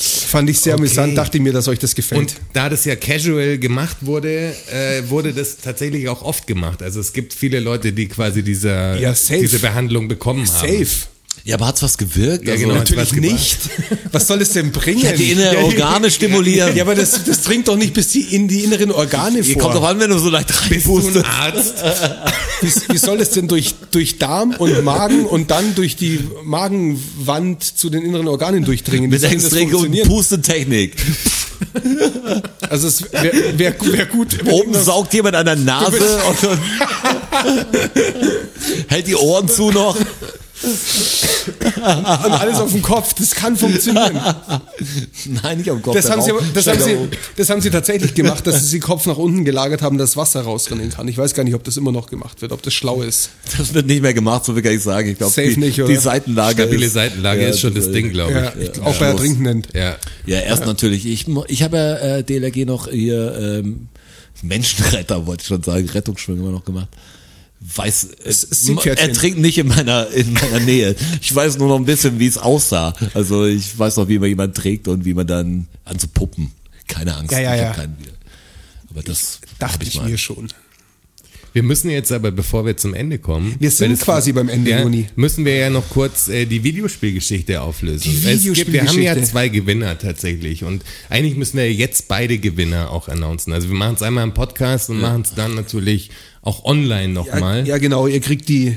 [0.00, 0.82] Fand ich sehr Okay.
[0.82, 2.20] amüsant, dachte mir, dass euch das gefällt.
[2.20, 6.82] Und da das ja casual gemacht wurde, äh, wurde das tatsächlich auch oft gemacht.
[6.82, 9.40] Also es gibt viele Leute, die quasi diese, Ja, safe.
[9.40, 10.68] diese Behandlung bekommen haben.
[10.68, 10.86] Safe.
[11.44, 12.46] Ja, aber hat's was gewirkt?
[12.46, 12.78] Ja, Also, genau.
[12.78, 13.32] Natürlich was gebracht.
[13.32, 13.58] nicht.
[14.12, 15.00] Was soll es denn bringen?
[15.02, 16.74] Ja, die inneren Organe stimulieren.
[16.76, 19.62] Ja, aber das, das dringt doch nicht bis die, in die inneren Organe Ihr vor.
[19.62, 21.24] kommt doch an, wenn du so leicht Bist reinpustest.
[21.26, 21.74] Arzt?
[22.62, 27.62] Wie, wie soll es denn durch, durch Darm und Magen und dann durch die Magenwand
[27.64, 29.10] zu den inneren Organen durchdringen?
[29.10, 30.02] Mit Extreme und?
[30.04, 30.96] Pustetechnik.
[32.68, 34.38] Also es wäre wär, wär gut.
[34.50, 36.38] Oben saugt jemand an der Nase und
[38.88, 39.96] hält die Ohren zu noch.
[40.62, 43.14] Und alles auf dem Kopf.
[43.14, 44.20] Das kann funktionieren.
[45.42, 45.94] Nein, nicht am Kopf.
[45.94, 46.96] Das haben, sie, das, haben sie,
[47.36, 50.42] das haben sie tatsächlich gemacht, dass sie den Kopf nach unten gelagert haben, dass Wasser
[50.42, 51.06] rausrennen kann.
[51.08, 53.30] Ich weiß gar nicht, ob das immer noch gemacht wird, ob das schlau ist.
[53.56, 55.08] Das wird nicht mehr gemacht, so will ich sagen.
[55.08, 55.88] Ich glaube, Safe die, nicht, oder?
[55.88, 58.80] die Seitenlage Stabile ist, Seitenlage Ja, ist schon das Ding, glaube Ja, ich.
[58.80, 59.66] auch bei Ertrinkenden.
[59.74, 59.96] Ja.
[60.26, 61.06] Ja, erst natürlich.
[61.06, 63.88] Ich, ich habe ja äh, DLRG noch hier ähm,
[64.42, 66.88] Menschenretter, wollte ich schon sagen, Rettungsschwimmen immer noch gemacht.
[67.60, 70.94] Weiß, äh, er trinkt nicht in meiner in meiner Nähe.
[71.20, 72.94] Ich weiß nur noch ein bisschen, wie es aussah.
[73.14, 76.52] Also ich weiß noch, wie man jemand trägt und wie man dann an so Puppen.
[76.86, 77.68] Keine Angst, Ja, ja, ich ja.
[77.70, 78.12] hab keinen wieder.
[78.90, 80.08] Aber das Dachte ich mal.
[80.08, 80.48] mir schon.
[81.58, 84.80] Wir müssen jetzt aber, bevor wir zum Ende kommen, Wir sind quasi beim Ende, ja,
[84.82, 85.06] Juni.
[85.16, 88.04] müssen wir ja noch kurz äh, die Videospielgeschichte auflösen.
[88.04, 89.30] Die Es gibt, wir haben ja Videospielgeschichte.
[89.32, 93.52] zwei Gewinner tatsächlich und eigentlich müssen wir jetzt beide Gewinner auch announcen.
[93.52, 96.10] Also wir machen es einmal im Podcast und machen es dann natürlich
[96.42, 97.66] auch online Ja, nochmal.
[97.66, 98.06] ja, genau.
[98.06, 98.76] Ihr kriegt die.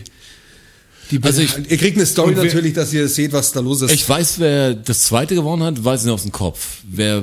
[1.11, 3.83] die Also ich- ihr kriegt eine Story wir- natürlich, dass ihr seht, was da los
[3.83, 3.91] ist.
[3.91, 6.79] Ich weiß, wer das zweite gewonnen hat, weiß ich nicht aus dem Kopf.
[6.89, 7.21] Wer,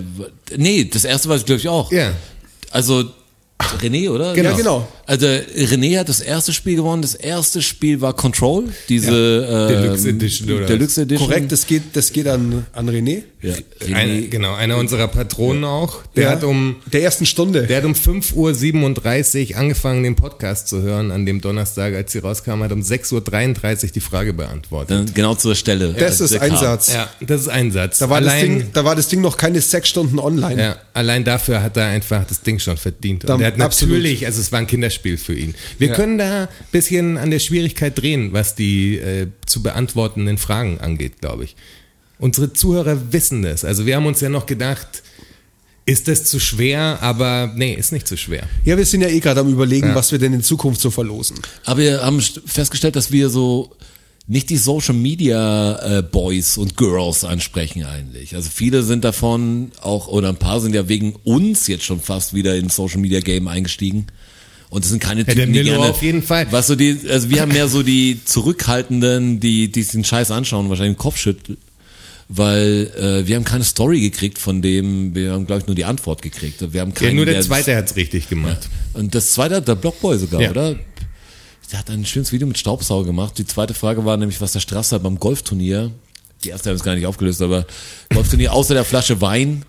[0.57, 1.91] nee, das erste weiß ich glaube ich auch.
[1.91, 2.13] Ja.
[2.71, 3.07] Also
[3.83, 4.35] René, oder?
[4.35, 4.51] Genau.
[4.51, 4.89] Ja, genau.
[5.09, 7.01] Also René hat das erste Spiel gewonnen.
[7.01, 10.67] Das erste Spiel war Control, diese ähm, Deluxe Edition, oder?
[10.67, 11.27] Deluxe Edition.
[11.31, 13.23] Korrekt, das geht, das geht an, an René.
[13.41, 13.55] Ja,
[13.95, 16.03] Ein, René, genau, einer unserer Patronen auch.
[16.15, 17.67] Der Ja, hat um der ersten Stunde.
[17.67, 22.19] Der hat um 5.37 Uhr angefangen, den Podcast zu hören an dem Donnerstag, als sie
[22.19, 24.91] rauskam, hat um 6.33 Uhr die Frage beantwortet.
[24.91, 25.95] dann genau zur Stelle.
[25.95, 26.59] das ist ein kam.
[26.59, 26.93] Satz.
[26.93, 27.99] Ja, das ist ein Satz.
[27.99, 30.61] Da war, das allein, Ding, da war das Ding noch keine sechs Stunden online.
[30.61, 33.25] ja, allein dafür hat er einfach das Ding schon verdient.
[33.25, 33.95] Und Dann- er hat absolut.
[33.95, 35.55] natürlich, also es war ein Kinderspiel für ihn.
[35.79, 35.95] Wir Ja.
[35.95, 41.21] können da ein bisschen an der Schwierigkeit drehen, was die äh, zu beantwortenden Fragen angeht,
[41.21, 41.57] glaube ich.
[42.19, 43.65] Unsere Zuhörer wissen das.
[43.65, 45.03] Also wir haben uns ja noch gedacht,
[45.87, 46.99] ist das zu schwer?
[47.01, 48.43] Aber nee, ist nicht zu schwer.
[48.65, 49.95] Ja, wir sind ja eh gerade am überlegen, Ja.
[49.95, 51.39] was wir denn in Zukunft so verlosen.
[51.65, 53.71] Aber wir haben st- festgestellt, dass wir so
[54.27, 58.35] nicht die Social Media äh, Boys und Girls ansprechen eigentlich.
[58.35, 62.35] Also viele sind davon auch, oder ein paar sind ja wegen uns jetzt schon fast
[62.35, 64.09] wieder ins Social Media Game eingestiegen.
[64.71, 66.47] Und das sind keine der Typen, die Milo gerne, auf jeden Fall.
[66.51, 70.31] Was so die, also wir haben mehr so die Zurückhaltenden, die, die sich den Scheiß
[70.31, 71.57] anschauen, und wahrscheinlich den Kopf schütteln.
[72.29, 75.87] Weil äh, wir haben keine Story gekriegt von dem, wir haben glaube ich nur die
[75.87, 76.61] Antwort gekriegt.
[76.73, 78.69] Wir haben Ja, keinen, nur der der- zweite hat's richtig gemacht.
[78.93, 80.51] und das zweite hat der Blockboy sogar, Ja.
[80.51, 80.77] oder?
[81.73, 83.37] Der hat ein schönes Video mit Staubsauger gemacht.
[83.39, 85.91] Die zweite Frage war nämlich, was der Strasser beim Golfturnier,
[86.45, 87.67] die erste haben wir es gar nicht aufgelöst, aber
[88.13, 89.63] Golfturnier außer der Flasche Wein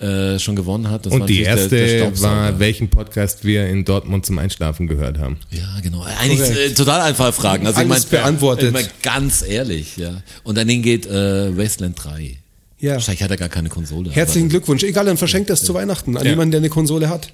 [0.00, 1.06] äh, schon gewonnen hat.
[1.06, 4.86] Das war Und die erste der, der war, welchen Podcast wir in Dortmund zum Einschlafen
[4.86, 5.38] gehört haben.
[5.50, 6.02] Ja, genau.
[6.20, 6.58] Eigentlich Korrekt.
[6.58, 7.66] äh, total einfache Fragen.
[7.66, 8.66] Also ich Alles mein, beantwortet.
[8.68, 10.22] Ich mein, ganz ehrlich, ja.
[10.42, 12.36] Und an den geht äh, Wasteland 3.
[12.80, 12.94] Ja.
[12.94, 14.10] Wahrscheinlich hat er gar keine Konsole.
[14.10, 14.82] Herzlichen Glückwunsch.
[14.82, 16.30] Egal, dann verschenkt das zu Weihnachten an Ja.
[16.30, 17.32] jemanden, der eine Konsole hat.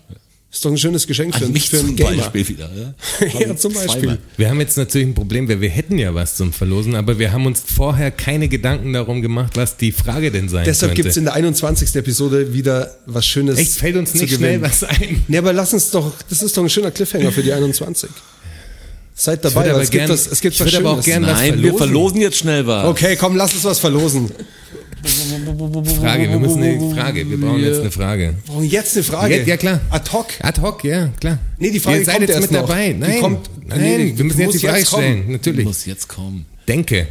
[0.53, 2.17] Ist doch ein schönes Geschenk für, an mich für einen zum Gamer.
[2.17, 2.69] Beispiel wieder.
[2.75, 4.01] Ja, Ja, zum Beispiel.
[4.01, 4.19] Zweimal.
[4.37, 7.31] Wir haben jetzt natürlich ein Problem, weil wir hätten ja was zum Verlosen, aber wir
[7.33, 11.03] haben uns vorher keine Gedanken darum gemacht, was die Frage denn sein Deshalb könnte.
[11.05, 11.95] gibt's in der 21.
[11.95, 13.59] Episode wieder was Schönes.
[13.59, 14.59] Echt, fällt uns nicht gewinnen.
[14.59, 15.25] schnell was ein.
[15.29, 18.11] Nee, aber lass uns doch, das ist doch ein schöner Cliffhanger für die 21.
[19.15, 21.05] Seid dabei, aber es gern- gibt was, es gibt ich was würd aber auch Schönes.
[21.07, 21.79] gern- was Nein, wir verlosen.
[21.79, 22.87] verlosen jetzt schnell was.
[22.87, 24.33] Okay, komm, lass uns was verlosen.
[25.03, 28.35] Frage, wir müssen eine Frage, wir brauchen jetzt eine Frage.
[28.45, 29.37] Wir brauchen jetzt eine Frage.
[29.39, 29.81] Ja, ja, klar.
[29.91, 30.27] Ad hoc.
[30.41, 31.39] Ad hoc, ja, klar.
[31.59, 32.69] Nee, die Frage Ihr seid kommt jetzt erst mit noch.
[32.69, 32.93] dabei.
[32.93, 35.65] Die Nein, kommt- nein, nee, wir müssen die jetzt die Frage jetzt stellen, natürlich.
[35.65, 36.47] Muss jetzt kommen.
[36.69, 37.09] Denke.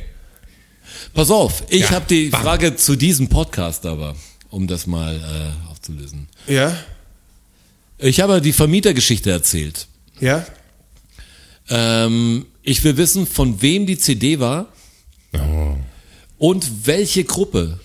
[1.14, 2.42] Pass auf, ich Ja, habe die bam.
[2.42, 4.16] Frage zu diesem Podcast aber.
[4.52, 6.28] um das mal äh, aufzulösen.
[6.48, 6.76] Ja,
[7.98, 9.88] Ich habe die Vermietergeschichte erzählt.
[10.20, 10.46] ja.
[11.72, 14.68] Ähm, ich will wissen, von wem die CD war
[15.34, 15.76] Oh.
[16.40, 17.80] Und welche Gruppe.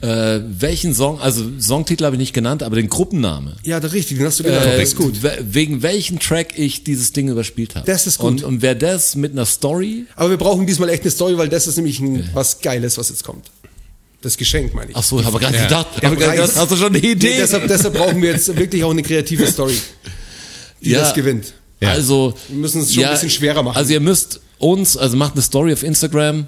[0.00, 3.56] Äh, welchen Song, also Songtitel habe ich nicht genannt, aber den Gruppenname.
[3.64, 4.64] Ja, das richtig, den hast du genannt.
[4.64, 5.24] Äh, das ist gut.
[5.24, 7.84] we- Wegen welchen Track ich dieses Ding überspielt habe.
[7.84, 8.28] Das ist gut.
[8.30, 11.48] Und, und wer das mit einer Story, Aber wir brauchen diesmal echt eine Story, weil
[11.48, 13.50] das ist nämlich ein, was Geiles, was jetzt kommt.
[14.22, 14.96] Das Geschenk, meine ich.
[14.96, 15.64] ach so, ich habe gerade Ja.
[15.64, 16.30] gedacht, Der grad Preis.
[16.42, 17.30] gedacht, hast du schon eine Idee?
[17.30, 19.74] Nee, deshalb, deshalb brauchen wir jetzt wirklich auch eine kreative Story,
[20.80, 21.00] die Ja.
[21.00, 21.54] das gewinnt.
[21.80, 21.90] Ja.
[21.90, 23.76] Also Wir müssen es schon ein bisschen schwerer machen.
[23.76, 26.46] Also ihr müsst uns, also macht eine Story auf Instagram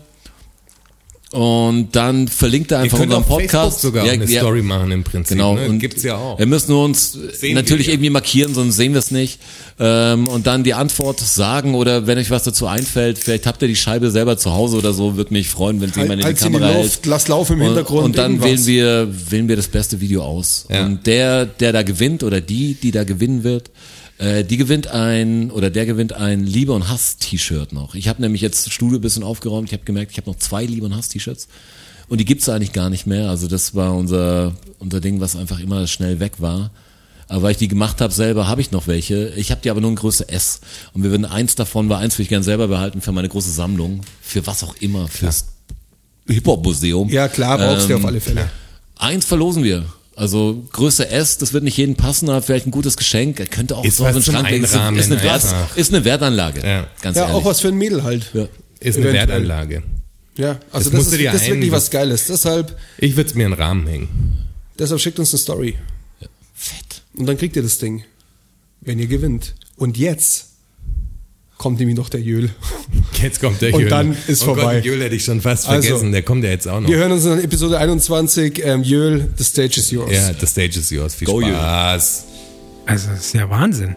[1.32, 3.80] und dann verlinkt er einfach unseren Podcast.
[3.80, 5.36] Facebook sogar Ja, eine ja, Story machen im Prinzip.
[5.36, 5.54] Genau.
[5.54, 5.68] Ne?
[5.68, 6.38] Und Gibt's ja auch.
[6.38, 7.94] Wir müssen uns Sehen natürlich wir.
[7.94, 9.38] irgendwie markieren, sonst sehen wir es nicht.
[9.78, 13.68] Ähm, und dann die Antwort sagen oder wenn euch was dazu einfällt, vielleicht habt ihr
[13.68, 16.24] die Scheibe selber zu Hause oder so, würde mich freuen, wenn Halt, jemand in die
[16.24, 17.06] halt sie in die Kamera Luft, hält.
[17.06, 18.04] lass laufen im Und- Hintergrund.
[18.06, 18.66] Und dann irgendwas.
[18.66, 20.66] wählen wir, wählen wir das beste Video aus.
[20.68, 20.84] Ja.
[20.84, 23.70] Und der, der da gewinnt oder die, die da gewinnen wird,
[24.20, 27.94] äh, die gewinnt ein oder der gewinnt ein Liebe und Hass T-Shirt noch.
[27.94, 29.68] Ich habe nämlich jetzt das Studio ein bisschen aufgeräumt.
[29.68, 31.48] Ich habe gemerkt, ich habe noch zwei Liebe und Hass T-Shirts
[32.08, 33.30] und die gibt's eigentlich gar nicht mehr.
[33.30, 36.70] Also das war unser unser Ding, was einfach immer schnell weg war.
[37.28, 39.28] Aber weil ich die gemacht habe selber, habe ich noch welche.
[39.36, 40.60] Ich habe die aber nur in Größe S.
[40.92, 43.50] Und wir würden eins davon, weil eins würde ich gerne selber behalten für meine große
[43.50, 44.00] Sammlung.
[44.20, 45.46] Für was auch immer, fürs
[46.26, 47.08] Hip-Hop-Museum.
[47.08, 48.50] Ja, klar, brauchst du Ähm, auf alle Fälle.
[48.96, 49.84] Eins verlosen wir.
[50.16, 53.40] Also Größe S, das wird nicht jedem passen, aber vielleicht ein gutes Geschenk.
[53.40, 54.64] Er könnte auch Ist so zum Schrank legen.
[54.64, 55.42] Ist, Einrahmen ist, eine Wert,
[55.76, 56.60] ist eine Wertanlage.
[56.66, 56.86] Ja.
[57.00, 57.36] Ganz Ja, ehrlich.
[57.36, 58.30] auch was für ein Mädel halt.
[58.34, 58.42] Ja.
[58.80, 59.12] Ist eine Eventuell.
[59.28, 59.82] Wertanlage.
[60.36, 62.26] Ja, also Das das, ist, das ist wirklich was Geiles.
[62.26, 64.08] Deshalb, Ich würde es mir in den Rahmen hängen.
[64.78, 65.76] deshalb schickt uns eine Story.
[66.54, 67.02] Fett.
[67.16, 68.04] Und dann kriegt ihr das Ding.
[68.80, 69.54] Wenn ihr gewinnt.
[69.76, 70.49] Und jetzt
[71.60, 72.48] kommt nämlich noch der Jöl.
[73.22, 73.90] Jetzt kommt der Und Jöl.
[73.90, 74.76] dann ist oh vorbei.
[74.76, 76.10] Gott, Jöl hätte ich schon fast Also, vergessen.
[76.10, 76.88] Der kommt ja jetzt auch noch.
[76.88, 78.62] Wir hören uns in Episode 21.
[78.64, 80.10] Ähm, Jöl, the stage is yours.
[80.10, 81.14] Ja, the stage is yours.
[81.14, 81.50] Viel Go, Jöl.
[81.50, 82.24] Spaß.
[82.86, 83.94] Also, das ist ja Wahnsinn.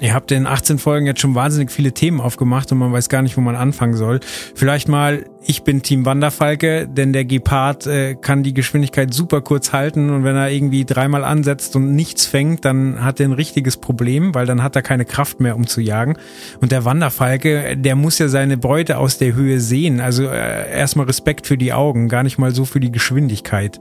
[0.00, 3.22] Ihr habt in 18 Folgen jetzt schon wahnsinnig viele Themen aufgemacht und man weiß gar
[3.22, 4.20] nicht, wo man anfangen soll.
[4.54, 9.72] Vielleicht mal, ich bin Team Wanderfalke, denn der Gepard äh, kann die Geschwindigkeit super kurz
[9.72, 13.78] halten und wenn er irgendwie dreimal ansetzt und nichts fängt, dann hat er ein richtiges
[13.78, 16.18] Problem, weil dann hat er keine Kraft mehr, um zu jagen.
[16.60, 20.00] Und der Wanderfalke, der muss ja seine Beute aus der Höhe sehen.
[20.00, 23.80] Also äh, erstmal Respekt für die Augen, gar nicht mal so für die Geschwindigkeit.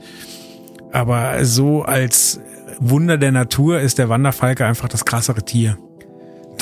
[0.94, 2.40] Aber so als
[2.80, 5.78] Wunder der Natur ist der Wanderfalke einfach das krassere Tier.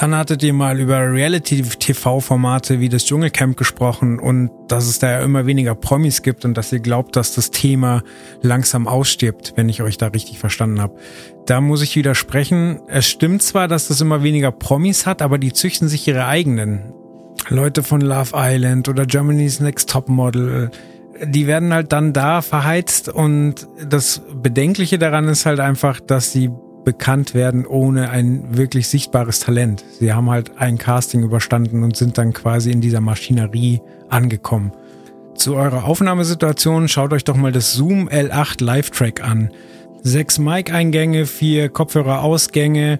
[0.04, 5.22] Dann hattet ihr mal über Reality-TV-Formate wie das Dschungelcamp gesprochen und dass es da ja
[5.22, 8.04] immer weniger Promis gibt und dass ihr glaubt, dass das Thema
[8.42, 10.98] langsam ausstirbt, wenn ich euch da richtig verstanden habe.
[11.46, 12.82] Da muss ich widersprechen.
[12.90, 16.92] Es stimmt zwar, dass das immer weniger Promis hat, aber die züchten sich ihre eigenen.
[17.48, 20.70] Leute von Love Island oder Germany's Next Top Model,
[21.24, 26.50] die werden halt dann da verheizt und das Bedenkliche daran ist halt einfach, dass sie
[26.84, 29.84] bekannt werden ohne ein wirklich sichtbares Talent.
[30.00, 34.72] Sie haben halt ein Casting überstanden und sind dann quasi in dieser Maschinerie angekommen.
[35.36, 39.52] Zu eurer Aufnahmesituation schaut euch doch mal das Zoom L8 Live-Track an.
[40.04, 43.00] Sechs Mic-Eingänge, vier Kopfhörer-Ausgänge,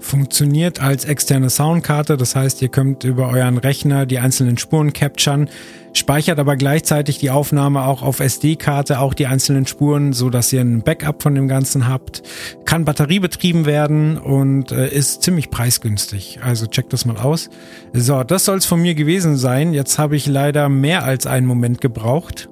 [0.00, 5.48] funktioniert als externe Soundkarte, das heißt, ihr könnt über euren Rechner die einzelnen Spuren capturen,
[5.92, 10.60] speichert aber gleichzeitig die Aufnahme auch auf SD-Karte, auch die einzelnen Spuren, so dass ihr
[10.60, 12.22] ein Backup von dem Ganzen habt,
[12.64, 16.40] kann batteriebetrieben werden und äh, ist ziemlich preisgünstig.
[16.42, 17.50] Also checkt das mal aus.
[17.92, 19.72] So, das soll's von mir gewesen sein.
[19.74, 22.48] Jetzt habe ich leider mehr als einen Moment gebraucht.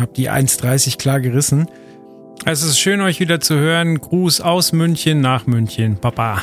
[0.00, 1.68] Hab die 1,30 klar gerissen.
[2.46, 4.00] Es ist schön, euch wieder zu hören.
[4.00, 5.98] Gruß aus München nach München.
[5.98, 6.42] Papa.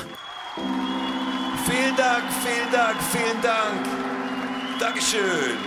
[1.66, 4.80] Vielen Dank, vielen Dank, vielen Dank.
[4.80, 5.67] Dankeschön.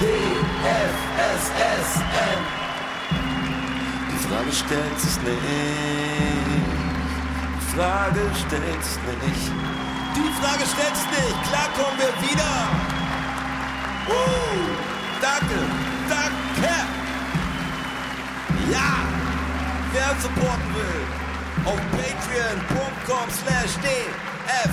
[0.00, 0.88] DFSSN.
[4.10, 5.42] Die Frage stellt sich nicht.
[7.60, 9.52] Die Frage stellt sich nicht.
[10.16, 11.38] Die Frage stellt sich nicht.
[11.50, 12.54] Klar kommen wir wieder.
[14.08, 14.14] Uh,
[15.20, 15.60] danke,
[16.08, 16.72] danke.
[18.72, 18.90] Ja,
[19.92, 21.17] wer supporten will,
[21.68, 24.72] auf patreon.com slash dfssn.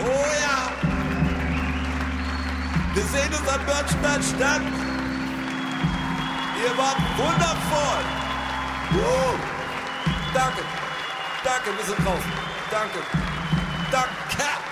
[0.00, 0.58] Oh ja!
[2.94, 4.64] Wir sehen uns am Börnstein statt.
[6.62, 8.04] Ihr wart wundervoll.
[8.92, 9.34] Uh.
[10.34, 10.62] Danke.
[11.44, 12.32] Danke, wir sind draußen.
[12.70, 12.98] Danke.
[13.90, 14.71] Danke.